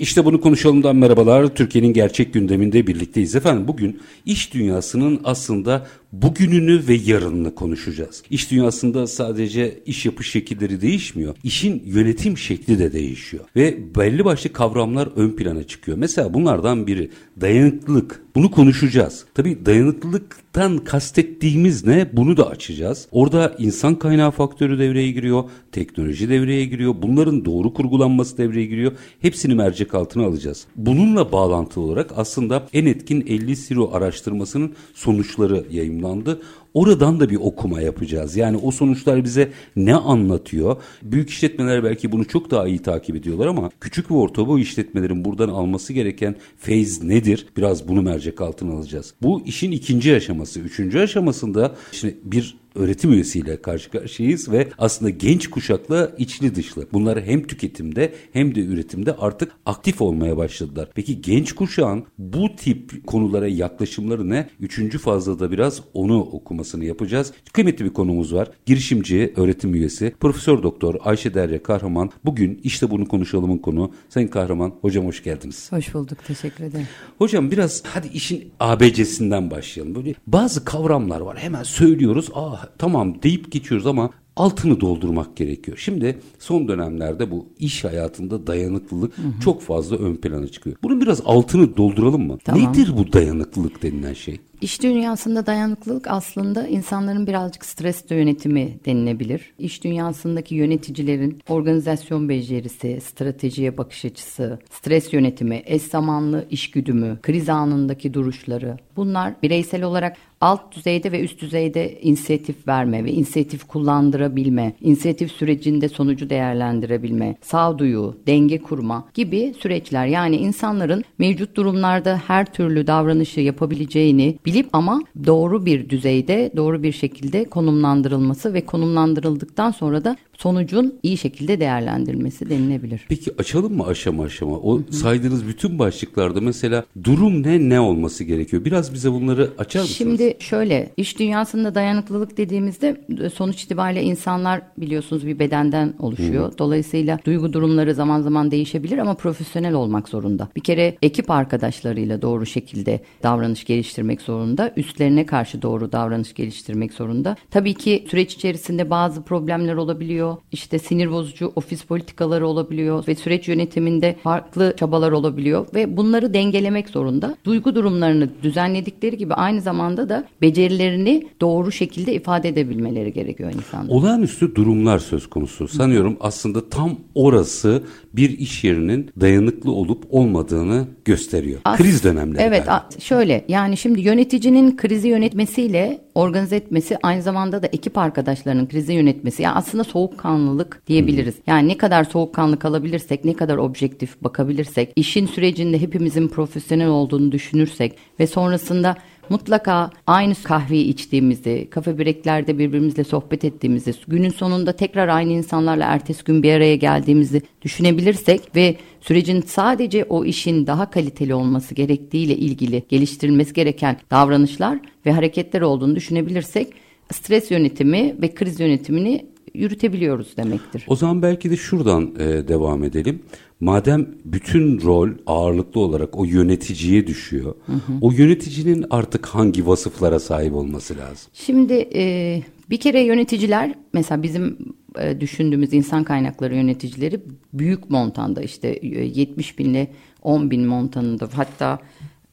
İşte 0.00 0.24
bunu 0.24 0.40
konuşalımdan 0.40 0.96
merhabalar. 0.96 1.46
Türkiye'nin 1.46 1.92
gerçek 1.92 2.34
gündeminde 2.34 2.86
birlikteyiz. 2.86 3.36
Efendim 3.36 3.68
bugün 3.68 4.00
iş 4.26 4.54
dünyasının 4.54 5.20
aslında 5.24 5.86
bugününü 6.12 6.88
ve 6.88 6.94
yarınını 6.94 7.54
konuşacağız. 7.54 8.22
İş 8.30 8.50
dünyasında 8.50 9.06
sadece 9.06 9.78
iş 9.86 10.06
yapış 10.06 10.30
şekilleri 10.30 10.80
değişmiyor. 10.80 11.36
İşin 11.44 11.82
yönetim 11.86 12.38
şekli 12.38 12.78
de 12.78 12.92
değişiyor. 12.92 13.44
Ve 13.56 13.94
belli 13.96 14.24
başlı 14.24 14.52
kavramlar 14.52 15.08
ön 15.16 15.30
plana 15.30 15.62
çıkıyor. 15.62 15.98
Mesela 15.98 16.34
bunlardan 16.34 16.86
biri 16.86 17.10
dayanıklılık. 17.40 18.22
Bunu 18.34 18.50
konuşacağız. 18.50 19.24
Tabii 19.34 19.66
dayanıklılıktan 19.66 20.78
kastettiğimiz 20.78 21.86
ne? 21.86 22.10
Bunu 22.12 22.36
da 22.36 22.48
açacağız. 22.48 23.06
Orada 23.10 23.56
insan 23.58 23.94
kaynağı 23.94 24.30
faktörü 24.30 24.78
devreye 24.78 25.12
giriyor. 25.12 25.44
Teknoloji 25.72 26.28
devreye 26.28 26.64
giriyor. 26.64 26.94
Bunların 27.02 27.44
doğru 27.44 27.74
kurgulanması 27.74 28.38
devreye 28.38 28.66
giriyor. 28.66 28.92
Hepsini 29.20 29.54
mercek 29.54 29.94
altına 29.94 30.26
alacağız. 30.26 30.64
Bununla 30.76 31.32
bağlantılı 31.32 31.84
olarak 31.84 32.10
aslında 32.16 32.66
en 32.72 32.86
etkin 32.86 33.24
50 33.26 33.56
Siro 33.56 33.90
araştırmasının 33.92 34.72
sonuçları 34.94 35.64
yayınlanıyor 35.70 35.99
yayımlandı. 36.00 36.42
Oradan 36.74 37.20
da 37.20 37.30
bir 37.30 37.36
okuma 37.36 37.80
yapacağız. 37.80 38.36
Yani 38.36 38.56
o 38.56 38.70
sonuçlar 38.70 39.24
bize 39.24 39.52
ne 39.76 39.94
anlatıyor? 39.94 40.76
Büyük 41.02 41.30
işletmeler 41.30 41.84
belki 41.84 42.12
bunu 42.12 42.24
çok 42.24 42.50
daha 42.50 42.68
iyi 42.68 42.78
takip 42.78 43.16
ediyorlar 43.16 43.46
ama 43.46 43.70
küçük 43.80 44.10
ve 44.10 44.14
orta 44.14 44.46
boy 44.46 44.62
işletmelerin 44.62 45.24
buradan 45.24 45.48
alması 45.48 45.92
gereken 45.92 46.36
feyz 46.56 47.02
nedir? 47.02 47.46
Biraz 47.56 47.88
bunu 47.88 48.02
mercek 48.02 48.40
altına 48.40 48.72
alacağız. 48.72 49.14
Bu 49.22 49.42
işin 49.46 49.72
ikinci 49.72 50.16
aşaması. 50.16 50.60
Üçüncü 50.60 50.98
aşamasında 50.98 51.76
şimdi 51.92 52.16
bir 52.24 52.60
öğretim 52.74 53.12
üyesiyle 53.12 53.62
karşı 53.62 53.90
karşıyayız 53.90 54.52
ve 54.52 54.68
aslında 54.78 55.10
genç 55.10 55.50
kuşakla 55.50 56.12
içli 56.18 56.54
dışlı. 56.54 56.86
Bunlar 56.92 57.22
hem 57.22 57.46
tüketimde 57.46 58.14
hem 58.32 58.54
de 58.54 58.60
üretimde 58.60 59.16
artık 59.16 59.52
aktif 59.66 60.00
olmaya 60.02 60.36
başladılar. 60.36 60.88
Peki 60.94 61.22
genç 61.22 61.52
kuşağın 61.52 62.04
bu 62.18 62.56
tip 62.56 63.06
konulara 63.06 63.48
yaklaşımları 63.48 64.28
ne? 64.28 64.48
Üçüncü 64.60 64.98
fazla 64.98 65.38
da 65.38 65.50
biraz 65.50 65.80
onu 65.94 66.28
okumasını 66.60 66.84
yapacağız. 66.84 67.32
Kıymetli 67.52 67.84
bir 67.84 67.90
konumuz 67.90 68.34
var. 68.34 68.50
Girişimci, 68.66 69.32
öğretim 69.36 69.74
üyesi, 69.74 70.14
Profesör 70.20 70.62
Doktor 70.62 70.94
Ayşe 71.04 71.34
Derya 71.34 71.62
Kahraman. 71.62 72.10
Bugün 72.24 72.60
işte 72.64 72.90
bunu 72.90 73.08
konuşalımın 73.08 73.58
konu. 73.58 73.90
Sayın 74.08 74.28
Kahraman, 74.28 74.72
hocam 74.80 75.06
hoş 75.06 75.22
geldiniz. 75.22 75.72
Hoş 75.72 75.94
bulduk, 75.94 76.18
teşekkür 76.26 76.64
ederim. 76.64 76.86
Hocam 77.18 77.50
biraz 77.50 77.82
hadi 77.84 78.08
işin 78.08 78.52
ABC'sinden 78.60 79.50
başlayalım. 79.50 79.94
Böyle 79.94 80.14
bazı 80.26 80.64
kavramlar 80.64 81.20
var. 81.20 81.38
Hemen 81.38 81.62
söylüyoruz. 81.62 82.28
Aa 82.34 82.56
tamam 82.78 83.22
deyip 83.22 83.52
geçiyoruz 83.52 83.86
ama 83.86 84.10
altını 84.36 84.80
doldurmak 84.80 85.36
gerekiyor. 85.36 85.76
Şimdi 85.76 86.18
son 86.38 86.68
dönemlerde 86.68 87.30
bu 87.30 87.48
iş 87.58 87.84
hayatında 87.84 88.46
dayanıklılık 88.46 89.18
hı 89.18 89.22
hı. 89.22 89.40
çok 89.44 89.62
fazla 89.62 89.96
ön 89.96 90.16
plana 90.16 90.48
çıkıyor. 90.48 90.76
Bunun 90.82 91.00
biraz 91.00 91.20
altını 91.24 91.76
dolduralım 91.76 92.26
mı? 92.26 92.38
Tamam. 92.44 92.62
Nedir 92.62 92.96
bu 92.96 93.12
dayanıklılık 93.12 93.82
denilen 93.82 94.14
şey? 94.14 94.40
İş 94.60 94.82
dünyasında 94.82 95.46
dayanıklılık 95.46 96.06
aslında 96.08 96.66
insanların 96.66 97.26
birazcık 97.26 97.64
stresli 97.64 98.16
yönetimi 98.16 98.78
denilebilir. 98.86 99.52
İş 99.58 99.84
dünyasındaki 99.84 100.54
yöneticilerin 100.54 101.42
organizasyon 101.48 102.28
becerisi, 102.28 103.00
stratejiye 103.00 103.78
bakış 103.78 104.04
açısı, 104.04 104.58
stres 104.70 105.12
yönetimi, 105.12 105.62
eş 105.64 105.82
zamanlı 105.82 106.46
iş 106.50 106.70
güdümü, 106.70 107.18
kriz 107.22 107.48
anındaki 107.48 108.14
duruşları 108.14 108.76
bunlar 108.96 109.34
bireysel 109.42 109.82
olarak 109.82 110.16
alt 110.40 110.76
düzeyde 110.76 111.12
ve 111.12 111.20
üst 111.20 111.40
düzeyde 111.40 112.00
inisiyatif 112.00 112.68
verme 112.68 113.04
ve 113.04 113.12
inisiyatif 113.12 113.64
kullandırabilme, 113.64 114.72
inisiyatif 114.80 115.32
sürecinde 115.32 115.88
sonucu 115.88 116.30
değerlendirebilme, 116.30 117.36
sağduyu, 117.42 118.16
denge 118.26 118.58
kurma 118.58 119.08
gibi 119.14 119.54
süreçler. 119.60 120.06
Yani 120.06 120.36
insanların 120.36 121.04
mevcut 121.18 121.56
durumlarda 121.56 122.22
her 122.26 122.52
türlü 122.52 122.86
davranışı 122.86 123.40
yapabileceğini 123.40 124.38
bilip 124.50 124.68
ama 124.72 125.00
doğru 125.26 125.66
bir 125.66 125.88
düzeyde, 125.88 126.50
doğru 126.56 126.82
bir 126.82 126.92
şekilde 126.92 127.44
konumlandırılması 127.44 128.54
ve 128.54 128.66
konumlandırıldıktan 128.66 129.70
sonra 129.70 130.04
da 130.04 130.16
sonucun 130.42 130.98
iyi 131.02 131.16
şekilde 131.16 131.60
değerlendirilmesi 131.60 132.50
denilebilir. 132.50 133.06
Peki 133.08 133.32
açalım 133.38 133.76
mı 133.76 133.86
aşama 133.86 134.22
aşama? 134.24 134.56
O 134.56 134.78
Hı-hı. 134.78 134.92
saydığınız 134.92 135.48
bütün 135.48 135.78
başlıklarda 135.78 136.40
mesela 136.40 136.84
durum 137.04 137.42
ne 137.42 137.68
ne 137.68 137.80
olması 137.80 138.24
gerekiyor? 138.24 138.64
Biraz 138.64 138.94
bize 138.94 139.12
bunları 139.12 139.50
açar 139.58 139.80
mısınız? 139.80 139.96
Şimdi 139.96 140.36
şöyle 140.38 140.90
iş 140.96 141.18
dünyasında 141.18 141.74
dayanıklılık 141.74 142.36
dediğimizde 142.36 143.00
e, 143.22 143.30
sonuç 143.30 143.62
itibariyle 143.62 144.02
insanlar 144.02 144.62
biliyorsunuz 144.78 145.26
bir 145.26 145.38
bedenden 145.38 145.94
oluşuyor. 145.98 146.48
Hı-hı. 146.48 146.58
Dolayısıyla 146.58 147.18
duygu 147.24 147.52
durumları 147.52 147.94
zaman 147.94 148.20
zaman 148.20 148.50
değişebilir 148.50 148.98
ama 148.98 149.14
profesyonel 149.14 149.74
olmak 149.74 150.08
zorunda. 150.08 150.48
Bir 150.56 150.60
kere 150.60 150.96
ekip 151.02 151.30
arkadaşlarıyla 151.30 152.22
doğru 152.22 152.46
şekilde 152.46 153.00
davranış 153.22 153.64
geliştirmek 153.64 154.20
zorunda. 154.20 154.72
Üstlerine 154.76 155.26
karşı 155.26 155.62
doğru 155.62 155.92
davranış 155.92 156.34
geliştirmek 156.34 156.92
zorunda. 156.92 157.36
Tabii 157.50 157.74
ki 157.74 158.04
süreç 158.10 158.34
içerisinde 158.34 158.90
bazı 158.90 159.22
problemler 159.22 159.74
olabiliyor 159.74 160.29
olabiliyor. 160.30 160.50
İşte 160.52 160.78
sinir 160.78 161.10
bozucu 161.10 161.52
ofis 161.56 161.82
politikaları 161.82 162.46
olabiliyor 162.46 163.06
ve 163.08 163.14
süreç 163.14 163.48
yönetiminde 163.48 164.16
farklı 164.22 164.74
çabalar 164.78 165.12
olabiliyor 165.12 165.66
ve 165.74 165.96
bunları 165.96 166.34
dengelemek 166.34 166.88
zorunda. 166.88 167.36
Duygu 167.44 167.74
durumlarını 167.74 168.28
düzenledikleri 168.42 169.16
gibi 169.16 169.34
aynı 169.34 169.60
zamanda 169.60 170.08
da 170.08 170.24
becerilerini 170.42 171.26
doğru 171.40 171.72
şekilde 171.72 172.14
ifade 172.14 172.48
edebilmeleri 172.48 173.12
gerekiyor 173.12 173.52
insanlar. 173.54 173.94
Olağanüstü 173.94 174.54
durumlar 174.54 174.98
söz 174.98 175.26
konusu. 175.30 175.68
Sanıyorum 175.68 176.16
aslında 176.20 176.68
tam 176.68 176.96
orası 177.14 177.82
bir 178.12 178.38
iş 178.38 178.64
yerinin 178.64 179.10
dayanıklı 179.20 179.72
olup 179.72 180.04
olmadığını 180.10 180.86
gösteriyor. 181.04 181.60
As 181.64 181.78
Kriz 181.78 182.04
dönemleri. 182.04 182.42
Evet, 182.42 182.64
şöyle 183.00 183.44
yani 183.48 183.76
şimdi 183.76 184.00
yöneticinin 184.00 184.76
krizi 184.76 185.08
yönetmesiyle 185.08 186.00
organize 186.14 186.56
etmesi 186.56 186.96
aynı 187.02 187.22
zamanda 187.22 187.62
da 187.62 187.66
ekip 187.66 187.98
arkadaşlarının 187.98 188.66
krizi 188.66 188.92
yönetmesi. 188.92 189.42
Yani 189.42 189.54
aslında 189.54 189.84
soğukkanlılık 189.84 190.82
diyebiliriz. 190.86 191.34
Hmm. 191.34 191.42
Yani 191.46 191.68
ne 191.68 191.76
kadar 191.76 192.04
soğukkanlı 192.04 192.58
kalabilirsek, 192.58 193.24
ne 193.24 193.34
kadar 193.34 193.56
objektif 193.56 194.22
bakabilirsek, 194.22 194.92
işin 194.96 195.26
sürecinde 195.26 195.80
hepimizin 195.80 196.28
profesyonel 196.28 196.88
olduğunu 196.88 197.32
düşünürsek 197.32 197.98
ve 198.20 198.26
sonrasında 198.26 198.96
mutlaka 199.30 199.90
aynı 200.06 200.34
kahveyi 200.44 200.84
içtiğimizi, 200.84 201.68
kafe 201.70 201.98
breklerde 201.98 202.58
birbirimizle 202.58 203.04
sohbet 203.04 203.44
ettiğimizi, 203.44 203.94
günün 204.08 204.28
sonunda 204.28 204.72
tekrar 204.72 205.08
aynı 205.08 205.32
insanlarla 205.32 205.84
ertesi 205.84 206.24
gün 206.24 206.42
bir 206.42 206.52
araya 206.52 206.76
geldiğimizi 206.76 207.42
düşünebilirsek 207.62 208.56
ve 208.56 208.76
sürecin 209.00 209.40
sadece 209.40 210.04
o 210.04 210.24
işin 210.24 210.66
daha 210.66 210.90
kaliteli 210.90 211.34
olması 211.34 211.74
gerektiğiyle 211.74 212.36
ilgili 212.36 212.82
geliştirilmesi 212.88 213.52
gereken 213.52 213.96
davranışlar 214.10 214.78
ve 215.06 215.12
hareketler 215.12 215.60
olduğunu 215.60 215.96
düşünebilirsek 215.96 216.68
stres 217.12 217.50
yönetimi 217.50 218.16
ve 218.22 218.34
kriz 218.34 218.60
yönetimini 218.60 219.26
yürütebiliyoruz 219.54 220.36
demektir. 220.36 220.84
O 220.88 220.96
zaman 220.96 221.22
belki 221.22 221.50
de 221.50 221.56
şuradan 221.56 222.14
e, 222.18 222.48
devam 222.48 222.84
edelim. 222.84 223.22
Madem 223.60 224.08
bütün 224.24 224.80
rol 224.80 225.08
ağırlıklı 225.26 225.80
olarak 225.80 226.18
o 226.18 226.24
yöneticiye 226.24 227.06
düşüyor. 227.06 227.54
Hı 227.66 227.72
hı. 227.72 227.92
O 228.00 228.12
yöneticinin 228.12 228.84
artık 228.90 229.26
hangi 229.26 229.66
vasıflara 229.66 230.20
sahip 230.20 230.54
olması 230.54 230.96
lazım? 230.96 231.30
Şimdi 231.32 231.88
e, 231.94 232.42
bir 232.70 232.80
kere 232.80 233.00
yöneticiler 233.00 233.74
mesela 233.92 234.22
bizim 234.22 234.58
e, 234.98 235.20
düşündüğümüz 235.20 235.72
insan 235.72 236.04
kaynakları 236.04 236.54
yöneticileri 236.54 237.20
büyük 237.52 237.90
montanda 237.90 238.42
işte 238.42 238.78
70 238.82 239.54
e, 239.54 239.58
binle 239.58 239.88
10 240.22 240.50
bin 240.50 240.66
montanında 240.66 241.28
hatta 241.34 241.78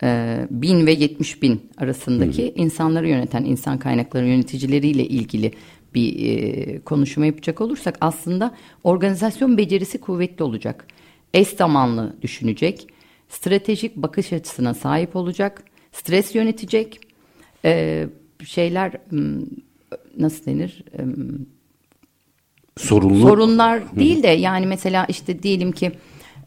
e, 0.04 0.40
bin 0.52 0.86
ve 0.86 0.92
70 0.92 1.42
bin 1.42 1.62
arasındaki 1.78 2.44
hı 2.44 2.48
hı. 2.48 2.52
insanları 2.56 3.10
yöneten 3.10 3.46
insan 3.46 3.80
kaynakları 3.80 4.28
yöneticileriyle 4.28 5.06
ilgili 5.06 5.52
bir 5.96 6.30
e, 6.30 6.80
konuşma 6.80 7.26
yapacak 7.26 7.62
olursak 7.62 7.98
aslında 8.02 8.56
organizasyon 8.84 9.58
becerisi 9.58 9.98
kuvvetli 9.98 10.44
olacak. 10.44 10.88
Eş 11.34 11.48
zamanlı 11.48 12.16
düşünecek, 12.22 12.88
stratejik 13.30 13.96
bakış 13.96 14.34
açısına 14.34 14.74
sahip 14.74 15.16
olacak, 15.16 15.64
stres 15.92 16.36
yönetecek, 16.36 17.00
e, 17.66 18.06
şeyler 18.46 18.92
nasıl 20.18 20.46
denir? 20.46 20.84
E, 20.94 21.02
Sorunlu. 22.78 23.22
Sorunlar 23.22 23.96
değil 23.96 24.24
de 24.24 24.28
yani 24.28 24.66
mesela 24.66 25.06
işte 25.10 25.44
diyelim 25.44 25.72
ki 25.72 25.92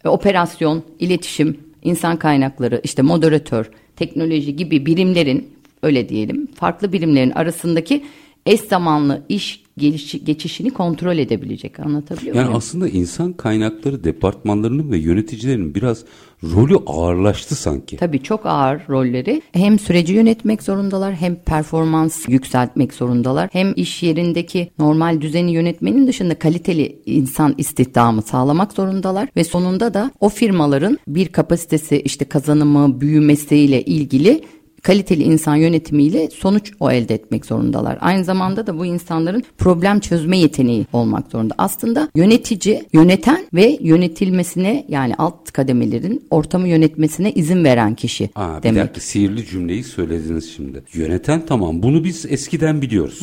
operasyon, 0.05 0.85
iletişim, 0.99 1.61
insan 1.83 2.17
kaynakları, 2.17 2.81
işte 2.85 3.03
moderatör, 3.03 3.71
teknoloji 3.97 4.57
gibi 4.57 4.87
birimlerin 4.87 5.55
öyle 5.83 6.09
diyelim 6.09 6.47
farklı 6.47 6.93
birimlerin 6.93 7.31
arasındaki 7.31 8.05
eş 8.47 8.61
zamanlı 8.61 9.23
iş 9.29 9.63
geliş, 9.79 10.25
geçişini 10.25 10.71
kontrol 10.71 11.19
edebilecek. 11.19 11.81
Anlatabiliyor 11.81 12.37
yani 12.37 12.45
muyum? 12.45 12.59
aslında 12.59 12.89
insan 12.89 13.33
kaynakları 13.33 14.05
departmanlarının 14.05 14.91
ve 14.91 14.99
yöneticilerin 14.99 15.75
biraz 15.75 16.05
rolü 16.45 16.77
ağırlaştı 16.87 17.55
sanki. 17.55 17.97
Tabii 17.97 18.23
çok 18.23 18.47
ağır 18.47 18.83
rolleri. 18.89 19.43
Hem 19.53 19.79
süreci 19.79 20.13
yönetmek 20.13 20.63
zorundalar 20.63 21.15
hem 21.15 21.37
performans 21.37 22.29
yükseltmek 22.29 22.95
zorundalar. 22.95 23.49
Hem 23.53 23.73
iş 23.77 24.03
yerindeki 24.03 24.71
normal 24.79 25.21
düzeni 25.21 25.53
yönetmenin 25.53 26.07
dışında 26.07 26.39
kaliteli 26.39 27.03
insan 27.07 27.55
istihdamı 27.59 28.23
sağlamak 28.23 28.73
zorundalar. 28.73 29.29
Ve 29.37 29.45
sonunda 29.45 29.95
da 29.95 30.11
o 30.21 30.29
firmaların 30.29 30.99
bir 31.09 31.29
kapasitesi 31.29 32.01
işte 32.01 32.25
kazanımı 32.25 33.01
büyümesiyle 33.01 33.83
ilgili 33.83 34.43
kaliteli 34.83 35.23
insan 35.23 35.57
yönetimiyle 35.57 36.31
sonuç 36.31 36.73
o 36.81 36.91
elde 36.91 37.15
etmek 37.15 37.47
zorundalar. 37.47 37.99
Aynı 38.01 38.25
zamanda 38.25 38.67
da 38.67 38.79
bu 38.79 38.87
insanların 38.87 39.43
problem 39.59 40.01
çözme 40.01 40.39
yeteneği 40.39 40.87
olmak 40.93 41.31
zorunda. 41.31 41.55
Aslında 41.59 42.09
yönetici, 42.15 42.83
yöneten 42.93 43.47
ve 43.55 43.79
yönetilmesine 43.81 44.85
yani 44.89 45.15
alt 45.19 45.53
kademelerin 45.53 46.27
ortamı 46.31 46.69
yönetmesine 46.69 47.33
izin 47.33 47.65
veren 47.65 47.95
kişi 47.95 48.31
Aa, 48.35 48.59
bir 48.59 48.63
demek. 48.63 48.83
dakika 48.83 49.01
sihirli 49.01 49.47
cümleyi 49.47 49.85
söylediniz 49.85 50.53
şimdi. 50.57 50.83
Yöneten 50.95 51.47
tamam 51.47 51.83
bunu 51.83 52.05
biz 52.05 52.27
eskiden 52.29 52.83
biliyoruz. 52.83 53.23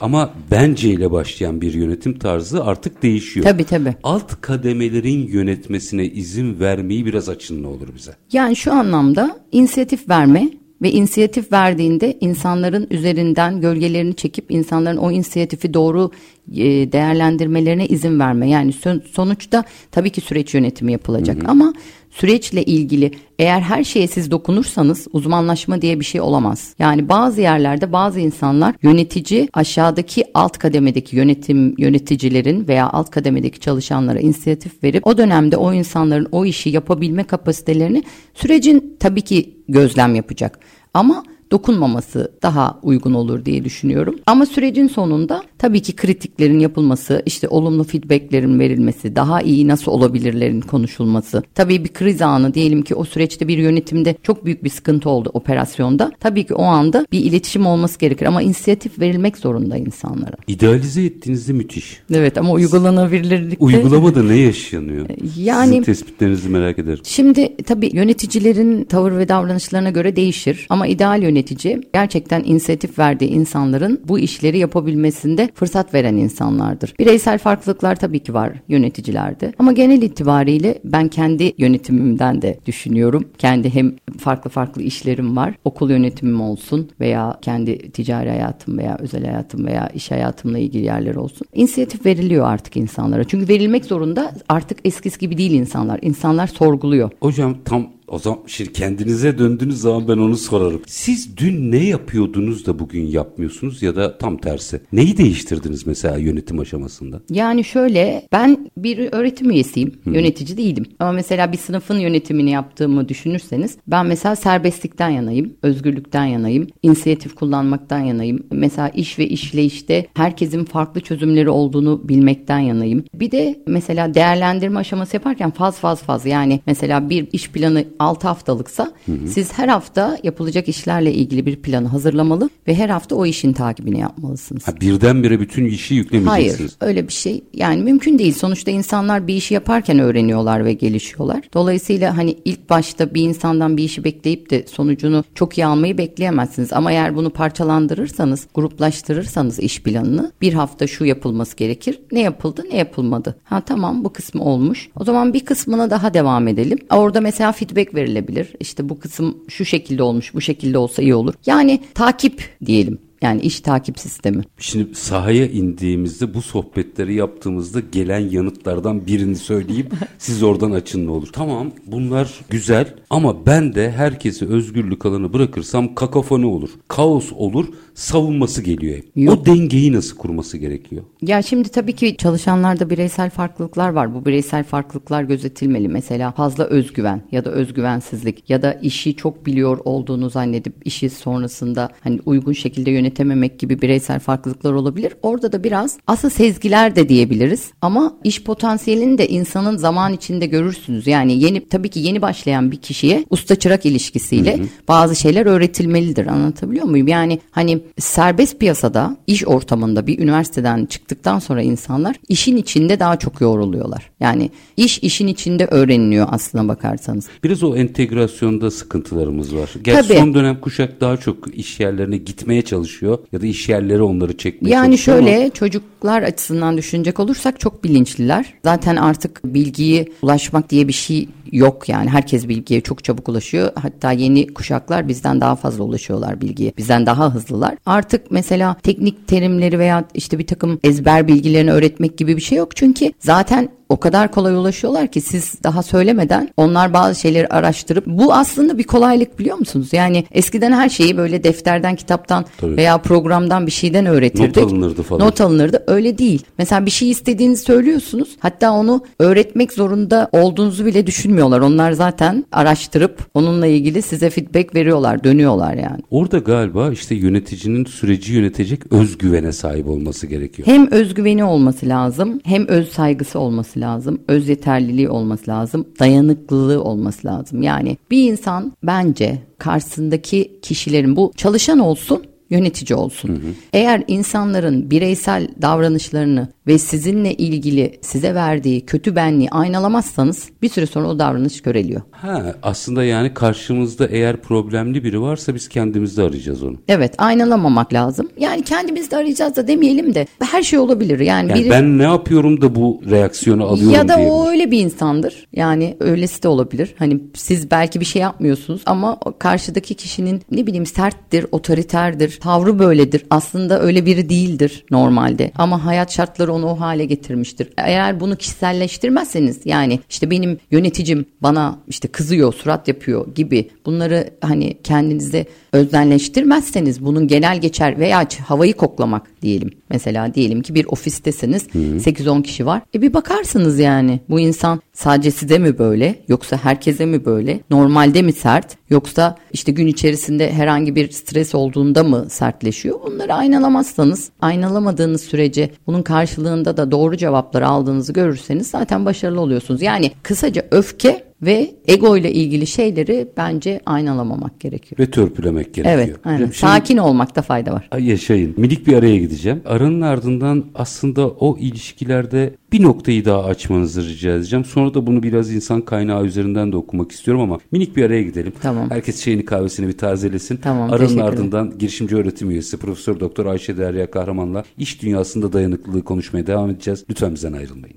Ama 0.00 0.30
bence 0.50 0.90
ile 0.90 1.10
başlayan 1.10 1.60
bir 1.60 1.74
yönetim 1.74 2.18
tarzı 2.18 2.64
artık 2.64 3.02
değişiyor. 3.02 3.44
Tabii 3.46 3.64
tabii. 3.64 3.94
Alt 4.02 4.40
kademelerin 4.40 5.26
yönetmesine 5.26 6.06
izin 6.06 6.60
vermeyi 6.60 7.06
biraz 7.06 7.28
açın 7.28 7.62
ne 7.62 7.66
olur 7.66 7.88
bize. 7.96 8.12
Yani 8.32 8.56
şu 8.56 8.72
anlamda 8.72 9.36
inisiyatif 9.52 10.08
verme 10.08 10.48
ve 10.82 10.90
inisiyatif 10.90 11.52
verdiğinde 11.52 12.18
insanların 12.20 12.86
üzerinden 12.90 13.60
gölgelerini 13.60 14.16
çekip 14.16 14.50
insanların 14.50 14.96
o 14.96 15.10
inisiyatifi 15.10 15.74
doğru 15.74 16.10
e, 16.56 16.92
değerlendirmelerine 16.92 17.86
izin 17.86 18.20
verme. 18.20 18.48
Yani 18.50 18.72
son- 18.72 19.02
sonuçta 19.12 19.64
tabii 19.90 20.10
ki 20.10 20.20
süreç 20.20 20.54
yönetimi 20.54 20.92
yapılacak 20.92 21.36
ama 21.48 21.72
süreçle 22.10 22.64
ilgili 22.64 23.10
eğer 23.38 23.60
her 23.60 23.84
şeye 23.84 24.06
siz 24.06 24.30
dokunursanız 24.30 25.06
uzmanlaşma 25.12 25.82
diye 25.82 26.00
bir 26.00 26.04
şey 26.04 26.20
olamaz. 26.20 26.74
Yani 26.78 27.08
bazı 27.08 27.40
yerlerde 27.40 27.92
bazı 27.92 28.20
insanlar 28.20 28.74
yönetici 28.82 29.48
aşağıdaki 29.52 30.24
alt 30.34 30.58
kademedeki 30.58 31.16
yönetim 31.16 31.74
yöneticilerin 31.78 32.68
veya 32.68 32.90
alt 32.90 33.10
kademedeki 33.10 33.60
çalışanlara 33.60 34.20
inisiyatif 34.20 34.82
verip 34.84 35.06
o 35.06 35.18
dönemde 35.18 35.56
o 35.56 35.72
insanların 35.72 36.28
o 36.32 36.44
işi 36.44 36.70
yapabilme 36.70 37.24
kapasitelerini 37.24 38.02
sürecin 38.34 38.96
tabii 39.00 39.22
ki 39.22 39.54
gözlem 39.68 40.14
yapacak. 40.14 40.58
Ama 40.94 41.24
dokunmaması 41.50 42.32
daha 42.42 42.78
uygun 42.82 43.14
olur 43.14 43.44
diye 43.44 43.64
düşünüyorum. 43.64 44.16
Ama 44.26 44.46
sürecin 44.46 44.88
sonunda 44.88 45.42
tabii 45.58 45.80
ki 45.82 45.96
kritiklerin 45.96 46.58
yapılması, 46.58 47.22
işte 47.26 47.48
olumlu 47.48 47.84
feedbacklerin 47.84 48.58
verilmesi, 48.58 49.16
daha 49.16 49.40
iyi 49.42 49.68
nasıl 49.68 49.92
olabilirlerin 49.92 50.60
konuşulması. 50.60 51.42
Tabii 51.54 51.84
bir 51.84 51.88
kriz 51.88 52.22
anı 52.22 52.54
diyelim 52.54 52.82
ki 52.82 52.94
o 52.94 53.04
süreçte 53.04 53.48
bir 53.48 53.58
yönetimde 53.58 54.14
çok 54.22 54.44
büyük 54.44 54.64
bir 54.64 54.70
sıkıntı 54.70 55.10
oldu 55.10 55.30
operasyonda. 55.34 56.12
Tabii 56.20 56.46
ki 56.46 56.54
o 56.54 56.62
anda 56.62 57.06
bir 57.12 57.20
iletişim 57.24 57.66
olması 57.66 57.98
gerekir 57.98 58.26
ama 58.26 58.42
inisiyatif 58.42 58.98
verilmek 59.00 59.36
zorunda 59.38 59.76
insanlara. 59.76 60.34
İdealize 60.46 61.04
ettiğinizde 61.04 61.52
müthiş. 61.52 62.00
Evet 62.14 62.38
ama 62.38 62.52
uygulanabilirlikte... 62.52 63.64
Uygulamada 63.64 64.22
ne 64.22 64.36
yaşanıyor? 64.36 65.06
Yani- 65.36 65.68
Sizin 65.68 65.82
tespitlerinizi 65.82 66.48
merak 66.48 66.78
ederim. 66.78 67.00
Şimdi 67.04 67.56
tabii 67.66 67.90
yöneticilerin 67.92 68.84
tavır 68.84 69.12
ve 69.18 69.28
davranışlarına 69.28 69.90
göre 69.90 70.16
değişir 70.16 70.66
ama 70.70 70.86
ideal 70.86 71.22
yönetici 71.38 71.80
gerçekten 71.92 72.44
inisiyatif 72.44 72.98
verdiği 72.98 73.30
insanların 73.30 74.00
bu 74.08 74.18
işleri 74.18 74.58
yapabilmesinde 74.58 75.48
fırsat 75.54 75.94
veren 75.94 76.16
insanlardır. 76.16 76.94
Bireysel 76.98 77.38
farklılıklar 77.38 77.96
tabii 77.96 78.20
ki 78.20 78.34
var 78.34 78.52
yöneticilerde 78.68 79.52
ama 79.58 79.72
genel 79.72 80.02
itibariyle 80.02 80.78
ben 80.84 81.08
kendi 81.08 81.52
yönetimimden 81.58 82.42
de 82.42 82.58
düşünüyorum. 82.66 83.24
Kendi 83.38 83.74
hem 83.74 83.96
farklı 84.18 84.50
farklı 84.50 84.82
işlerim 84.82 85.36
var. 85.36 85.54
Okul 85.64 85.90
yönetimim 85.90 86.40
olsun 86.40 86.90
veya 87.00 87.38
kendi 87.42 87.90
ticari 87.92 88.28
hayatım 88.28 88.78
veya 88.78 88.96
özel 89.00 89.24
hayatım 89.24 89.66
veya 89.66 89.88
iş 89.94 90.10
hayatımla 90.10 90.58
ilgili 90.58 90.84
yerler 90.84 91.14
olsun. 91.14 91.46
İnisiyatif 91.54 92.06
veriliyor 92.06 92.46
artık 92.46 92.76
insanlara. 92.76 93.24
Çünkü 93.24 93.48
verilmek 93.48 93.84
zorunda 93.84 94.32
artık 94.48 94.78
eskisi 94.84 95.18
gibi 95.18 95.38
değil 95.38 95.52
insanlar. 95.52 95.98
İnsanlar 96.02 96.46
sorguluyor. 96.46 97.10
Hocam 97.20 97.56
tam 97.64 97.97
o 98.08 98.18
zaman 98.18 98.38
şimdi 98.46 98.72
kendinize 98.72 99.38
döndüğünüz 99.38 99.80
zaman 99.80 100.08
ben 100.08 100.18
onu 100.18 100.36
sorarım. 100.36 100.82
Siz 100.86 101.36
dün 101.36 101.72
ne 101.72 101.84
yapıyordunuz 101.84 102.66
da 102.66 102.78
bugün 102.78 103.06
yapmıyorsunuz 103.06 103.82
ya 103.82 103.96
da 103.96 104.18
tam 104.18 104.36
tersi? 104.36 104.80
Neyi 104.92 105.16
değiştirdiniz 105.16 105.86
mesela 105.86 106.16
yönetim 106.16 106.58
aşamasında? 106.58 107.20
Yani 107.30 107.64
şöyle 107.64 108.28
ben 108.32 108.70
bir 108.76 109.12
öğretim 109.12 109.50
üyesiyim. 109.50 109.92
Yönetici 110.06 110.56
değilim. 110.56 110.84
Ama 110.98 111.12
mesela 111.12 111.52
bir 111.52 111.58
sınıfın 111.58 111.98
yönetimini 111.98 112.50
yaptığımı 112.50 113.08
düşünürseniz 113.08 113.76
ben 113.86 114.06
mesela 114.06 114.36
serbestlikten 114.36 115.08
yanayım. 115.08 115.52
Özgürlükten 115.62 116.24
yanayım. 116.24 116.66
inisiyatif 116.82 117.34
kullanmaktan 117.34 117.98
yanayım. 117.98 118.46
Mesela 118.50 118.88
iş 118.88 119.18
ve 119.18 119.28
işleyişte 119.28 120.06
herkesin 120.14 120.64
farklı 120.64 121.00
çözümleri 121.00 121.50
olduğunu 121.50 122.08
bilmekten 122.08 122.58
yanayım. 122.58 123.04
Bir 123.14 123.30
de 123.30 123.58
mesela 123.66 124.14
değerlendirme 124.14 124.80
aşaması 124.80 125.16
yaparken 125.16 125.50
faz 125.50 125.78
faz 125.78 126.02
faz 126.02 126.26
yani 126.26 126.60
mesela 126.66 127.10
bir 127.10 127.28
iş 127.32 127.50
planı 127.50 127.84
6 127.98 128.28
haftalıksa 128.28 128.92
siz 129.26 129.52
her 129.52 129.68
hafta 129.68 130.18
yapılacak 130.22 130.68
işlerle 130.68 131.12
ilgili 131.12 131.46
bir 131.46 131.56
planı 131.56 131.88
hazırlamalı 131.88 132.50
ve 132.68 132.74
her 132.74 132.88
hafta 132.88 133.16
o 133.16 133.26
işin 133.26 133.52
takibini 133.52 134.00
yapmalısınız. 134.00 134.68
Ha, 134.68 134.80
birdenbire 134.80 135.40
bütün 135.40 135.64
işi 135.64 135.94
yüklemeyeceksiniz. 135.94 136.76
Hayır 136.80 136.90
öyle 136.90 137.08
bir 137.08 137.12
şey 137.12 137.44
yani 137.54 137.82
mümkün 137.82 138.18
değil. 138.18 138.32
Sonuçta 138.32 138.70
insanlar 138.70 139.26
bir 139.26 139.34
işi 139.34 139.54
yaparken 139.54 139.98
öğreniyorlar 139.98 140.64
ve 140.64 140.72
gelişiyorlar. 140.72 141.44
Dolayısıyla 141.54 142.16
hani 142.16 142.36
ilk 142.44 142.70
başta 142.70 143.14
bir 143.14 143.22
insandan 143.22 143.76
bir 143.76 143.84
işi 143.84 144.04
bekleyip 144.04 144.50
de 144.50 144.66
sonucunu 144.66 145.24
çok 145.34 145.58
iyi 145.58 145.66
almayı 145.66 145.98
bekleyemezsiniz. 145.98 146.72
Ama 146.72 146.92
eğer 146.92 147.16
bunu 147.16 147.30
parçalandırırsanız, 147.30 148.46
gruplaştırırsanız 148.54 149.58
iş 149.60 149.82
planını 149.82 150.32
bir 150.40 150.52
hafta 150.52 150.86
şu 150.86 151.04
yapılması 151.04 151.56
gerekir. 151.56 152.00
Ne 152.12 152.20
yapıldı 152.20 152.64
ne 152.72 152.76
yapılmadı. 152.76 153.36
Ha 153.44 153.60
tamam 153.60 154.04
bu 154.04 154.12
kısmı 154.12 154.44
olmuş. 154.44 154.88
O 155.00 155.04
zaman 155.04 155.34
bir 155.34 155.40
kısmına 155.44 155.90
daha 155.90 156.14
devam 156.14 156.48
edelim. 156.48 156.78
Orada 156.90 157.20
mesela 157.20 157.52
feedback 157.52 157.87
verilebilir. 157.94 158.52
İşte 158.60 158.88
bu 158.88 158.98
kısım 158.98 159.38
şu 159.48 159.64
şekilde 159.64 160.02
olmuş 160.02 160.34
bu 160.34 160.40
şekilde 160.40 160.78
olsa 160.78 161.02
iyi 161.02 161.14
olur. 161.14 161.34
Yani 161.46 161.80
takip 161.94 162.56
diyelim. 162.66 163.07
Yani 163.22 163.40
iş 163.40 163.60
takip 163.60 163.98
sistemi. 163.98 164.42
Şimdi 164.58 164.94
sahaya 164.94 165.46
indiğimizde 165.46 166.34
bu 166.34 166.42
sohbetleri 166.42 167.14
yaptığımızda 167.14 167.80
gelen 167.92 168.30
yanıtlardan 168.30 169.06
birini 169.06 169.36
söyleyeyim. 169.36 169.88
siz 170.18 170.42
oradan 170.42 170.70
açın 170.70 171.06
ne 171.06 171.10
olur. 171.10 171.28
Tamam 171.32 171.70
bunlar 171.86 172.34
güzel 172.50 172.94
ama 173.10 173.46
ben 173.46 173.74
de 173.74 173.90
herkesi 173.90 174.46
özgürlük 174.46 175.06
alanı 175.06 175.32
bırakırsam 175.32 175.94
kakafoni 175.94 176.46
olur. 176.46 176.70
Kaos 176.88 177.32
olur 177.32 177.66
savunması 177.94 178.62
geliyor 178.62 178.96
hep. 178.96 179.10
Yok. 179.16 179.38
O 179.42 179.46
dengeyi 179.46 179.92
nasıl 179.92 180.16
kurması 180.16 180.58
gerekiyor? 180.58 181.02
Ya 181.22 181.42
şimdi 181.42 181.68
tabii 181.68 181.92
ki 181.92 182.16
çalışanlarda 182.16 182.90
bireysel 182.90 183.30
farklılıklar 183.30 183.88
var. 183.88 184.14
Bu 184.14 184.24
bireysel 184.26 184.64
farklılıklar 184.64 185.22
gözetilmeli. 185.22 185.88
Mesela 185.88 186.32
fazla 186.32 186.64
özgüven 186.64 187.22
ya 187.32 187.44
da 187.44 187.50
özgüvensizlik 187.50 188.50
ya 188.50 188.62
da 188.62 188.72
işi 188.72 189.16
çok 189.16 189.46
biliyor 189.46 189.78
olduğunu 189.84 190.30
zannedip 190.30 190.74
işi 190.84 191.10
sonrasında 191.10 191.90
hani 192.00 192.20
uygun 192.26 192.52
şekilde 192.52 192.90
yönetememek 193.08 193.58
gibi 193.58 193.82
bireysel 193.82 194.20
farklılıklar 194.20 194.72
olabilir. 194.72 195.12
Orada 195.22 195.52
da 195.52 195.64
biraz 195.64 195.98
aslında 196.06 196.34
sezgiler 196.34 196.96
de 196.96 197.08
diyebiliriz. 197.08 197.70
Ama 197.82 198.14
iş 198.24 198.42
potansiyelini 198.42 199.18
de 199.18 199.28
insanın 199.28 199.76
zaman 199.76 200.12
içinde 200.12 200.46
görürsünüz. 200.46 201.06
Yani 201.06 201.42
yeni 201.44 201.68
tabii 201.68 201.88
ki 201.88 202.00
yeni 202.00 202.22
başlayan 202.22 202.70
bir 202.70 202.76
kişiye 202.76 203.24
usta 203.30 203.56
çırak 203.56 203.86
ilişkisiyle 203.86 204.58
bazı 204.88 205.16
şeyler 205.16 205.46
öğretilmelidir. 205.46 206.26
Anlatabiliyor 206.26 206.84
muyum? 206.84 207.08
Yani 207.08 207.40
hani 207.50 207.80
serbest 207.98 208.60
piyasada 208.60 209.16
iş 209.26 209.46
ortamında 209.46 210.06
bir 210.06 210.18
üniversiteden 210.18 210.86
çıktıktan 210.86 211.38
sonra 211.38 211.62
insanlar 211.62 212.16
işin 212.28 212.56
içinde 212.56 213.00
daha 213.00 213.18
çok 213.18 213.40
yoğruluyorlar. 213.40 214.10
Yani 214.20 214.50
iş 214.76 214.98
işin 214.98 215.26
içinde 215.26 215.66
öğreniliyor 215.66 216.26
aslına 216.30 216.68
bakarsanız. 216.68 217.28
Biraz 217.44 217.62
o 217.62 217.76
entegrasyonda 217.76 218.70
sıkıntılarımız 218.70 219.56
var. 219.56 219.70
Gerçi 219.82 220.08
Tabii. 220.08 220.18
son 220.18 220.34
dönem 220.34 220.60
kuşak 220.60 221.00
daha 221.00 221.16
çok 221.16 221.54
iş 221.54 221.80
yerlerine 221.80 222.16
gitmeye 222.16 222.62
çalışıyor 222.62 222.97
ya 223.32 223.40
da 223.40 223.46
iş 223.46 223.68
yerleri 223.68 224.02
onları 224.02 224.36
çekmeye 224.36 224.70
Yani 224.74 224.86
çalışıyor 224.86 225.18
ama- 225.18 225.28
şöyle 225.28 225.50
çocuklar 225.50 226.22
açısından 226.22 226.76
düşünecek 226.76 227.20
olursak 227.20 227.60
çok 227.60 227.84
bilinçliler. 227.84 228.54
Zaten 228.64 228.96
artık 228.96 229.40
bilgiyi 229.44 230.12
ulaşmak 230.22 230.70
diye 230.70 230.88
bir 230.88 230.92
şey 230.92 231.28
yok 231.52 231.88
yani. 231.88 232.10
Herkes 232.10 232.48
bilgiye 232.48 232.80
çok 232.80 233.04
çabuk 233.04 233.28
ulaşıyor. 233.28 233.72
Hatta 233.74 234.12
yeni 234.12 234.46
kuşaklar 234.46 235.08
bizden 235.08 235.40
daha 235.40 235.56
fazla 235.56 235.84
ulaşıyorlar 235.84 236.40
bilgiye. 236.40 236.72
Bizden 236.76 237.06
daha 237.06 237.34
hızlılar. 237.34 237.74
Artık 237.86 238.30
mesela 238.30 238.76
teknik 238.82 239.26
terimleri 239.28 239.78
veya 239.78 240.04
işte 240.14 240.38
bir 240.38 240.46
takım 240.46 240.80
ezber 240.84 241.28
bilgilerini 241.28 241.72
öğretmek 241.72 242.18
gibi 242.18 242.36
bir 242.36 242.42
şey 242.42 242.58
yok. 242.58 242.76
Çünkü 242.76 243.12
zaten 243.20 243.68
o 243.88 243.96
kadar 243.96 244.30
kolay 244.30 244.54
ulaşıyorlar 244.54 245.08
ki 245.08 245.20
siz 245.20 245.62
daha 245.64 245.82
söylemeden 245.82 246.48
onlar 246.56 246.92
bazı 246.92 247.20
şeyleri 247.20 247.46
araştırıp 247.46 248.06
bu 248.06 248.34
aslında 248.34 248.78
bir 248.78 248.84
kolaylık 248.84 249.38
biliyor 249.38 249.58
musunuz? 249.58 249.88
Yani 249.92 250.24
eskiden 250.30 250.72
her 250.72 250.88
şeyi 250.88 251.16
böyle 251.16 251.44
defterden, 251.44 251.96
kitaptan 251.96 252.44
Tabii. 252.58 252.76
veya 252.76 252.98
programdan 252.98 253.66
bir 253.66 253.72
şeyden 253.72 254.06
öğretirdik. 254.06 254.56
Not 254.56 254.72
alınırdı 254.72 255.02
falan. 255.02 255.26
Not 255.26 255.40
alınırdı. 255.40 255.84
Öyle 255.86 256.18
değil. 256.18 256.42
Mesela 256.58 256.86
bir 256.86 256.90
şey 256.90 257.10
istediğinizi 257.10 257.62
söylüyorsunuz. 257.62 258.28
Hatta 258.40 258.72
onu 258.72 259.04
öğretmek 259.18 259.72
zorunda 259.72 260.28
olduğunuzu 260.32 260.86
bile 260.86 261.06
düşünmüyorlar. 261.06 261.60
Onlar 261.60 261.92
zaten 261.92 262.44
araştırıp 262.52 263.26
onunla 263.34 263.66
ilgili 263.66 264.02
size 264.02 264.30
feedback 264.30 264.74
veriyorlar, 264.74 265.24
dönüyorlar 265.24 265.74
yani. 265.74 266.00
Orada 266.10 266.38
galiba 266.38 266.92
işte 266.92 267.14
yöneticinin 267.14 267.84
süreci 267.84 268.32
yönetecek 268.32 268.92
özgüvene 268.92 269.52
sahip 269.52 269.88
olması 269.88 270.26
gerekiyor. 270.26 270.68
Hem 270.68 270.90
özgüveni 270.90 271.44
olması 271.44 271.88
lazım, 271.88 272.40
hem 272.44 272.66
öz 272.66 272.88
saygısı 272.88 273.38
olması 273.38 273.77
lazım, 273.80 274.20
öz 274.28 274.48
yeterliliği 274.48 275.08
olması 275.08 275.50
lazım, 275.50 275.86
dayanıklılığı 276.00 276.84
olması 276.84 277.26
lazım. 277.26 277.62
Yani 277.62 277.96
bir 278.10 278.30
insan 278.30 278.72
bence 278.82 279.38
karşısındaki 279.58 280.58
kişilerin 280.62 281.16
bu 281.16 281.32
çalışan 281.36 281.78
olsun, 281.78 282.22
yönetici 282.50 282.96
olsun. 282.96 283.42
Eğer 283.72 284.02
insanların 284.08 284.90
bireysel 284.90 285.48
davranışlarını 285.62 286.48
ve 286.66 286.78
sizinle 286.78 287.34
ilgili 287.34 287.98
size 288.00 288.34
verdiği 288.34 288.86
kötü 288.86 289.16
benliği 289.16 289.50
aynalamazsanız 289.50 290.48
bir 290.62 290.68
süre 290.68 290.86
sonra 290.86 291.08
o 291.08 291.18
davranış 291.18 291.60
köreliyor. 291.62 292.00
Ha, 292.10 292.54
aslında 292.62 293.04
yani 293.04 293.34
karşımızda 293.34 294.06
eğer 294.06 294.36
problemli 294.36 295.04
biri 295.04 295.20
varsa 295.20 295.54
biz 295.54 295.68
kendimizde 295.68 296.22
arayacağız 296.22 296.62
onu. 296.62 296.76
Evet 296.88 297.14
aynalamamak 297.18 297.92
lazım. 297.92 298.28
Yani 298.38 298.62
kendimizde 298.62 299.16
arayacağız 299.16 299.56
da 299.56 299.68
demeyelim 299.68 300.14
de 300.14 300.26
her 300.40 300.62
şey 300.62 300.78
olabilir. 300.78 301.20
Yani, 301.20 301.50
Yani 301.50 301.60
biri... 301.60 301.70
ben 301.70 301.98
ne 301.98 302.02
yapıyorum 302.02 302.60
da 302.60 302.74
bu 302.74 303.00
reaksiyonu 303.10 303.64
alıyorum 303.64 303.94
Ya 303.94 304.08
da 304.08 304.18
o 304.18 304.48
öyle 304.48 304.70
bir 304.70 304.80
insandır. 304.80 305.46
Yani 305.52 305.96
öylesi 306.00 306.42
de 306.42 306.48
olabilir. 306.48 306.94
Hani 306.98 307.20
siz 307.34 307.70
belki 307.70 308.00
bir 308.00 308.04
şey 308.04 308.22
yapmıyorsunuz 308.22 308.82
ama 308.86 309.18
karşıdaki 309.38 309.94
kişinin 309.94 310.42
ne 310.50 310.66
bileyim 310.66 310.86
serttir, 310.86 311.46
otoriterdir, 311.52 312.37
tavrı 312.40 312.78
böyledir. 312.78 313.24
Aslında 313.30 313.80
öyle 313.80 314.06
biri 314.06 314.28
değildir 314.28 314.84
normalde. 314.90 315.52
Ama 315.56 315.84
hayat 315.84 316.12
şartları 316.12 316.52
onu 316.52 316.66
o 316.66 316.80
hale 316.80 317.04
getirmiştir. 317.04 317.68
Eğer 317.76 318.20
bunu 318.20 318.36
kişiselleştirmezseniz 318.36 319.60
yani 319.64 320.00
işte 320.10 320.30
benim 320.30 320.58
yöneticim 320.70 321.26
bana 321.40 321.78
işte 321.88 322.08
kızıyor, 322.08 322.54
surat 322.54 322.88
yapıyor 322.88 323.34
gibi 323.34 323.70
bunları 323.86 324.30
hani 324.40 324.78
kendinize 324.84 325.46
öznelleştirmezseniz 325.72 327.04
bunun 327.04 327.26
genel 327.26 327.60
geçer 327.60 327.98
veya 327.98 328.26
havayı 328.46 328.74
koklamak 328.74 329.42
diyelim. 329.42 329.70
Mesela 329.90 330.34
diyelim 330.34 330.62
ki 330.62 330.74
bir 330.74 330.84
ofistesiniz 330.84 331.66
8-10 331.66 332.42
kişi 332.42 332.66
var. 332.66 332.82
E 332.94 333.02
bir 333.02 333.14
bakarsınız 333.14 333.78
yani 333.78 334.20
bu 334.28 334.40
insan 334.40 334.80
sadece 334.92 335.30
size 335.30 335.58
mi 335.58 335.78
böyle 335.78 336.14
yoksa 336.28 336.56
herkese 336.56 337.06
mi 337.06 337.24
böyle? 337.24 337.60
Normalde 337.70 338.22
mi 338.22 338.32
sert 338.32 338.76
yoksa 338.90 339.36
işte 339.52 339.72
gün 339.72 339.86
içerisinde 339.86 340.52
herhangi 340.52 340.94
bir 340.94 341.10
stres 341.10 341.54
olduğunda 341.54 342.04
mı 342.04 342.26
sertleşiyor? 342.30 343.00
Bunları 343.06 343.34
aynalamazsanız 343.34 344.30
aynalamadığınız 344.40 345.20
sürece 345.20 345.70
bunun 345.86 346.02
karşılığında 346.02 346.76
da 346.76 346.90
doğru 346.90 347.16
cevapları 347.16 347.68
aldığınızı 347.68 348.12
görürseniz 348.12 348.66
zaten 348.66 349.04
başarılı 349.04 349.40
oluyorsunuz. 349.40 349.82
Yani 349.82 350.12
kısaca 350.22 350.66
öfke 350.70 351.27
ve 351.42 351.74
ego 351.88 352.16
ile 352.16 352.32
ilgili 352.32 352.66
şeyleri 352.66 353.28
bence 353.36 353.80
aynalamamak 353.86 354.60
gerekiyor. 354.60 354.98
Ve 354.98 355.10
törpülemek 355.10 355.74
gerekiyor. 355.74 355.98
Evet, 355.98 356.16
aynen. 356.24 356.38
Şimdi- 356.38 356.56
Sakin 356.56 356.96
olmakta 356.96 357.42
fayda 357.42 357.72
var. 357.72 357.88
Ay 357.90 358.08
yaşayın. 358.08 358.54
Minik 358.56 358.86
bir 358.86 358.92
araya 358.96 359.16
gideceğim. 359.16 359.62
Aranın 359.64 360.00
ardından 360.00 360.64
aslında 360.74 361.28
o 361.28 361.58
ilişkilerde 361.58 362.54
bir 362.72 362.82
noktayı 362.82 363.24
daha 363.24 363.44
açmanızı 363.44 364.08
rica 364.08 364.34
edeceğim. 364.34 364.64
Sonra 364.64 364.94
da 364.94 365.06
bunu 365.06 365.22
biraz 365.22 365.52
insan 365.54 365.80
kaynağı 365.80 366.24
üzerinden 366.24 366.72
de 366.72 366.76
okumak 366.76 367.12
istiyorum 367.12 367.42
ama 367.42 367.58
minik 367.72 367.96
bir 367.96 368.04
araya 368.04 368.22
gidelim. 368.22 368.52
Tamam. 368.62 368.90
Herkes 368.90 369.22
çayını 369.24 369.44
kahvesini 369.44 369.88
bir 369.88 369.98
tazelesin. 369.98 370.56
Tamam, 370.56 370.92
Aranın 370.92 371.18
ardından 371.18 371.78
girişimci 371.78 372.16
öğretim 372.16 372.50
üyesi 372.50 372.76
Profesör 372.76 373.20
Doktor 373.20 373.46
Ayşe 373.46 373.76
Derya 373.78 374.10
Kahraman'la 374.10 374.64
iş 374.78 375.02
dünyasında 375.02 375.52
dayanıklılığı 375.52 376.02
konuşmaya 376.04 376.46
devam 376.46 376.70
edeceğiz. 376.70 377.04
Lütfen 377.10 377.34
bizden 377.34 377.52
ayrılmayın. 377.52 377.96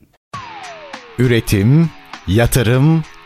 Üretim, 1.19 1.89
yatırım, 2.27 3.01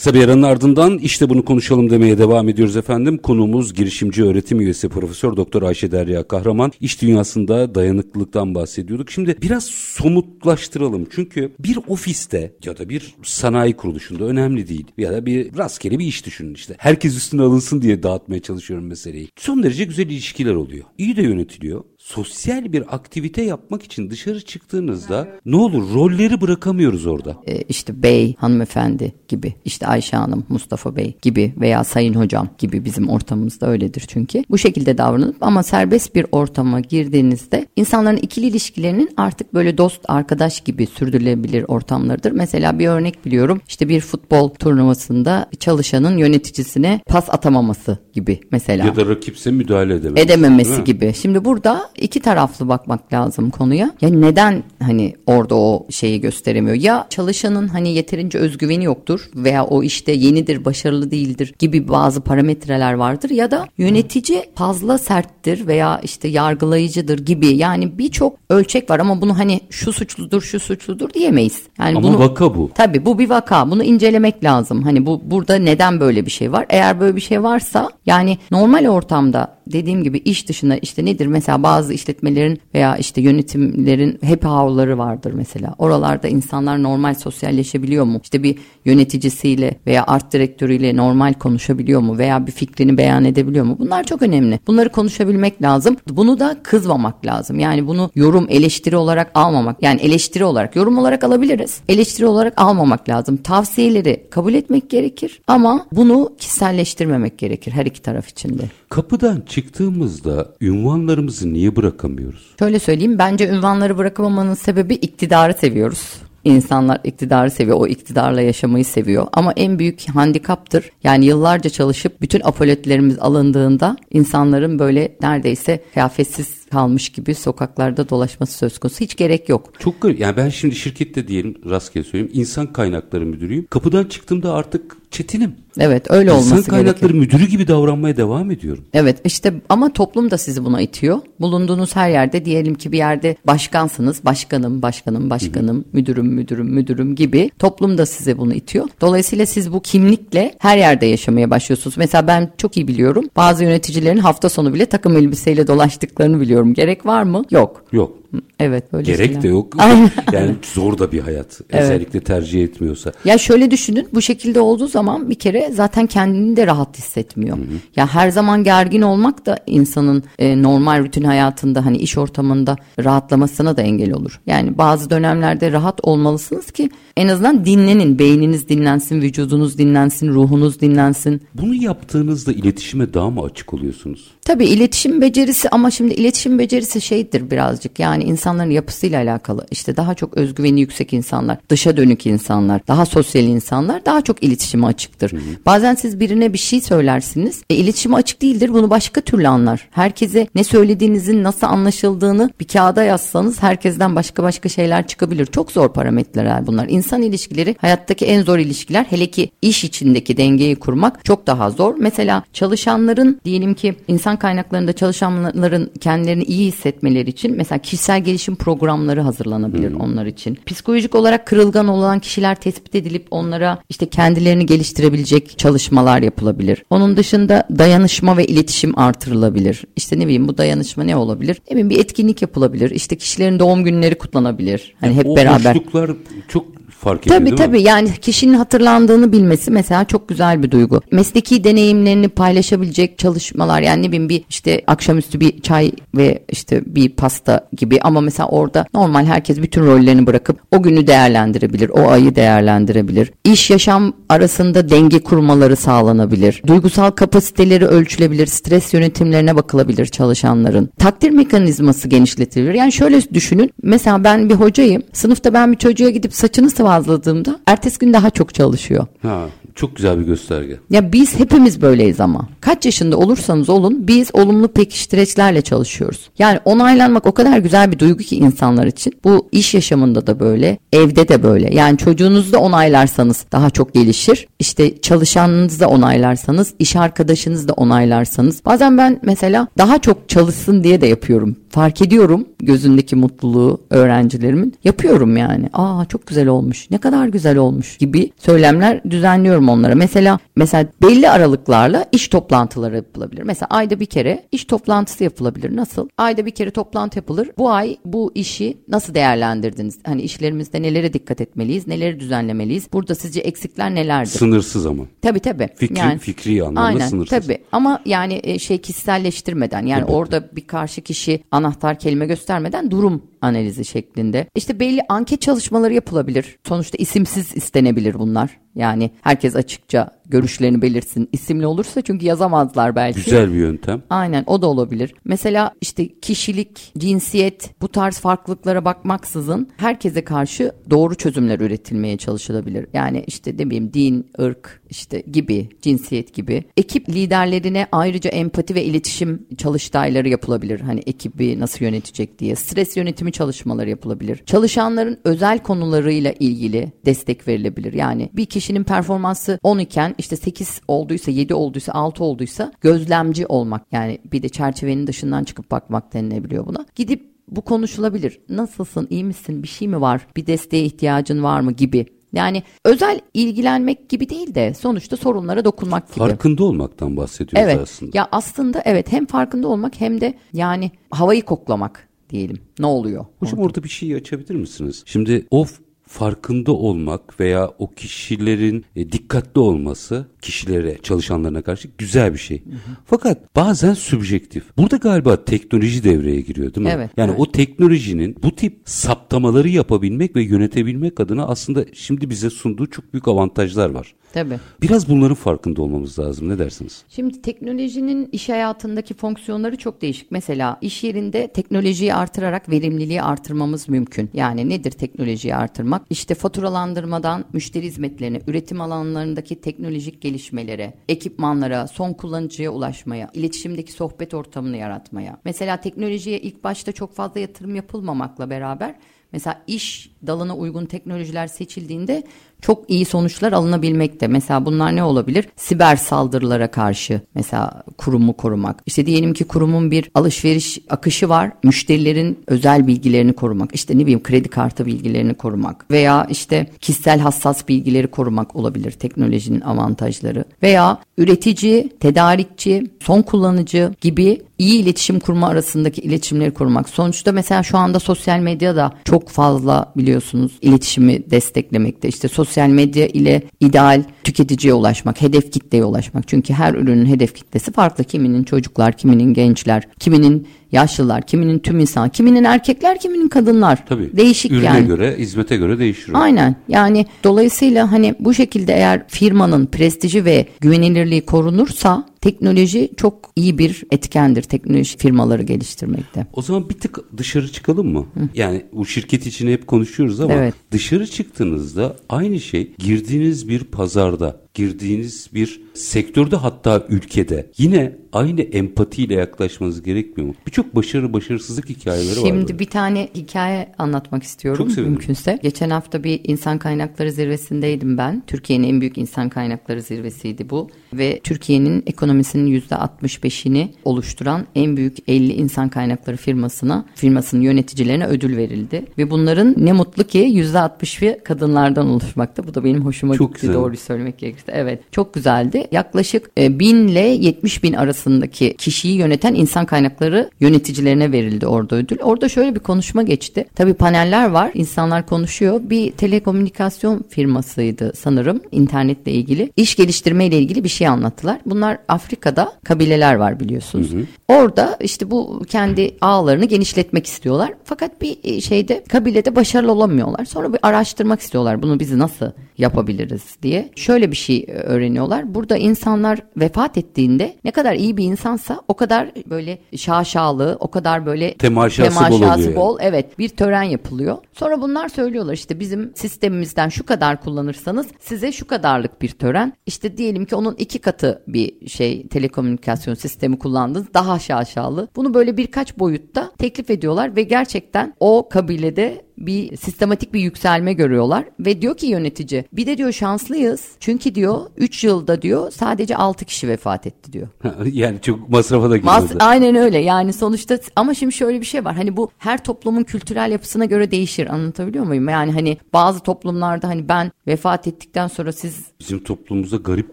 Kısa 0.00 0.14
bir 0.14 0.24
aranın 0.24 0.42
ardından 0.42 0.98
işte 0.98 1.28
bunu 1.28 1.44
konuşalım 1.44 1.90
demeye 1.90 2.18
devam 2.18 2.48
ediyoruz 2.48 2.76
efendim. 2.76 3.18
Konuğumuz 3.18 3.74
girişimci 3.74 4.24
öğretim 4.24 4.60
üyesi 4.60 4.88
Profesör 4.88 5.36
Doktor 5.36 5.62
Ayşe 5.62 5.90
Derya 5.90 6.28
Kahraman. 6.28 6.72
İş 6.80 7.02
dünyasında 7.02 7.74
dayanıklılıktan 7.74 8.54
bahsediyorduk. 8.54 9.10
Şimdi 9.10 9.36
biraz 9.42 9.64
somutlaştıralım. 9.64 11.08
Çünkü 11.10 11.52
bir 11.58 11.78
ofiste 11.88 12.52
ya 12.64 12.78
da 12.78 12.88
bir 12.88 13.14
sanayi 13.22 13.76
kuruluşunda 13.76 14.24
önemli 14.24 14.68
değil. 14.68 14.86
Ya 14.98 15.12
da 15.12 15.26
bir 15.26 15.56
rastgele 15.58 15.98
bir 15.98 16.06
iş 16.06 16.26
düşünün 16.26 16.54
işte. 16.54 16.74
Herkes 16.78 17.16
üstüne 17.16 17.42
alınsın 17.42 17.82
diye 17.82 18.02
dağıtmaya 18.02 18.42
çalışıyorum 18.42 18.86
meseleyi. 18.86 19.28
Son 19.36 19.62
derece 19.62 19.84
güzel 19.84 20.06
ilişkiler 20.06 20.54
oluyor. 20.54 20.84
İyi 20.98 21.16
de 21.16 21.22
yönetiliyor. 21.22 21.84
Sosyal 22.14 22.72
bir 22.72 22.94
aktivite 22.94 23.42
yapmak 23.42 23.82
için 23.82 24.10
dışarı 24.10 24.40
çıktığınızda 24.40 25.28
ne 25.46 25.56
olur 25.56 25.94
rolleri 25.94 26.40
bırakamıyoruz 26.40 27.06
orada. 27.06 27.36
e, 27.46 27.62
işte 27.62 28.02
bey, 28.02 28.34
hanımefendi 28.38 29.14
gibi, 29.28 29.54
işte 29.64 29.86
Ayşe 29.86 30.16
Hanım, 30.16 30.44
Mustafa 30.48 30.96
Bey 30.96 31.16
gibi 31.22 31.54
veya 31.60 31.84
Sayın 31.84 32.14
Hocam 32.14 32.48
gibi 32.58 32.84
bizim 32.84 33.08
ortamımızda 33.08 33.66
öyledir 33.66 34.04
çünkü. 34.08 34.44
Bu 34.50 34.58
şekilde 34.58 34.98
davranıp 34.98 35.36
ama 35.40 35.62
serbest 35.62 36.14
bir 36.14 36.26
ortama 36.32 36.80
girdiğinizde 36.80 37.66
insanların 37.76 38.16
ikili 38.16 38.46
ilişkilerinin 38.46 39.10
artık 39.16 39.54
böyle 39.54 39.78
dost, 39.78 40.00
arkadaş 40.08 40.60
gibi 40.60 40.86
sürdürülebilir 40.86 41.64
ortamlarıdır. 41.68 42.32
Mesela 42.32 42.78
bir 42.78 42.88
örnek 42.88 43.24
biliyorum. 43.24 43.60
İşte 43.68 43.88
bir 43.88 44.00
futbol 44.00 44.48
turnuvasında 44.48 45.50
çalışanın 45.60 46.16
yöneticisine 46.18 47.00
pas 47.06 47.30
atamaması 47.30 47.98
gibi 48.12 48.40
mesela 48.52 48.86
Ya 48.86 48.96
da 48.96 49.06
rakipse 49.06 49.50
müdahale 49.50 49.94
edememesi 50.16 50.78
mi? 50.78 50.84
gibi. 50.84 51.14
Şimdi 51.14 51.44
burada 51.44 51.90
iki 52.00 52.20
taraflı 52.20 52.68
bakmak 52.68 53.12
lazım 53.12 53.50
konuya. 53.50 53.90
Ya 54.00 54.08
neden 54.08 54.62
hani 54.82 55.14
orada 55.26 55.54
o 55.54 55.86
şeyi 55.90 56.20
gösteremiyor? 56.20 56.76
Ya 56.76 57.06
çalışanın 57.10 57.68
hani 57.68 57.94
yeterince 57.94 58.38
özgüveni 58.38 58.84
yoktur 58.84 59.30
veya 59.34 59.64
o 59.64 59.82
işte 59.82 60.12
yenidir, 60.12 60.64
başarılı 60.64 61.10
değildir 61.10 61.54
gibi 61.58 61.88
bazı 61.88 62.20
parametreler 62.20 62.92
vardır 62.92 63.30
ya 63.30 63.50
da 63.50 63.66
yönetici 63.78 64.44
fazla 64.54 64.98
serttir 64.98 65.66
veya 65.66 66.00
işte 66.02 66.28
yargılayıcıdır 66.28 67.18
gibi. 67.18 67.46
Yani 67.46 67.98
birçok 67.98 68.36
ölçek 68.50 68.90
var 68.90 68.98
ama 68.98 69.20
bunu 69.20 69.38
hani 69.38 69.60
şu 69.70 69.92
suçludur, 69.92 70.42
şu 70.42 70.60
suçludur 70.60 71.10
diyemeyiz. 71.10 71.62
Yani 71.78 71.96
Ama 71.98 72.08
bunu 72.08 72.18
vaka 72.18 72.54
bu. 72.54 72.70
Tabii 72.74 73.06
bu 73.06 73.18
bir 73.18 73.30
vaka. 73.30 73.70
Bunu 73.70 73.84
incelemek 73.84 74.44
lazım. 74.44 74.82
Hani 74.82 75.06
bu 75.06 75.20
burada 75.24 75.54
neden 75.54 76.00
böyle 76.00 76.26
bir 76.26 76.30
şey 76.30 76.52
var? 76.52 76.66
Eğer 76.68 77.00
böyle 77.00 77.16
bir 77.16 77.20
şey 77.20 77.42
varsa 77.42 77.90
yani 78.06 78.38
normal 78.50 78.86
ortamda 78.86 79.59
dediğim 79.72 80.04
gibi 80.04 80.18
iş 80.18 80.48
dışında 80.48 80.76
işte 80.76 81.04
nedir? 81.04 81.26
Mesela 81.26 81.62
bazı 81.62 81.94
işletmelerin 81.94 82.60
veya 82.74 82.96
işte 82.96 83.20
yönetimlerin 83.20 84.18
happy 84.26 84.46
hour'ları 84.46 84.98
vardır 84.98 85.32
mesela. 85.32 85.74
Oralarda 85.78 86.28
insanlar 86.28 86.82
normal 86.82 87.14
sosyalleşebiliyor 87.14 88.04
mu? 88.04 88.20
İşte 88.22 88.42
bir 88.42 88.58
yöneticisiyle 88.84 89.74
veya 89.86 90.04
art 90.06 90.32
direktörüyle 90.32 90.96
normal 90.96 91.32
konuşabiliyor 91.32 92.00
mu? 92.00 92.18
Veya 92.18 92.46
bir 92.46 92.52
fikrini 92.52 92.98
beyan 92.98 93.24
edebiliyor 93.24 93.64
mu? 93.64 93.76
Bunlar 93.78 94.04
çok 94.04 94.22
önemli. 94.22 94.58
Bunları 94.66 94.88
konuşabilmek 94.88 95.62
lazım. 95.62 95.96
Bunu 96.10 96.40
da 96.40 96.56
kızmamak 96.62 97.26
lazım. 97.26 97.58
Yani 97.58 97.86
bunu 97.86 98.10
yorum 98.14 98.46
eleştiri 98.50 98.96
olarak 98.96 99.30
almamak. 99.34 99.82
Yani 99.82 100.00
eleştiri 100.00 100.44
olarak 100.44 100.76
yorum 100.76 100.98
olarak 100.98 101.24
alabiliriz. 101.24 101.80
Eleştiri 101.88 102.26
olarak 102.26 102.52
almamak 102.56 103.08
lazım. 103.08 103.36
Tavsiyeleri 103.36 104.26
kabul 104.30 104.54
etmek 104.54 104.90
gerekir 104.90 105.40
ama 105.46 105.86
bunu 105.92 106.32
kişiselleştirmemek 106.38 107.38
gerekir 107.38 107.72
her 107.72 107.86
iki 107.86 108.02
taraf 108.02 108.28
için 108.28 108.58
de. 108.58 108.62
Kapıdan 108.90 109.40
çıktığımızda 109.40 110.54
ünvanlarımızı 110.60 111.52
niye 111.52 111.76
bırakamıyoruz? 111.76 112.54
Şöyle 112.58 112.78
söyleyeyim 112.78 113.18
bence 113.18 113.48
ünvanları 113.48 113.98
bırakamamanın 113.98 114.54
sebebi 114.54 114.94
iktidarı 114.94 115.54
seviyoruz. 115.54 116.16
İnsanlar 116.44 117.00
iktidarı 117.04 117.50
seviyor, 117.50 117.76
o 117.80 117.86
iktidarla 117.86 118.40
yaşamayı 118.40 118.84
seviyor. 118.84 119.26
Ama 119.32 119.52
en 119.52 119.78
büyük 119.78 120.08
handikaptır. 120.08 120.90
Yani 121.04 121.24
yıllarca 121.24 121.70
çalışıp 121.70 122.20
bütün 122.20 122.40
apoletlerimiz 122.44 123.18
alındığında 123.18 123.96
insanların 124.10 124.78
böyle 124.78 125.16
neredeyse 125.22 125.82
kıyafetsiz 125.92 126.66
kalmış 126.70 127.08
gibi 127.08 127.34
sokaklarda 127.34 128.08
dolaşması 128.08 128.58
söz 128.58 128.78
konusu. 128.78 129.00
Hiç 129.00 129.16
gerek 129.16 129.48
yok. 129.48 129.72
Çok 129.78 130.00
garip. 130.00 130.20
Yani 130.20 130.36
ben 130.36 130.48
şimdi 130.48 130.74
şirkette 130.74 131.28
diyelim 131.28 131.54
rastgele 131.70 132.04
söyleyeyim 132.04 132.32
insan 132.34 132.72
kaynakları 132.72 133.26
müdürüyüm. 133.26 133.66
Kapıdan 133.70 134.04
çıktığımda 134.04 134.54
artık 134.54 134.99
çetinim. 135.10 135.54
Evet 135.78 136.10
öyle 136.10 136.32
olması 136.32 136.54
İnsan 136.54 136.62
kaynakları 136.70 137.12
gerekiyor. 137.12 137.20
müdürü 137.20 137.46
gibi 137.46 137.68
davranmaya 137.68 138.16
devam 138.16 138.50
ediyorum. 138.50 138.84
Evet 138.94 139.18
işte 139.24 139.54
ama 139.68 139.92
toplum 139.92 140.30
da 140.30 140.38
sizi 140.38 140.64
buna 140.64 140.80
itiyor. 140.80 141.18
Bulunduğunuz 141.40 141.96
her 141.96 142.10
yerde 142.10 142.44
diyelim 142.44 142.74
ki 142.74 142.92
bir 142.92 142.98
yerde 142.98 143.36
başkansınız. 143.46 144.24
Başkanım, 144.24 144.82
başkanım, 144.82 145.30
başkanım, 145.30 145.84
müdürüm, 145.92 146.26
müdürüm, 146.26 146.66
müdürüm 146.66 147.14
gibi. 147.14 147.50
Toplum 147.58 147.98
da 147.98 148.06
size 148.06 148.38
bunu 148.38 148.54
itiyor. 148.54 148.86
Dolayısıyla 149.00 149.46
siz 149.46 149.72
bu 149.72 149.80
kimlikle 149.82 150.54
her 150.58 150.78
yerde 150.78 151.06
yaşamaya 151.06 151.50
başlıyorsunuz. 151.50 151.96
Mesela 151.96 152.26
ben 152.26 152.50
çok 152.58 152.76
iyi 152.76 152.88
biliyorum. 152.88 153.24
Bazı 153.36 153.64
yöneticilerin 153.64 154.18
hafta 154.18 154.48
sonu 154.48 154.74
bile 154.74 154.86
takım 154.86 155.16
elbiseyle 155.16 155.66
dolaştıklarını 155.66 156.40
biliyorum. 156.40 156.74
Gerek 156.74 157.06
var 157.06 157.22
mı? 157.22 157.44
Yok. 157.50 157.84
Yok. 157.92 158.19
Evet 158.60 158.92
böyle 158.92 159.06
Gerek 159.06 159.26
şeyler. 159.26 159.42
de 159.42 159.48
yok. 159.48 159.76
Yani 160.32 160.54
zor 160.74 160.98
da 160.98 161.12
bir 161.12 161.20
hayat. 161.20 161.60
Evet. 161.70 161.82
Özellikle 161.82 162.20
tercih 162.20 162.64
etmiyorsa. 162.64 163.12
Ya 163.24 163.38
şöyle 163.38 163.70
düşünün 163.70 164.08
bu 164.14 164.22
şekilde 164.22 164.60
olduğu 164.60 164.86
zaman 164.86 165.30
bir 165.30 165.34
kere 165.34 165.70
zaten 165.72 166.06
kendini 166.06 166.56
de 166.56 166.66
rahat 166.66 166.98
hissetmiyor. 166.98 167.58
Ya 167.96 168.14
her 168.14 168.30
zaman 168.30 168.64
gergin 168.64 169.02
olmak 169.02 169.46
da 169.46 169.58
insanın 169.66 170.22
e, 170.38 170.62
normal 170.62 171.04
rutin 171.04 171.24
hayatında 171.24 171.86
hani 171.86 171.96
iş 171.96 172.18
ortamında 172.18 172.76
rahatlamasına 173.04 173.76
da 173.76 173.82
engel 173.82 174.12
olur. 174.12 174.40
Yani 174.46 174.78
bazı 174.78 175.10
dönemlerde 175.10 175.72
rahat 175.72 176.00
olmalısınız 176.02 176.70
ki 176.70 176.90
en 177.16 177.28
azından 177.28 177.64
dinlenin. 177.64 178.18
Beyniniz 178.18 178.68
dinlensin, 178.68 179.22
vücudunuz 179.22 179.78
dinlensin, 179.78 180.28
ruhunuz 180.28 180.80
dinlensin. 180.80 181.42
Bunu 181.54 181.74
yaptığınızda 181.74 182.52
iletişime 182.52 183.14
daha 183.14 183.30
mı 183.30 183.40
açık 183.42 183.74
oluyorsunuz? 183.74 184.30
Tabii 184.50 184.66
iletişim 184.66 185.20
becerisi 185.20 185.68
ama 185.68 185.90
şimdi 185.90 186.14
iletişim 186.14 186.58
becerisi 186.58 187.00
şeydir 187.00 187.50
birazcık 187.50 187.98
yani 187.98 188.24
insanların 188.24 188.70
yapısıyla 188.70 189.22
alakalı. 189.22 189.66
İşte 189.70 189.96
daha 189.96 190.14
çok 190.14 190.36
özgüveni 190.36 190.80
yüksek 190.80 191.12
insanlar, 191.12 191.58
dışa 191.68 191.96
dönük 191.96 192.26
insanlar, 192.26 192.80
daha 192.88 193.06
sosyal 193.06 193.44
insanlar 193.44 194.06
daha 194.06 194.22
çok 194.22 194.42
iletişime 194.42 194.86
açıktır. 194.86 195.32
Bazen 195.66 195.94
siz 195.94 196.20
birine 196.20 196.52
bir 196.52 196.58
şey 196.58 196.80
söylersiniz. 196.80 197.62
E, 197.70 197.74
iletişime 197.74 198.16
açık 198.16 198.42
değildir 198.42 198.72
bunu 198.72 198.90
başka 198.90 199.20
türlü 199.20 199.48
anlar. 199.48 199.88
Herkese 199.90 200.46
ne 200.54 200.64
söylediğinizin 200.64 201.44
nasıl 201.44 201.66
anlaşıldığını 201.66 202.50
bir 202.60 202.66
kağıda 202.68 203.04
yazsanız 203.04 203.62
herkesten 203.62 204.16
başka 204.16 204.42
başka 204.42 204.68
şeyler 204.68 205.06
çıkabilir. 205.06 205.46
Çok 205.46 205.72
zor 205.72 205.92
parametreler 205.92 206.66
bunlar. 206.66 206.88
İnsan 206.88 207.22
ilişkileri 207.22 207.76
hayattaki 207.80 208.26
en 208.26 208.42
zor 208.42 208.58
ilişkiler. 208.58 209.04
Hele 209.10 209.26
ki 209.26 209.50
iş 209.62 209.84
içindeki 209.84 210.36
dengeyi 210.36 210.76
kurmak 210.76 211.24
çok 211.24 211.46
daha 211.46 211.70
zor. 211.70 211.94
Mesela 211.98 212.42
çalışanların 212.52 213.40
diyelim 213.44 213.74
ki 213.74 213.94
insan 214.08 214.39
kaynaklarında 214.40 214.92
çalışanların 214.92 215.90
kendilerini 216.00 216.42
iyi 216.42 216.66
hissetmeleri 216.66 217.30
için 217.30 217.56
mesela 217.56 217.78
kişisel 217.78 218.24
gelişim 218.24 218.56
programları 218.56 219.20
hazırlanabilir 219.20 219.92
onlar 219.92 220.26
için. 220.26 220.58
Psikolojik 220.66 221.14
olarak 221.14 221.46
kırılgan 221.46 221.88
olan 221.88 222.20
kişiler 222.20 222.54
tespit 222.54 222.94
edilip 222.94 223.26
onlara 223.30 223.78
işte 223.88 224.06
kendilerini 224.06 224.66
geliştirebilecek 224.66 225.58
çalışmalar 225.58 226.22
yapılabilir. 226.22 226.84
Onun 226.90 227.16
dışında 227.16 227.68
dayanışma 227.78 228.36
ve 228.36 228.46
iletişim 228.46 228.98
artırılabilir. 228.98 229.84
İşte 229.96 230.18
ne 230.18 230.24
bileyim 230.24 230.48
bu 230.48 230.58
dayanışma 230.58 231.04
ne 231.04 231.16
olabilir? 231.16 231.60
Ne 231.66 231.70
bileyim 231.70 231.90
bir 231.90 231.98
etkinlik 231.98 232.42
yapılabilir. 232.42 232.90
İşte 232.90 233.16
kişilerin 233.16 233.58
doğum 233.58 233.84
günleri 233.84 234.14
kutlanabilir. 234.14 234.94
Hani 235.00 235.14
hep 235.14 235.26
o 235.26 235.36
beraber. 235.36 235.74
boşluklar 235.74 236.10
çok 236.48 236.79
fark 237.00 237.20
ediyor 237.26 237.36
Tabii 237.36 237.46
değil 237.46 237.56
tabii 237.56 237.78
mi? 237.78 237.82
yani 237.82 238.12
kişinin 238.20 238.54
hatırlandığını 238.54 239.32
bilmesi 239.32 239.70
mesela 239.70 240.04
çok 240.04 240.28
güzel 240.28 240.62
bir 240.62 240.70
duygu. 240.70 241.00
Mesleki 241.12 241.64
deneyimlerini 241.64 242.28
paylaşabilecek 242.28 243.18
çalışmalar 243.18 243.80
yani 243.80 244.02
ne 244.02 244.06
bileyim 244.08 244.28
bir 244.28 244.44
işte 244.48 244.82
akşamüstü 244.86 245.40
bir 245.40 245.60
çay 245.60 245.92
ve 246.16 246.42
işte 246.48 246.82
bir 246.86 247.08
pasta 247.08 247.68
gibi 247.76 248.00
ama 248.02 248.20
mesela 248.20 248.48
orada 248.48 248.86
normal 248.94 249.24
herkes 249.24 249.62
bütün 249.62 249.86
rollerini 249.86 250.26
bırakıp 250.26 250.60
o 250.70 250.82
günü 250.82 251.06
değerlendirebilir, 251.06 251.88
o 251.88 252.10
ayı 252.10 252.34
değerlendirebilir. 252.34 253.32
İş 253.44 253.70
yaşam 253.70 254.12
arasında 254.28 254.88
denge 254.88 255.22
kurmaları 255.22 255.76
sağlanabilir. 255.76 256.62
Duygusal 256.66 257.10
kapasiteleri 257.10 257.86
ölçülebilir, 257.86 258.46
stres 258.46 258.94
yönetimlerine 258.94 259.56
bakılabilir 259.56 260.06
çalışanların. 260.06 260.90
Takdir 260.98 261.30
mekanizması 261.30 262.08
genişletilir. 262.08 262.74
Yani 262.74 262.92
şöyle 262.92 263.20
düşünün. 263.34 263.70
Mesela 263.82 264.24
ben 264.24 264.48
bir 264.48 264.54
hocayım. 264.54 265.02
Sınıfta 265.12 265.54
ben 265.54 265.72
bir 265.72 265.76
çocuğa 265.76 266.10
gidip 266.10 266.34
saçını 266.34 266.70
sıvazladığımda 266.90 267.58
ertesi 267.66 267.98
gün 267.98 268.12
daha 268.12 268.30
çok 268.30 268.54
çalışıyor. 268.54 269.06
Ha, 269.22 269.46
çok 269.74 269.96
güzel 269.96 270.20
bir 270.20 270.24
gösterge. 270.24 270.76
Ya 270.90 271.12
biz 271.12 271.38
hepimiz 271.38 271.82
böyleyiz 271.82 272.20
ama. 272.20 272.48
Kaç 272.60 272.86
yaşında 272.86 273.16
olursanız 273.16 273.68
olun 273.68 274.08
biz 274.08 274.30
olumlu 274.32 274.68
pekiştireçlerle 274.68 275.62
çalışıyoruz. 275.62 276.30
Yani 276.38 276.58
onaylanmak 276.64 277.26
o 277.26 277.32
kadar 277.32 277.58
güzel 277.58 277.92
bir 277.92 277.98
duygu 277.98 278.18
ki 278.18 278.36
insanlar 278.36 278.86
için. 278.86 279.12
Bu 279.24 279.48
iş 279.52 279.74
yaşamında 279.74 280.26
da 280.26 280.40
böyle, 280.40 280.78
evde 280.92 281.28
de 281.28 281.42
böyle. 281.42 281.74
Yani 281.74 281.98
çocuğunuzu 281.98 282.52
da 282.52 282.58
onaylarsanız 282.58 283.44
daha 283.52 283.70
çok 283.70 283.94
gelişir. 283.94 284.48
İşte 284.58 285.00
çalışanınızı 285.00 285.80
da 285.80 285.88
onaylarsanız, 285.88 286.74
iş 286.78 286.96
arkadaşınızı 286.96 287.68
da 287.68 287.72
onaylarsanız. 287.72 288.64
Bazen 288.64 288.98
ben 288.98 289.20
mesela 289.22 289.68
daha 289.78 289.98
çok 289.98 290.28
çalışsın 290.28 290.84
diye 290.84 291.00
de 291.00 291.06
yapıyorum. 291.06 291.56
Fark 291.70 292.02
ediyorum 292.02 292.48
gözündeki 292.58 293.16
mutluluğu 293.16 293.80
öğrencilerimin. 293.90 294.74
Yapıyorum 294.84 295.36
yani. 295.36 295.68
Aa 295.72 296.04
çok 296.04 296.26
güzel 296.26 296.48
olmuş. 296.48 296.90
Ne 296.90 296.98
kadar 296.98 297.26
güzel 297.26 297.56
olmuş 297.56 297.96
gibi 297.96 298.30
söylemler 298.38 299.04
düzenliyorum 299.10 299.68
onlara. 299.68 299.94
Mesela 299.94 300.38
mesela 300.56 300.86
belli 301.02 301.30
aralıklarla 301.30 302.06
iş 302.12 302.28
toplantıları 302.28 302.96
yapılabilir. 302.96 303.42
Mesela 303.42 303.66
ayda 303.70 304.00
bir 304.00 304.06
kere 304.06 304.44
iş 304.52 304.64
toplantısı 304.64 305.24
yapılabilir. 305.24 305.76
Nasıl? 305.76 306.08
Ayda 306.18 306.46
bir 306.46 306.50
kere 306.50 306.70
toplantı 306.70 307.18
yapılır. 307.18 307.50
Bu 307.58 307.70
ay 307.70 307.96
bu 308.04 308.32
işi 308.34 308.78
nasıl 308.88 309.14
değerlendirdiniz? 309.14 309.98
Hani 310.06 310.22
işlerimizde 310.22 310.82
nelere 310.82 311.12
dikkat 311.12 311.40
etmeliyiz? 311.40 311.86
Neleri 311.86 312.20
düzenlemeliyiz? 312.20 312.92
Burada 312.92 313.14
sizce 313.14 313.40
eksikler 313.40 313.94
nelerdir? 313.94 314.30
Sınırsız 314.30 314.86
ama. 314.86 315.02
Tabii 315.22 315.40
tabii. 315.40 315.68
Fikri- 315.80 316.18
fikri 316.18 316.62
anlamda 316.62 316.80
aynen, 316.80 317.08
sınırsız. 317.08 317.30
Tabii 317.42 317.58
ama 317.72 318.00
yani 318.06 318.40
e, 318.42 318.58
şey 318.58 318.78
kişiselleştirmeden 318.78 319.86
yani 319.86 320.02
Tabii. 320.02 320.12
orada 320.12 320.48
bir 320.56 320.66
karşı 320.66 321.00
kişi 321.00 321.42
anahtar 321.60 321.98
kelime 321.98 322.26
göstermeden 322.26 322.90
durum 322.90 323.22
analizi 323.42 323.84
şeklinde. 323.84 324.46
İşte 324.54 324.80
belli 324.80 325.00
anket 325.08 325.40
çalışmaları 325.40 325.94
yapılabilir. 325.94 326.58
Sonuçta 326.68 326.98
isimsiz 326.98 327.56
istenebilir 327.56 328.14
bunlar. 328.14 328.60
Yani 328.74 329.10
herkes 329.20 329.56
açıkça 329.56 330.10
görüşlerini 330.26 330.82
belirsin. 330.82 331.28
İsimli 331.32 331.66
olursa 331.66 332.02
çünkü 332.02 332.26
yazamazlar 332.26 332.96
belki. 332.96 333.24
Güzel 333.24 333.52
bir 333.52 333.58
yöntem. 333.58 334.02
Aynen 334.10 334.44
o 334.46 334.62
da 334.62 334.66
olabilir. 334.66 335.14
Mesela 335.24 335.72
işte 335.80 336.08
kişilik, 336.20 336.92
cinsiyet 336.98 337.70
bu 337.82 337.88
tarz 337.88 338.18
farklılıklara 338.18 338.84
bakmaksızın 338.84 339.68
herkese 339.76 340.24
karşı 340.24 340.72
doğru 340.90 341.14
çözümler 341.14 341.60
üretilmeye 341.60 342.16
çalışılabilir. 342.16 342.86
Yani 342.92 343.24
işte 343.26 343.54
ne 343.58 343.66
bileyim 343.66 343.92
din, 343.92 344.30
ırk 344.40 344.82
işte 344.90 345.20
gibi, 345.20 345.68
cinsiyet 345.82 346.34
gibi. 346.34 346.64
Ekip 346.76 347.08
liderlerine 347.08 347.86
ayrıca 347.92 348.30
empati 348.30 348.74
ve 348.74 348.84
iletişim 348.84 349.46
çalıştayları 349.58 350.28
yapılabilir. 350.28 350.80
Hani 350.80 351.00
ekibi 351.06 351.60
nasıl 351.60 351.84
yönetecek 351.84 352.38
diye. 352.38 352.56
Stres 352.56 352.96
yönetimi 352.96 353.29
çalışmaları 353.32 353.90
yapılabilir. 353.90 354.42
Çalışanların 354.46 355.18
özel 355.24 355.58
konularıyla 355.58 356.32
ilgili 356.40 356.92
destek 357.06 357.48
verilebilir. 357.48 357.92
Yani 357.92 358.30
bir 358.32 358.46
kişinin 358.46 358.84
performansı 358.84 359.58
10 359.62 359.78
iken 359.78 360.14
işte 360.18 360.36
8 360.36 360.80
olduysa 360.88 361.30
7 361.30 361.54
olduysa 361.54 361.92
6 361.92 362.24
olduysa 362.24 362.72
gözlemci 362.80 363.46
olmak 363.46 363.82
yani 363.92 364.18
bir 364.32 364.42
de 364.42 364.48
çerçevenin 364.48 365.06
dışından 365.06 365.44
çıkıp 365.44 365.70
bakmak 365.70 366.14
denilebiliyor 366.14 366.66
buna. 366.66 366.86
Gidip 366.94 367.30
bu 367.48 367.60
konuşulabilir. 367.62 368.40
Nasılsın, 368.48 369.06
iyi 369.10 369.24
misin, 369.24 369.62
bir 369.62 369.68
şey 369.68 369.88
mi 369.88 370.00
var, 370.00 370.26
bir 370.36 370.46
desteğe 370.46 370.84
ihtiyacın 370.84 371.42
var 371.42 371.60
mı 371.60 371.72
gibi. 371.72 372.06
Yani 372.32 372.62
özel 372.84 373.20
ilgilenmek 373.34 374.08
gibi 374.08 374.28
değil 374.28 374.54
de 374.54 374.74
sonuçta 374.74 375.16
sorunlara 375.16 375.64
dokunmak 375.64 376.08
gibi. 376.08 376.18
Farkında 376.18 376.64
olmaktan 376.64 377.16
bahsediyoruz 377.16 377.70
Evet. 377.70 377.80
aslında. 377.82 378.18
Ya 378.18 378.28
aslında 378.32 378.82
evet 378.84 379.12
hem 379.12 379.26
farkında 379.26 379.68
olmak 379.68 380.00
hem 380.00 380.20
de 380.20 380.34
yani 380.52 380.90
havayı 381.10 381.42
koklamak 381.42 382.08
diyelim. 382.30 382.58
Ne 382.78 382.86
oluyor? 382.86 383.24
Hocam 383.38 383.58
orada 383.60 383.82
bir 383.82 383.88
şey 383.88 384.14
açabilir 384.14 384.54
misiniz? 384.54 385.02
Şimdi 385.06 385.46
o 385.50 385.64
f- 385.64 385.74
farkında 386.06 386.72
olmak 386.72 387.40
veya 387.40 387.70
o 387.78 387.90
kişilerin 387.90 388.84
e, 388.96 389.12
dikkatli 389.12 389.60
olması 389.60 390.26
kişilere, 390.42 390.98
çalışanlarına 391.02 391.62
karşı 391.62 391.88
güzel 391.98 392.32
bir 392.32 392.38
şey. 392.38 392.62
Fakat 393.06 393.56
bazen 393.56 393.94
subjektif. 393.94 394.76
Burada 394.76 394.96
galiba 394.96 395.44
teknoloji 395.44 396.04
devreye 396.04 396.40
giriyor 396.40 396.74
değil 396.74 396.86
mi? 396.86 396.92
Evet, 396.96 397.10
Yani 397.16 397.30
evet. 397.30 397.40
o 397.40 397.52
teknolojinin 397.52 398.36
bu 398.42 398.56
tip 398.56 398.80
saptamaları 398.84 399.68
yapabilmek 399.68 400.36
ve 400.36 400.42
yönetebilmek 400.42 401.20
adına 401.20 401.46
aslında 401.46 401.84
şimdi 401.92 402.30
bize 402.30 402.50
sunduğu 402.50 402.86
çok 402.86 403.12
büyük 403.12 403.28
avantajlar 403.28 403.90
var. 403.90 404.14
Tabii. 404.32 404.58
Biraz 404.82 405.08
bunların 405.08 405.34
farkında 405.34 405.82
olmamız 405.82 406.18
lazım. 406.18 406.48
Ne 406.48 406.58
dersiniz? 406.58 407.04
Şimdi 407.08 407.42
teknolojinin 407.42 408.28
iş 408.32 408.48
hayatındaki 408.48 409.14
fonksiyonları 409.14 409.76
çok 409.76 410.02
değişik. 410.02 410.30
Mesela 410.30 410.78
iş 410.80 411.04
yerinde 411.04 411.48
teknolojiyi 411.48 412.14
artırarak 412.14 412.68
verimliliği 412.68 413.22
artırmamız 413.22 413.88
mümkün. 413.88 414.30
Yani 414.34 414.68
nedir 414.68 414.90
teknolojiyi 414.90 415.54
artırmak? 415.54 416.02
İşte 416.10 416.34
faturalandırmadan 416.34 417.44
müşteri 417.52 417.86
hizmetlerine, 417.86 418.40
üretim 418.46 418.80
alanlarındaki 418.80 419.60
teknolojik 419.60 420.20
gelişmelere, 420.20 420.94
ekipmanlara, 421.08 421.88
son 421.88 422.12
kullanıcıya 422.12 422.70
ulaşmaya, 422.70 423.30
iletişimdeki 423.34 423.92
sohbet 423.92 424.34
ortamını 424.34 424.76
yaratmaya. 424.76 425.40
Mesela 425.44 425.76
teknolojiye 425.80 426.40
ilk 426.40 426.64
başta 426.64 426.92
çok 426.92 427.14
fazla 427.14 427.40
yatırım 427.40 427.74
yapılmamakla 427.74 428.50
beraber 428.50 428.94
Mesela 429.32 429.62
iş 429.66 430.10
dalına 430.26 430.56
uygun 430.56 430.84
teknolojiler 430.84 431.46
seçildiğinde 431.46 432.22
çok 432.60 432.90
iyi 432.90 433.04
sonuçlar 433.04 433.52
alınabilmekte. 433.52 434.26
Mesela 434.26 434.66
bunlar 434.66 434.96
ne 434.96 435.02
olabilir? 435.02 435.48
Siber 435.56 435.96
saldırılara 435.96 436.70
karşı 436.70 437.20
mesela 437.34 437.82
kurumu 437.98 438.32
korumak. 438.32 438.82
İşte 438.86 439.06
diyelim 439.06 439.32
ki 439.32 439.44
kurumun 439.44 439.90
bir 439.90 440.10
alışveriş 440.14 440.78
akışı 440.88 441.28
var. 441.28 441.52
Müşterilerin 441.64 442.38
özel 442.46 442.86
bilgilerini 442.86 443.32
korumak. 443.32 443.74
İşte 443.74 443.94
ne 443.98 444.00
bileyim 444.00 444.22
kredi 444.22 444.48
kartı 444.48 444.86
bilgilerini 444.86 445.34
korumak. 445.34 445.90
Veya 445.90 446.26
işte 446.30 446.66
kişisel 446.80 447.20
hassas 447.20 447.68
bilgileri 447.68 448.06
korumak 448.06 448.56
olabilir 448.56 448.90
teknolojinin 448.92 449.60
avantajları. 449.60 450.44
Veya 450.62 450.98
üretici, 451.18 451.88
tedarikçi, 452.00 452.90
son 453.00 453.22
kullanıcı 453.22 453.94
gibi 454.00 454.42
iyi 454.58 454.82
iletişim 454.82 455.20
kurma 455.20 455.48
arasındaki 455.48 456.00
iletişimleri 456.00 456.50
korumak. 456.50 456.88
Sonuçta 456.88 457.32
mesela 457.32 457.62
şu 457.62 457.78
anda 457.78 458.00
sosyal 458.00 458.38
medyada 458.38 458.92
çok 459.04 459.28
fazla 459.28 459.92
biliyorsunuz 460.10 460.52
iletişimi 460.62 461.30
desteklemekte. 461.30 462.08
İşte 462.08 462.28
sosyal 462.28 462.68
medya 462.68 463.06
ile 463.06 463.42
ideal 463.60 464.02
tüketiciye 464.24 464.74
ulaşmak, 464.74 465.22
hedef 465.22 465.52
kitleye 465.52 465.84
ulaşmak. 465.84 466.28
Çünkü 466.28 466.54
her 466.54 466.74
ürünün 466.74 467.06
hedef 467.06 467.34
kitlesi 467.34 467.72
farklı. 467.72 468.04
Kiminin 468.04 468.44
çocuklar, 468.44 468.96
kiminin 468.96 469.34
gençler, 469.34 469.88
kiminin 469.98 470.48
yaşlılar, 470.72 471.22
kiminin 471.22 471.58
tüm 471.58 471.80
insan, 471.80 472.08
kiminin 472.08 472.44
erkekler, 472.44 473.00
kiminin 473.00 473.28
kadınlar. 473.28 473.86
Tabii. 473.86 474.16
Değişik 474.16 474.52
Ürüne 474.52 474.64
yani. 474.64 474.86
göre, 474.86 475.14
hizmete 475.18 475.56
göre 475.56 475.78
değişir. 475.78 476.12
Aynen. 476.14 476.56
Yani 476.68 477.06
dolayısıyla 477.24 477.92
hani 477.92 478.14
bu 478.20 478.34
şekilde 478.34 478.72
eğer 478.72 479.08
firmanın 479.08 479.66
prestiji 479.66 480.24
ve 480.24 480.46
güvenilirliği 480.60 481.20
korunursa 481.20 482.10
teknoloji 482.20 482.90
çok 482.96 483.30
iyi 483.36 483.58
bir 483.58 483.84
etkendir 483.90 484.42
teknoloji 484.42 484.98
firmaları 484.98 485.42
geliştirmekte. 485.42 486.26
O 486.32 486.42
zaman 486.42 486.68
bir 486.68 486.74
tık 486.74 486.98
dışarı 487.16 487.52
çıkalım 487.52 487.92
mı? 487.92 488.06
Yani 488.34 488.66
bu 488.72 488.86
şirket 488.86 489.26
için 489.26 489.48
hep 489.48 489.66
konuşuyoruz 489.66 490.20
ama 490.20 490.32
Evet. 490.34 490.54
dışarı 490.70 491.06
çıktığınızda 491.06 491.96
aynı 492.08 492.40
şey 492.40 492.72
girdiğiniz 492.78 493.48
bir 493.48 493.64
pazarda, 493.64 494.40
girdiğiniz 494.54 495.30
bir 495.34 495.60
sektörde 495.74 496.36
hatta 496.36 496.86
ülkede 496.88 497.50
yine 497.58 497.96
aynı 498.12 498.40
empatiyle 498.40 499.14
yaklaşmanız 499.14 499.82
gerekmiyor 499.82 500.28
mu? 500.28 500.34
Birçok 500.46 500.76
başarı 500.76 501.12
başarısızlık 501.12 501.68
hikayeleri 501.68 502.20
var. 502.20 502.26
Şimdi 502.26 502.58
bir 502.58 502.64
tane 502.64 503.08
hikaye 503.14 503.72
anlatmak 503.78 504.22
istiyorum 504.22 504.68
Çok 504.68 504.76
mümkünse. 504.84 505.38
Geçen 505.42 505.70
hafta 505.70 506.04
bir 506.04 506.20
insan 506.24 506.58
kaynakları 506.58 507.12
zirvesindeydim 507.12 507.98
ben. 507.98 508.22
Türkiye'nin 508.26 508.68
en 508.68 508.80
büyük 508.80 508.98
insan 508.98 509.28
kaynakları 509.28 509.82
zirvesiydi 509.82 510.50
bu. 510.50 510.70
Ve 510.92 511.20
Türkiye'nin 511.24 511.82
ekonomisinin 511.86 512.60
%65'ini 512.60 513.68
oluşturan 513.84 514.46
en 514.54 514.76
büyük 514.76 514.96
50 515.08 515.32
insan 515.32 515.68
kaynakları 515.68 516.16
firmasına, 516.16 516.84
firmasının 516.94 517.42
yöneticilerine 517.42 518.06
ödül 518.06 518.36
verildi. 518.36 518.84
Ve 518.98 519.10
bunların 519.10 519.54
ne 519.58 519.72
mutlu 519.72 520.04
ki 520.04 520.18
%60'ı 520.18 521.24
kadınlardan 521.24 521.88
oluşmakta. 521.88 522.46
Bu 522.46 522.54
da 522.54 522.64
benim 522.64 522.84
hoşuma 522.84 523.14
Çok 523.14 523.28
gitti 523.28 523.40
güzel. 523.40 523.54
doğruyu 523.54 523.76
söylemek 523.76 524.18
gerekirse. 524.18 524.39
Evet 524.48 524.80
çok 524.92 525.14
güzeldi. 525.14 525.66
Yaklaşık 525.72 526.30
e, 526.38 526.58
1000 526.58 526.88
ile 526.88 527.00
70 527.00 527.62
bin 527.62 527.72
arasındaki 527.72 528.54
kişiyi 528.56 528.96
yöneten 528.96 529.34
insan 529.34 529.66
kaynakları 529.66 530.30
yöneticilerine 530.40 531.12
verildi 531.12 531.46
orada 531.46 531.76
ödül. 531.76 531.98
Orada 532.02 532.28
şöyle 532.28 532.54
bir 532.54 532.60
konuşma 532.60 533.02
geçti. 533.02 533.44
Tabii 533.54 533.74
paneller 533.74 534.30
var. 534.30 534.50
insanlar 534.54 535.06
konuşuyor. 535.06 535.60
Bir 535.62 535.92
telekomünikasyon 535.92 537.04
firmasıydı 537.08 537.92
sanırım 537.96 538.40
internetle 538.52 539.12
ilgili. 539.12 539.52
İş 539.56 539.76
geliştirme 539.76 540.26
ile 540.26 540.38
ilgili 540.38 540.64
bir 540.64 540.68
şey 540.68 540.86
anlattılar. 540.88 541.40
Bunlar 541.46 541.78
Afrika'da 541.88 542.52
kabileler 542.64 543.14
var 543.14 543.40
biliyorsunuz. 543.40 543.90
Orada 544.28 544.76
işte 544.80 545.10
bu 545.10 545.42
kendi 545.48 545.96
ağlarını 546.00 546.44
genişletmek 546.44 547.06
istiyorlar. 547.06 547.52
Fakat 547.64 548.02
bir 548.02 548.16
e, 548.24 548.40
şeyde 548.40 548.84
kabilede 548.88 549.36
başarılı 549.36 549.72
olamıyorlar. 549.72 550.24
Sonra 550.24 550.52
bir 550.52 550.58
araştırmak 550.62 551.20
istiyorlar. 551.20 551.62
Bunu 551.62 551.80
biz 551.80 551.92
nasıl 551.92 552.26
yapabiliriz 552.58 553.22
diye. 553.42 553.70
Şöyle 553.76 554.10
bir 554.10 554.16
şey 554.16 554.29
e, 554.38 554.52
öğreniyorlar. 554.52 555.34
Burada 555.34 555.56
insanlar 555.56 556.20
vefat 556.36 556.78
ettiğinde 556.78 557.34
ne 557.44 557.50
kadar 557.50 557.74
iyi 557.74 557.96
bir 557.96 558.04
insansa 558.04 558.60
o 558.68 558.74
kadar 558.74 559.12
böyle 559.26 559.58
şaşalı, 559.76 560.56
o 560.60 560.70
kadar 560.70 561.06
böyle 561.06 561.34
Temaşası 561.34 562.10
bol 562.10 562.16
oluyor 562.16 562.36
yani. 562.36 562.56
bol. 562.56 562.78
Evet 562.80 563.18
bir 563.18 563.28
tören 563.28 563.62
yapılıyor. 563.62 564.16
Sonra 564.32 564.62
bunlar 564.62 564.88
söylüyorlar 564.88 565.32
işte 565.32 565.60
bizim 565.60 565.92
sistemimizden 565.94 566.68
şu 566.68 566.86
kadar 566.86 567.20
kullanırsanız 567.20 567.86
size 568.00 568.32
şu 568.32 568.46
kadarlık 568.46 569.02
bir 569.02 569.08
tören. 569.08 569.52
İşte 569.66 569.96
diyelim 569.96 570.24
ki 570.24 570.36
onun 570.36 570.54
iki 570.54 570.78
katı 570.78 571.22
bir 571.28 571.68
şey 571.68 572.08
telekomünikasyon 572.08 572.94
sistemi 572.94 573.38
kullandınız 573.38 573.94
daha 573.94 574.18
şaşalı. 574.18 574.88
Bunu 574.96 575.14
böyle 575.14 575.36
birkaç 575.36 575.78
boyutta 575.78 576.32
teklif 576.38 576.70
ediyorlar 576.70 577.16
ve 577.16 577.22
gerçekten 577.22 577.94
o 578.00 578.28
kabilede 578.28 579.09
bir 579.20 579.56
sistematik 579.56 580.14
bir 580.14 580.20
yükselme 580.20 580.72
görüyorlar 580.72 581.24
ve 581.40 581.62
diyor 581.62 581.76
ki 581.76 581.86
yönetici 581.86 582.44
bir 582.52 582.66
de 582.66 582.78
diyor 582.78 582.92
şanslıyız 582.92 583.68
çünkü 583.80 584.14
diyor 584.14 584.40
3 584.56 584.84
yılda 584.84 585.22
diyor 585.22 585.50
sadece 585.50 585.96
6 585.96 586.24
kişi 586.24 586.48
vefat 586.48 586.86
etti 586.86 587.12
diyor. 587.12 587.28
yani 587.72 588.00
çok 588.02 588.28
masrafa 588.28 588.70
da 588.70 588.76
Mas 588.82 589.02
girmedi. 589.02 589.24
aynen 589.24 589.54
öyle 589.54 589.78
yani 589.78 590.12
sonuçta 590.12 590.58
ama 590.76 590.94
şimdi 590.94 591.12
şöyle 591.12 591.40
bir 591.40 591.46
şey 591.46 591.64
var 591.64 591.74
hani 591.74 591.96
bu 591.96 592.10
her 592.18 592.44
toplumun 592.44 592.82
kültürel 592.82 593.32
yapısına 593.32 593.64
göre 593.64 593.90
değişir 593.90 594.26
anlatabiliyor 594.34 594.84
muyum? 594.84 595.08
Yani 595.08 595.32
hani 595.32 595.58
bazı 595.72 596.00
toplumlarda 596.00 596.68
hani 596.68 596.88
ben 596.88 597.12
vefat 597.26 597.66
ettikten 597.68 598.08
sonra 598.08 598.32
siz 598.32 598.60
Bizim 598.80 599.04
toplumumuzda 599.04 599.56
garip 599.56 599.92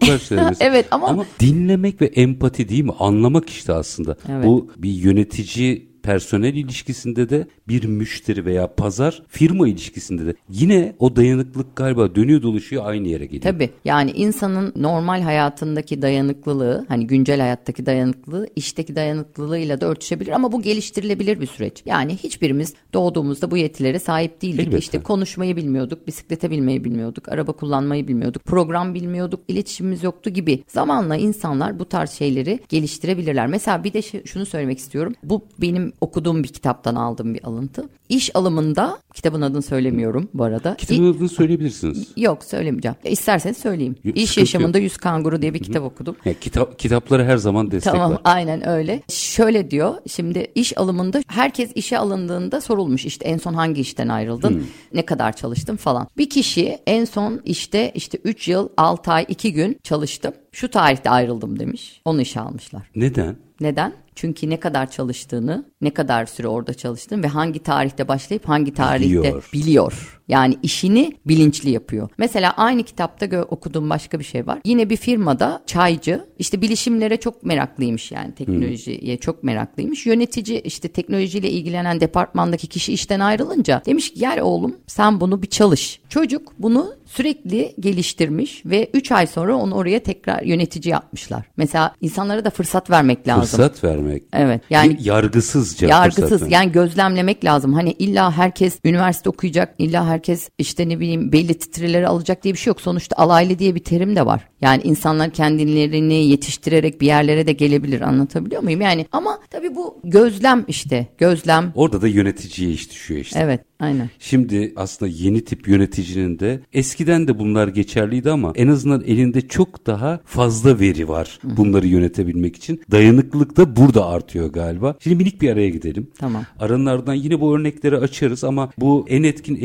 karşılanıyor. 0.00 0.56
Evet, 0.60 0.86
ama- 0.90 1.24
dinlemek 1.40 2.00
ve 2.02 2.06
empati 2.06 2.68
değil 2.68 2.84
mi? 2.84 2.92
Anlamak 2.98 3.48
işte 3.50 3.72
aslında. 3.72 4.16
Evet. 4.28 4.44
Bu 4.46 4.70
bir 4.76 4.90
yönetici 4.90 5.87
personel 6.12 6.54
ilişkisinde 6.54 7.28
de 7.28 7.46
bir 7.68 7.84
müşteri 7.84 8.44
veya 8.44 8.74
pazar 8.74 9.22
firma 9.28 9.68
ilişkisinde 9.68 10.26
de 10.26 10.34
yine 10.50 10.96
o 10.98 11.16
dayanıklılık 11.16 11.76
galiba 11.76 12.14
dönüyor 12.14 12.42
dolaşıyor 12.42 12.86
aynı 12.86 13.08
yere 13.08 13.24
geliyor. 13.26 13.42
Tabii 13.42 13.70
yani 13.84 14.10
insanın 14.10 14.72
normal 14.76 15.22
hayatındaki 15.22 16.02
dayanıklılığı 16.02 16.84
hani 16.88 17.06
güncel 17.06 17.40
hayattaki 17.40 17.86
dayanıklılığı 17.86 18.48
işteki 18.56 18.96
dayanıklılığıyla 18.96 19.80
da 19.80 19.86
örtüşebilir 19.86 20.32
ama 20.32 20.52
bu 20.52 20.62
geliştirilebilir 20.62 21.40
bir 21.40 21.46
süreç. 21.46 21.82
Yani 21.86 22.16
hiçbirimiz 22.16 22.74
doğduğumuzda 22.94 23.50
bu 23.50 23.56
yetilere 23.56 23.98
sahip 23.98 24.42
değildik. 24.42 24.60
Elbette. 24.60 24.78
İşte 24.78 25.02
konuşmayı 25.02 25.56
bilmiyorduk, 25.56 26.06
bisiklete 26.06 26.50
binmeyi 26.50 26.84
bilmiyorduk, 26.84 27.28
araba 27.28 27.52
kullanmayı 27.52 28.08
bilmiyorduk, 28.08 28.44
program 28.44 28.94
bilmiyorduk, 28.94 29.40
iletişimimiz 29.48 30.02
yoktu 30.02 30.30
gibi. 30.30 30.64
Zamanla 30.68 31.16
insanlar 31.16 31.78
bu 31.78 31.84
tarz 31.84 32.10
şeyleri 32.10 32.60
geliştirebilirler. 32.68 33.46
Mesela 33.46 33.84
bir 33.84 33.92
de 33.92 34.02
şu- 34.02 34.26
şunu 34.26 34.46
söylemek 34.46 34.78
istiyorum. 34.78 35.14
Bu 35.22 35.42
benim 35.58 35.92
okuduğum 36.00 36.42
bir 36.42 36.48
kitaptan 36.48 36.94
aldığım 36.94 37.34
bir 37.34 37.44
alıntı. 37.44 37.88
İş 38.08 38.36
alımında 38.36 38.98
kitabın 39.14 39.42
adını 39.42 39.62
söylemiyorum 39.62 40.28
bu 40.34 40.44
arada. 40.44 40.74
Kitabın 40.76 41.14
adını 41.14 41.28
söyleyebilirsiniz. 41.28 42.08
Yok 42.16 42.44
söylemeyeceğim. 42.44 42.96
İsterseniz 43.04 43.56
söyleyeyim. 43.56 43.96
Yok, 44.04 44.16
İş 44.16 44.38
yaşamında 44.38 44.78
yüz 44.78 44.96
kanguru 44.96 45.42
diye 45.42 45.54
bir 45.54 45.58
kitap 45.62 45.82
okudum. 45.82 46.16
Ya, 46.24 46.34
kitap, 46.40 46.78
kitaplara 46.78 47.24
her 47.24 47.36
zaman 47.36 47.70
destek 47.70 47.92
Tamam 47.92 48.12
var. 48.12 48.20
aynen 48.24 48.68
öyle. 48.68 49.02
Şöyle 49.08 49.70
diyor 49.70 49.94
şimdi 50.08 50.46
iş 50.54 50.78
alımında 50.78 51.22
herkes 51.28 51.70
işe 51.74 51.98
alındığında 51.98 52.60
sorulmuş 52.60 53.04
işte 53.04 53.24
en 53.28 53.38
son 53.38 53.54
hangi 53.54 53.80
işten 53.80 54.08
ayrıldın 54.08 54.48
Hmm. 54.50 54.62
ne 54.94 55.06
kadar 55.06 55.36
çalıştın 55.36 55.76
falan. 55.76 56.08
Bir 56.18 56.30
kişi 56.30 56.78
en 56.86 57.04
son 57.04 57.40
işte 57.44 57.92
işte 57.94 58.18
3 58.24 58.48
yıl 58.48 58.68
6 58.76 59.12
ay 59.12 59.24
2 59.28 59.52
gün 59.52 59.78
çalıştım 59.82 60.32
şu 60.52 60.68
tarihte 60.70 61.10
ayrıldım 61.10 61.58
demiş 61.58 62.00
onu 62.04 62.20
işe 62.20 62.40
almışlar. 62.40 62.90
Neden? 62.96 63.36
Neden? 63.60 63.92
Çünkü 64.20 64.50
ne 64.50 64.60
kadar 64.60 64.90
çalıştığını, 64.90 65.64
ne 65.80 65.94
kadar 65.94 66.26
süre 66.26 66.48
orada 66.48 66.74
çalıştığını 66.74 67.22
ve 67.22 67.28
hangi 67.28 67.62
tarihte 67.62 68.08
başlayıp 68.08 68.48
hangi 68.48 68.74
tarihte 68.74 69.04
Biliyor. 69.06 69.50
biliyor. 69.52 70.17
Yani 70.28 70.58
işini 70.62 71.12
bilinçli 71.26 71.70
yapıyor. 71.70 72.08
Mesela 72.18 72.50
aynı 72.50 72.82
kitapta 72.82 73.42
okuduğum 73.42 73.90
başka 73.90 74.18
bir 74.18 74.24
şey 74.24 74.46
var. 74.46 74.58
Yine 74.64 74.90
bir 74.90 74.96
firmada 74.96 75.62
çaycı 75.66 76.24
işte 76.38 76.62
bilişimlere 76.62 77.16
çok 77.16 77.42
meraklıymış 77.42 78.12
yani 78.12 78.34
teknolojiye 78.34 79.16
çok 79.16 79.44
meraklıymış. 79.44 80.06
Yönetici 80.06 80.60
işte 80.60 80.88
teknolojiyle 80.88 81.50
ilgilenen 81.50 82.00
departmandaki 82.00 82.66
kişi 82.66 82.92
işten 82.92 83.20
ayrılınca 83.20 83.82
demiş 83.86 84.12
ki 84.12 84.20
gel 84.20 84.40
oğlum 84.40 84.76
sen 84.86 85.20
bunu 85.20 85.42
bir 85.42 85.46
çalış. 85.46 86.00
Çocuk 86.08 86.52
bunu 86.58 86.94
sürekli 87.06 87.74
geliştirmiş 87.80 88.62
ve 88.66 88.90
3 88.94 89.12
ay 89.12 89.26
sonra 89.26 89.56
onu 89.56 89.74
oraya 89.74 90.02
tekrar 90.02 90.42
yönetici 90.42 90.92
yapmışlar. 90.92 91.46
Mesela 91.56 91.94
insanlara 92.00 92.44
da 92.44 92.50
fırsat 92.50 92.90
vermek 92.90 93.28
lazım. 93.28 93.42
Fırsat 93.42 93.84
vermek. 93.84 94.22
Evet 94.32 94.62
yani 94.70 94.96
yargısızca 95.00 95.88
yargısız 95.88 96.50
yani 96.50 96.72
gözlemlemek 96.72 97.44
lazım. 97.44 97.72
Hani 97.72 97.92
illa 97.92 98.32
herkes 98.32 98.78
üniversite 98.84 99.28
okuyacak, 99.28 99.74
illa 99.78 100.06
herkes 100.18 100.50
işte 100.58 100.88
ne 100.88 101.00
bileyim 101.00 101.32
belli 101.32 101.54
titreleri 101.54 102.08
alacak 102.08 102.44
diye 102.44 102.54
bir 102.54 102.58
şey 102.58 102.70
yok. 102.70 102.80
Sonuçta 102.80 103.16
alaylı 103.16 103.58
diye 103.58 103.74
bir 103.74 103.84
terim 103.84 104.16
de 104.16 104.26
var. 104.26 104.48
Yani 104.60 104.82
insanlar 104.84 105.30
kendilerini 105.30 106.28
yetiştirerek 106.28 107.00
bir 107.00 107.06
yerlere 107.06 107.46
de 107.46 107.52
gelebilir 107.52 108.00
anlatabiliyor 108.00 108.62
muyum? 108.62 108.80
Yani 108.80 109.06
ama 109.12 109.38
tabii 109.50 109.74
bu 109.76 110.00
gözlem 110.04 110.64
işte 110.68 111.06
gözlem. 111.18 111.72
Orada 111.74 112.02
da 112.02 112.08
yöneticiye 112.08 112.70
iş 112.70 112.90
düşüyor 112.90 113.20
işte. 113.20 113.40
Evet 113.42 113.60
aynen. 113.80 114.10
Şimdi 114.18 114.72
aslında 114.76 115.12
yeni 115.14 115.44
tip 115.44 115.68
yöneticinin 115.68 116.38
de 116.38 116.60
eskiden 116.72 117.28
de 117.28 117.38
bunlar 117.38 117.68
geçerliydi 117.68 118.30
ama 118.30 118.52
en 118.54 118.68
azından 118.68 119.02
elinde 119.06 119.48
çok 119.48 119.86
daha 119.86 120.20
fazla 120.24 120.80
veri 120.80 121.08
var 121.08 121.38
bunları 121.44 121.86
yönetebilmek 121.86 122.56
için. 122.56 122.82
Dayanıklılık 122.90 123.56
da 123.56 123.76
burada 123.76 124.06
artıyor 124.06 124.52
galiba. 124.52 124.96
Şimdi 125.00 125.16
minik 125.16 125.42
bir 125.42 125.50
araya 125.50 125.68
gidelim. 125.68 126.10
Tamam. 126.18 126.44
Aranın 126.58 126.86
ardından 126.86 127.14
yine 127.14 127.40
bu 127.40 127.56
örnekleri 127.56 127.96
açarız 127.96 128.44
ama 128.44 128.70
bu 128.78 129.04
en 129.08 129.22
etkin 129.22 129.56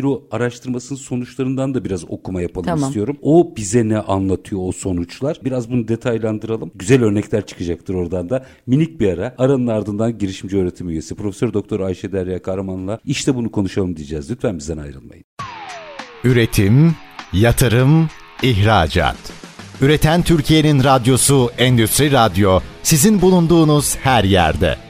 50 0.00 0.02
siro 0.02 0.22
araştırmasının 0.30 0.98
sonuçlarından 0.98 1.74
da 1.74 1.84
biraz 1.84 2.04
okuma 2.10 2.42
yapalım 2.42 2.66
Tamam. 2.66 2.88
istiyorum. 2.88 3.16
O 3.22 3.56
bize 3.56 3.88
ne 3.88 3.98
anlatıyor 3.98 4.60
o 4.64 4.72
sonuçlar? 4.72 5.38
Biraz 5.44 5.70
bunu 5.70 5.88
detaylandıralım. 5.88 6.70
Güzel 6.74 7.02
örnekler 7.04 7.46
çıkacaktır 7.46 7.94
oradan 7.94 8.30
da. 8.30 8.46
Minik 8.66 9.00
bir 9.00 9.12
ara. 9.12 9.34
Aranın 9.38 9.66
ardından 9.66 10.18
girişimci 10.18 10.56
öğretim 10.56 10.88
üyesi 10.88 11.14
Profesör 11.14 11.52
Doktor 11.52 11.80
Ayşe 11.80 12.12
Derya 12.12 12.42
Kahraman'la 12.42 12.98
işte 13.04 13.34
bunu 13.34 13.50
konuşalım 13.50 13.96
diyeceğiz. 13.96 14.30
Lütfen 14.30 14.58
bizden 14.58 14.78
ayrılmayın. 14.78 15.24
Üretim, 16.24 16.94
yatırım, 17.32 18.08
ihracat. 18.42 19.32
Üreten 19.80 20.22
Türkiye'nin 20.22 20.84
radyosu 20.84 21.50
Endüstri 21.58 22.12
Radyo 22.12 22.60
sizin 22.82 23.20
bulunduğunuz 23.20 23.96
her 23.96 24.24
yerde. 24.24 24.89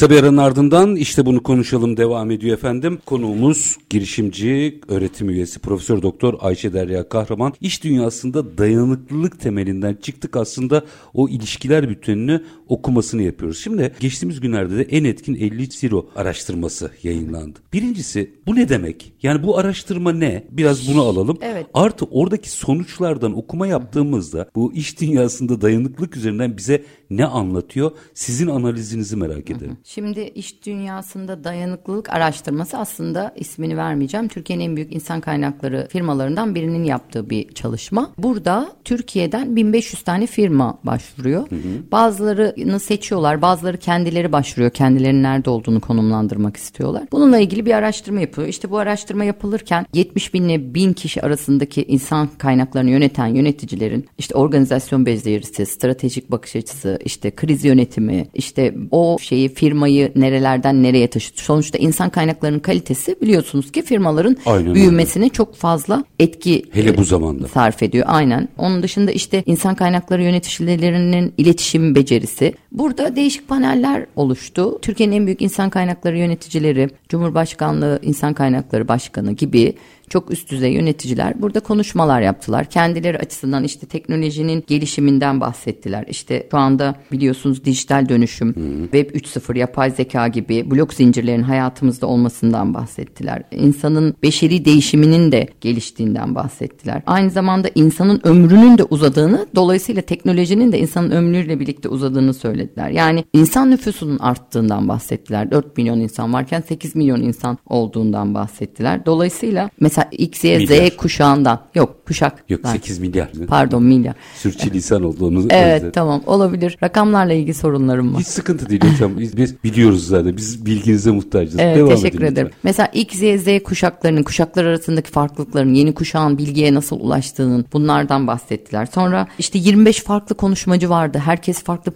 Kısa 0.00 0.10
bir 0.10 0.22
aranın 0.22 0.36
ardından 0.36 0.96
işte 0.96 1.26
bunu 1.26 1.42
konuşalım 1.42 1.96
devam 1.96 2.30
ediyor 2.30 2.56
efendim. 2.56 2.98
Konuğumuz 3.06 3.76
girişimci, 3.90 4.80
öğretim 4.88 5.30
üyesi 5.30 5.58
Profesör 5.58 6.02
Doktor 6.02 6.34
Ayşe 6.40 6.72
Derya 6.72 7.08
Kahraman. 7.08 7.52
İş 7.60 7.84
dünyasında 7.84 8.58
dayanıklılık 8.58 9.40
temelinden 9.40 9.94
çıktık 9.94 10.36
aslında 10.36 10.84
o 11.14 11.28
ilişkiler 11.28 11.88
bütününü 11.88 12.44
okumasını 12.68 13.22
yapıyoruz. 13.22 13.58
Şimdi 13.58 13.92
geçtiğimiz 14.00 14.40
günlerde 14.40 14.76
de 14.76 14.82
en 14.82 15.04
etkin 15.04 15.34
50 15.34 15.70
Siro 15.70 16.10
araştırması 16.16 16.90
yayınlandı. 17.02 17.58
Birincisi 17.72 18.34
bu 18.46 18.56
ne 18.56 18.68
demek? 18.68 19.12
Yani 19.22 19.42
bu 19.42 19.58
araştırma 19.58 20.12
ne? 20.12 20.44
Biraz 20.50 20.88
bunu 20.88 21.02
alalım. 21.02 21.38
Evet. 21.40 21.66
Artı 21.74 22.04
oradaki 22.04 22.50
sonuçlardan 22.50 23.38
okuma 23.38 23.66
yaptığımızda 23.66 24.50
bu 24.54 24.72
iş 24.72 25.00
dünyasında 25.00 25.60
dayanıklılık 25.60 26.16
üzerinden 26.16 26.56
bize 26.56 26.84
ne 27.10 27.26
anlatıyor? 27.26 27.90
Sizin 28.14 28.46
analizinizi 28.46 29.16
merak 29.16 29.50
ederim. 29.50 29.76
Şimdi 29.84 30.20
iş 30.20 30.66
dünyasında 30.66 31.44
dayanıklılık 31.44 32.10
araştırması 32.10 32.78
aslında 32.78 33.34
ismini 33.36 33.76
vermeyeceğim. 33.76 34.28
Türkiye'nin 34.28 34.64
en 34.64 34.76
büyük 34.76 34.94
insan 34.94 35.20
kaynakları 35.20 35.88
firmalarından 35.90 36.54
birinin 36.54 36.84
yaptığı 36.84 37.30
bir 37.30 37.48
çalışma. 37.48 38.10
Burada 38.18 38.72
Türkiye'den 38.84 39.56
1500 39.56 40.02
tane 40.02 40.26
firma 40.26 40.78
başvuruyor. 40.84 41.48
Bazılarını 41.92 42.80
seçiyorlar, 42.80 43.42
bazıları 43.42 43.76
kendileri 43.76 44.32
başvuruyor. 44.32 44.70
Kendilerinin 44.70 45.22
nerede 45.22 45.50
olduğunu 45.50 45.80
konumlandırmak 45.80 46.56
istiyorlar. 46.56 47.02
Bununla 47.12 47.38
ilgili 47.38 47.66
bir 47.66 47.74
araştırma 47.74 48.20
yapıyor. 48.20 48.48
İşte 48.48 48.70
bu 48.70 48.78
araştırma 48.78 49.24
yapılırken 49.24 49.86
70 49.94 50.34
bin 50.34 50.48
ile 50.48 50.74
1000 50.74 50.92
kişi 50.92 51.22
arasındaki 51.22 51.82
insan 51.82 52.28
kaynaklarını 52.38 52.90
yöneten 52.90 53.26
yöneticilerin 53.26 54.06
işte 54.18 54.34
organizasyon 54.34 55.06
becerisi, 55.06 55.66
stratejik 55.66 56.30
bakış 56.30 56.56
açısı, 56.56 56.98
işte 57.04 57.30
kriz 57.30 57.64
yönetimi, 57.64 58.26
işte 58.34 58.74
o 58.90 59.16
şeyi 59.20 59.54
firmayı 59.54 60.12
nerelerden 60.16 60.82
nereye 60.82 61.06
taşıdı. 61.08 61.40
Sonuçta 61.40 61.78
insan 61.78 62.10
kaynaklarının 62.10 62.58
kalitesi 62.58 63.16
biliyorsunuz 63.22 63.72
ki 63.72 63.82
firmaların 63.82 64.36
Aynen 64.46 64.62
öyle. 64.66 64.74
büyümesine 64.74 65.28
çok 65.28 65.54
fazla 65.56 66.04
etki 66.18 66.62
Hele 66.72 66.96
bu 66.96 67.00
e, 67.00 67.04
zamanda. 67.04 67.48
sarf 67.48 67.82
ediyor. 67.82 68.04
Aynen. 68.08 68.48
Onun 68.58 68.82
dışında 68.82 69.10
işte 69.10 69.42
insan 69.46 69.74
kaynakları 69.74 70.22
yöneticilerinin 70.22 71.32
iletişim 71.38 71.94
becerisi. 71.94 72.54
Burada 72.72 73.16
değişik 73.16 73.48
paneller 73.48 74.06
oluştu. 74.16 74.78
Türkiye'nin 74.82 75.16
en 75.16 75.26
büyük 75.26 75.42
insan 75.42 75.70
kaynakları 75.70 76.18
yöneticileri, 76.18 76.88
Cumhurbaşkanlığı 77.08 77.98
İnsan 78.02 78.34
Kaynakları 78.34 78.88
Başkanı 78.88 79.32
gibi 79.32 79.74
çok 80.10 80.30
üst 80.30 80.50
düzey 80.50 80.72
yöneticiler 80.72 81.42
burada 81.42 81.60
konuşmalar 81.60 82.20
yaptılar. 82.20 82.64
Kendileri 82.64 83.18
açısından 83.18 83.64
işte 83.64 83.86
teknolojinin 83.86 84.64
gelişiminden 84.66 85.40
bahsettiler. 85.40 86.04
İşte 86.08 86.48
şu 86.50 86.56
anda 86.56 86.94
biliyorsunuz 87.12 87.64
dijital 87.64 88.08
dönüşüm, 88.08 88.54
Web 88.82 89.10
3.0, 89.10 89.58
yapay 89.58 89.90
zeka 89.90 90.28
gibi 90.28 90.70
blok 90.70 90.94
zincirlerin 90.94 91.42
hayatımızda 91.42 92.06
olmasından 92.06 92.74
bahsettiler. 92.74 93.42
İnsanın 93.50 94.14
beşeri 94.22 94.64
değişiminin 94.64 95.32
de 95.32 95.48
geliştiğinden 95.60 96.34
bahsettiler. 96.34 97.02
Aynı 97.06 97.30
zamanda 97.30 97.68
insanın 97.74 98.20
ömrünün 98.24 98.78
de 98.78 98.84
uzadığını, 98.84 99.46
dolayısıyla 99.54 100.02
teknolojinin 100.02 100.72
de 100.72 100.78
insanın 100.78 101.10
ömrüyle 101.10 101.60
birlikte 101.60 101.88
uzadığını 101.88 102.34
söylediler. 102.34 102.59
Yani 102.92 103.24
insan 103.32 103.70
nüfusunun 103.70 104.18
arttığından 104.18 104.88
bahsettiler. 104.88 105.50
4 105.50 105.76
milyon 105.76 106.00
insan 106.00 106.32
varken 106.32 106.60
8 106.68 106.96
milyon 106.96 107.20
insan 107.20 107.58
olduğundan 107.66 108.34
bahsettiler. 108.34 109.06
Dolayısıyla 109.06 109.70
mesela 109.80 110.08
X, 110.12 110.44
Y, 110.44 110.66
Z 110.66 110.96
kuşağından 110.96 111.60
yok 111.74 112.06
kuşak. 112.06 112.44
Yok 112.48 112.60
Ben- 112.64 112.72
8 112.72 112.98
milyar. 112.98 113.28
Pardon 113.48 113.82
milyar. 113.82 114.14
Sürçülisan 114.36 115.02
olduğunu 115.04 115.46
Evet 115.50 115.74
özledim. 115.76 115.92
tamam 115.92 116.22
olabilir. 116.26 116.78
Rakamlarla 116.82 117.32
ilgili 117.32 117.54
sorunlarım 117.54 118.14
var. 118.14 118.20
Hiç 118.20 118.26
sıkıntı 118.26 118.68
değil 118.70 118.80
hocam. 118.92 119.18
Biz, 119.18 119.36
biz 119.36 119.64
biliyoruz 119.64 120.06
zaten. 120.06 120.36
Biz 120.36 120.66
bilginize 120.66 121.10
muhtacız. 121.10 121.56
Evet 121.58 121.76
Devam 121.76 121.88
teşekkür 121.90 122.18
edin 122.18 122.26
ederim. 122.32 122.46
lütfen. 122.46 122.60
Mesela 122.62 122.86
X, 122.86 123.22
Y, 123.22 123.38
Z 123.38 123.62
kuşaklarının, 123.62 124.22
kuşaklar 124.22 124.64
arasındaki 124.64 125.10
farklılıkların, 125.10 125.74
yeni 125.74 125.94
kuşağın 125.94 126.38
bilgiye 126.38 126.74
nasıl 126.74 127.00
ulaştığının 127.00 127.64
bunlardan 127.72 128.26
bahsettiler. 128.26 128.86
Sonra 128.86 129.26
işte 129.38 129.58
25 129.58 130.02
farklı 130.02 130.34
konuşmacı 130.36 130.90
vardı. 130.90 131.18
Herkes 131.24 131.62
farklı 131.62 131.92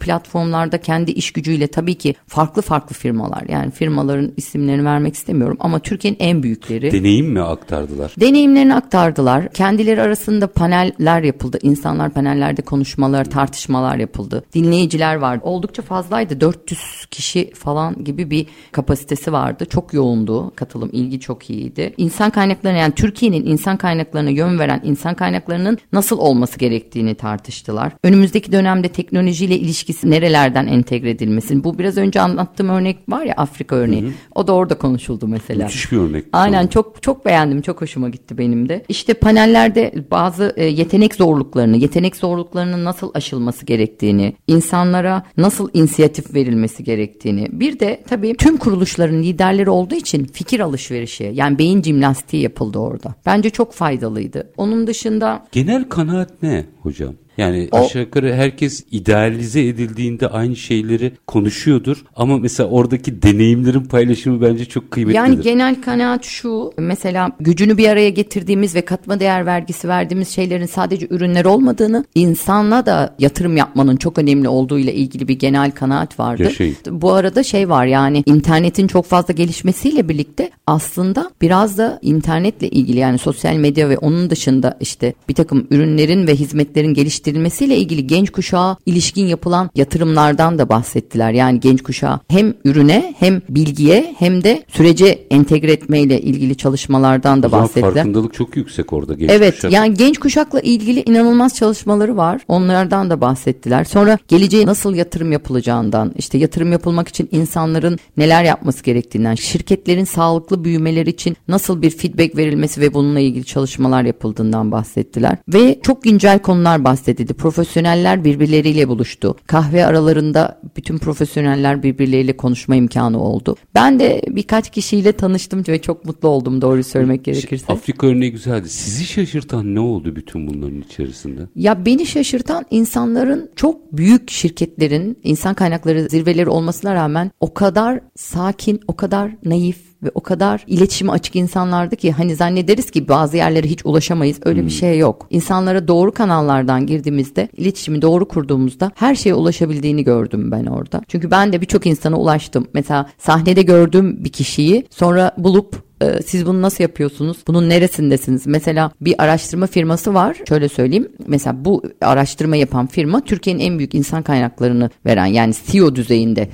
platformlarda 0.55 0.79
kendi 0.79 1.11
iş 1.11 1.33
gücüyle 1.33 1.67
tabii 1.67 1.95
ki 1.95 2.15
farklı 2.27 2.63
farklı 2.63 2.95
firmalar. 2.95 3.43
Yani 3.49 3.71
firmaların 3.71 4.33
isimlerini 4.37 4.85
vermek 4.85 5.15
istemiyorum 5.15 5.57
ama 5.61 5.79
Türkiye'nin 5.79 6.19
en 6.21 6.43
büyükleri. 6.43 6.93
Deneyim 6.93 7.27
mi 7.27 7.41
aktardılar? 7.41 8.15
Deneyimlerini 8.21 8.75
aktardılar. 8.75 9.53
Kendileri 9.53 10.03
arasında 10.03 10.47
paneller 10.47 11.23
yapıldı. 11.23 11.59
İnsanlar 11.63 12.11
panellerde 12.11 12.63
konuşmalar, 12.63 13.25
tartışmalar 13.25 13.97
yapıldı. 13.97 14.45
Dinleyiciler 14.55 15.17
vardı. 15.17 15.41
Oldukça 15.45 15.83
fazlaydı. 15.83 16.41
400 16.41 17.07
kişi 17.11 17.53
falan 17.55 18.05
gibi 18.05 18.31
bir 18.31 18.47
kapasitesi 18.73 19.33
vardı. 19.33 19.67
Çok 19.71 19.95
yoğundu. 19.95 20.53
Katılım, 20.57 20.91
ilgi 20.93 21.21
çok 21.21 21.51
iyiydi. 21.51 21.95
İnsan 21.97 22.31
kaynaklarına 22.31 22.79
yani 22.79 22.95
Türkiye'nin 22.95 23.47
insan 23.47 23.77
kaynaklarına 23.77 24.31
yön 24.31 24.59
veren 24.59 24.81
insan 24.85 25.15
kaynaklarının 25.15 25.79
nasıl 25.93 26.19
olması 26.19 26.59
gerektiğini 26.59 27.15
tartıştılar. 27.15 27.93
Önümüzdeki 28.05 28.53
dönemde 28.53 28.89
teknolojiyle 28.89 29.57
ilişkisi 29.59 30.11
nerelerden 30.45 30.67
entegre 30.67 31.11
edilmesi. 31.11 31.65
Bu 31.65 31.79
biraz 31.79 31.97
önce 31.97 32.21
anlattığım 32.21 32.69
örnek 32.69 32.99
var 33.09 33.25
ya 33.25 33.35
Afrika 33.37 33.77
örneği. 33.77 34.13
O 34.35 34.47
da 34.47 34.53
orada 34.53 34.79
konuşuldu 34.79 35.29
mesela. 35.29 35.65
Müthiş 35.65 35.93
bir 35.93 35.97
örnek. 35.97 36.25
Aynen 36.33 36.67
çok 36.67 37.03
çok 37.03 37.27
beğendim. 37.27 37.63
Çok 37.63 37.81
hoşuma 37.81 38.09
gitti 38.09 38.39
benim 38.39 38.69
de. 38.69 38.85
İşte 38.89 39.15
panellerde 39.15 39.95
bazı 40.11 40.55
e, 40.57 40.65
yetenek 40.65 41.15
zorluklarını, 41.15 41.77
yetenek 41.77 42.17
zorluklarının 42.17 42.85
nasıl 42.85 43.11
aşılması 43.15 43.67
gerektiğini, 43.67 44.35
insanlara 44.47 45.23
nasıl 45.37 45.69
inisiyatif 45.73 46.35
verilmesi 46.35 46.85
gerektiğini. 46.85 47.49
Bir 47.53 47.81
de 47.81 48.03
tabii 48.09 48.37
tüm 48.37 48.57
kuruluşların 48.57 49.23
liderleri 49.23 49.71
olduğu 49.71 49.95
için 49.95 50.25
fikir 50.25 50.61
alışverişi 50.61 51.31
yani 51.35 51.59
beyin 51.59 51.83
jimnastiği 51.83 52.43
yapıldı 52.43 52.79
orada. 52.79 53.15
Bence 53.27 53.51
çok 53.51 53.73
faydalıydı. 53.73 54.53
Onun 54.57 54.87
dışında 54.87 55.47
Genel 55.53 55.85
kanaat 55.89 56.43
ne 56.43 56.65
hocam? 56.83 57.15
Yani 57.39 57.69
O- 57.73 57.85
aşağı 57.85 58.03
yukarı 58.03 58.35
herkes 58.35 58.85
idealize 58.91 59.67
edildiğinde 59.67 60.29
aynı 60.29 60.57
şeyleri 60.57 61.13
konuşuyordur. 61.27 62.05
Ama 62.17 62.39
mesela 62.39 62.69
oradaki 62.69 63.23
deneyimlerin 63.23 63.81
paylaşımı 63.81 64.43
bence 64.43 64.65
çok 64.65 64.91
kıymetlidir. 64.91 65.19
Yani 65.19 65.41
genel 65.41 65.83
kanaat 65.83 66.25
şu 66.25 66.73
mesela 66.79 67.31
gücünü 67.41 67.79
bir 67.79 67.89
araya 67.89 68.11
getirdiğimiz 68.11 68.75
ve 68.75 68.81
katma 68.81 69.21
değer 69.21 69.47
vergisi 69.47 69.89
verdiğimiz 69.89 70.29
şeylerin 70.29 70.67
sadece 70.67 71.07
ürünler 71.11 71.45
olmadığını 71.45 72.05
insanla 72.15 72.87
da 72.87 73.15
yatırım 73.19 73.57
yapmanın 73.57 73.97
çok 73.97 74.19
önemli 74.19 74.49
olduğu 74.49 74.79
ile 74.79 74.95
ilgili 74.95 75.29
bir 75.29 75.39
genel 75.39 75.71
kanaat 75.71 76.19
vardı. 76.19 76.43
Yaşayın. 76.43 76.77
Bu 76.91 77.13
arada 77.13 77.43
şey 77.43 77.69
var 77.69 77.87
yani 77.87 78.23
internetin 78.27 78.87
çok 78.87 79.07
fazla 79.07 79.35
gelişmesiyle 79.35 80.09
birlikte 80.09 80.51
aslında 80.67 81.31
biraz 81.43 81.79
da 81.79 81.99
internetle 82.03 82.69
ilgili 82.69 82.99
yani 82.99 83.19
sosyal 83.19 83.55
medya 83.55 83.89
ve 83.89 83.99
onun 83.99 84.31
dışında 84.31 84.77
işte 84.81 85.15
bir 85.29 85.35
takım 85.35 85.67
ürünlerin 85.71 86.27
ve 86.27 86.35
hizmetlerin 86.35 86.95
geliştiği 86.95 87.24
geliştirilmesiyle 87.25 87.77
ilgili 87.77 88.07
genç 88.07 88.31
kuşağa 88.31 88.77
ilişkin 88.87 89.27
yapılan 89.27 89.71
yatırımlardan 89.75 90.59
da 90.59 90.69
bahsettiler. 90.69 91.33
Yani 91.33 91.61
genç 91.61 91.83
kuşağı 91.83 92.21
hem 92.29 92.55
ürüne 92.65 93.15
hem 93.19 93.43
bilgiye 93.49 94.15
hem 94.19 94.45
de 94.45 94.63
sürece 94.69 95.27
entegre 95.31 95.73
etmeyle 95.73 96.21
ilgili 96.21 96.57
çalışmalardan 96.57 97.43
da 97.43 97.53
bahsettiler. 97.53 97.95
farkındalık 97.95 98.35
çok 98.35 98.57
yüksek 98.57 98.93
orada 98.93 99.15
genç 99.15 99.31
Evet 99.31 99.55
kuşak. 99.55 99.73
yani 99.73 99.95
genç 99.95 100.19
kuşakla 100.19 100.61
ilgili 100.61 101.03
inanılmaz 101.07 101.55
çalışmaları 101.55 102.17
var. 102.17 102.41
Onlardan 102.49 103.11
da 103.11 103.21
bahsettiler. 103.21 103.85
Sonra 103.85 104.19
geleceğe 104.29 104.67
nasıl 104.67 104.95
yatırım 104.95 105.33
yapılacağından, 105.33 106.13
işte 106.17 106.39
yatırım 106.39 106.73
yapılmak 106.73 107.09
için 107.09 107.29
insanların 107.33 107.99
neler 108.17 108.45
yapması 108.45 108.85
gerektiğinden, 108.85 109.35
şirketlerin 109.35 110.05
sağlıklı 110.05 110.65
büyümeleri 110.65 111.11
için 111.11 111.37
nasıl 111.49 111.83
bir 111.83 111.91
feedback 111.91 112.37
verilmesi 112.37 112.81
ve 112.81 112.95
bununla 112.95 113.21
ilgili 113.21 113.45
çalışmalar 113.45 114.03
yapıldığından 114.05 114.73
bahsettiler. 114.73 115.37
Ve 115.49 115.79
çok 115.83 116.03
güncel 116.03 116.39
konular 116.39 116.85
bahsedildi. 117.15 117.35
Profesyoneller 117.35 118.25
birbirleriyle 118.25 118.89
buluştu. 118.89 119.37
Kahve 119.47 119.87
aralarında 119.87 120.61
bütün 120.77 120.99
profesyoneller 120.99 121.83
birbirleriyle 121.83 122.37
konuşma 122.37 122.77
imkanı 122.77 123.23
oldu. 123.23 123.57
Ben 123.75 123.99
de 123.99 124.23
birkaç 124.29 124.71
kişiyle 124.71 125.13
tanıştım 125.13 125.65
ve 125.69 125.81
çok 125.81 126.05
mutlu 126.05 126.29
oldum 126.29 126.61
doğru 126.61 126.85
söylemek 126.85 127.25
gerekirse. 127.25 127.73
Afrika 127.73 128.07
örneği 128.07 128.33
güzeldi. 128.33 128.69
Sizi 128.69 129.05
şaşırtan 129.05 129.75
ne 129.75 129.81
oldu 129.81 130.17
bütün 130.17 130.47
bunların 130.47 130.81
içerisinde? 130.81 131.41
Ya 131.55 131.87
beni 131.87 132.07
şaşırtan 132.07 132.65
insanların 132.71 133.51
çok 133.57 133.93
büyük 133.93 134.31
şirketlerin 134.31 135.19
insan 135.25 135.55
kaynakları 135.55 136.09
zirveleri 136.09 136.49
olmasına 136.49 136.95
rağmen 136.95 137.31
o 137.41 137.55
kadar 137.55 138.01
sakin, 138.17 138.81
o 138.89 138.97
kadar 138.97 139.31
naif 139.45 139.94
ve 140.05 140.11
o 140.15 140.21
kadar 140.21 140.65
iletişime 140.67 141.13
açık 141.13 141.37
insanlardı 141.37 141.97
ki 141.97 142.13
hani 142.13 142.37
zannederiz 142.37 142.91
ki 142.91 143.09
bazı 143.09 143.37
yerlere 143.37 143.69
hiç 143.69 143.87
ulaşamayız. 143.87 144.41
Öyle 144.45 144.65
bir 144.65 144.71
şey 144.71 144.99
yok. 144.99 145.27
İnsanlara 145.31 145.89
doğru 145.89 146.13
kanallardan 146.13 146.87
girdiğimizde, 146.87 147.49
iletişimi 147.57 148.03
doğru 148.03 148.29
kurduğumuzda 148.29 148.93
her 148.95 149.15
şeye 149.15 149.35
ulaşabildiğini 149.35 150.05
gördüm 150.05 150.51
ben 150.51 150.67
orada. 150.67 151.01
Çünkü 151.09 151.31
ben 151.31 151.53
de 151.53 151.61
birçok 151.61 151.87
insana 151.87 152.17
ulaştım. 152.17 152.67
Mesela 152.75 153.07
sahnede 153.19 153.63
gördüğüm 153.63 154.25
bir 154.25 154.33
kişiyi 154.33 154.87
sonra 154.91 155.35
bulup 155.39 155.85
e, 156.05 156.23
siz 156.23 156.47
bunu 156.47 156.63
nasıl 156.63 156.85
yapıyorsunuz? 156.85 157.37
Bunun 157.47 157.69
neresindesiniz? 157.69 158.47
Mesela 158.47 158.91
bir 159.01 159.15
araştırma 159.19 159.67
firması 159.67 160.15
var. 160.15 160.37
Şöyle 160.49 160.69
söyleyeyim. 160.69 161.09
Mesela 161.27 161.65
bu 161.65 161.83
araştırma 162.01 162.57
yapan 162.57 162.87
firma 162.87 163.21
Türkiye'nin 163.21 163.61
en 163.61 163.79
büyük 163.79 163.95
insan 163.95 164.23
kaynaklarını 164.23 164.91
veren 165.07 165.27
yani 165.27 165.55
CEO 165.67 165.95
düzeyinde 165.95 166.49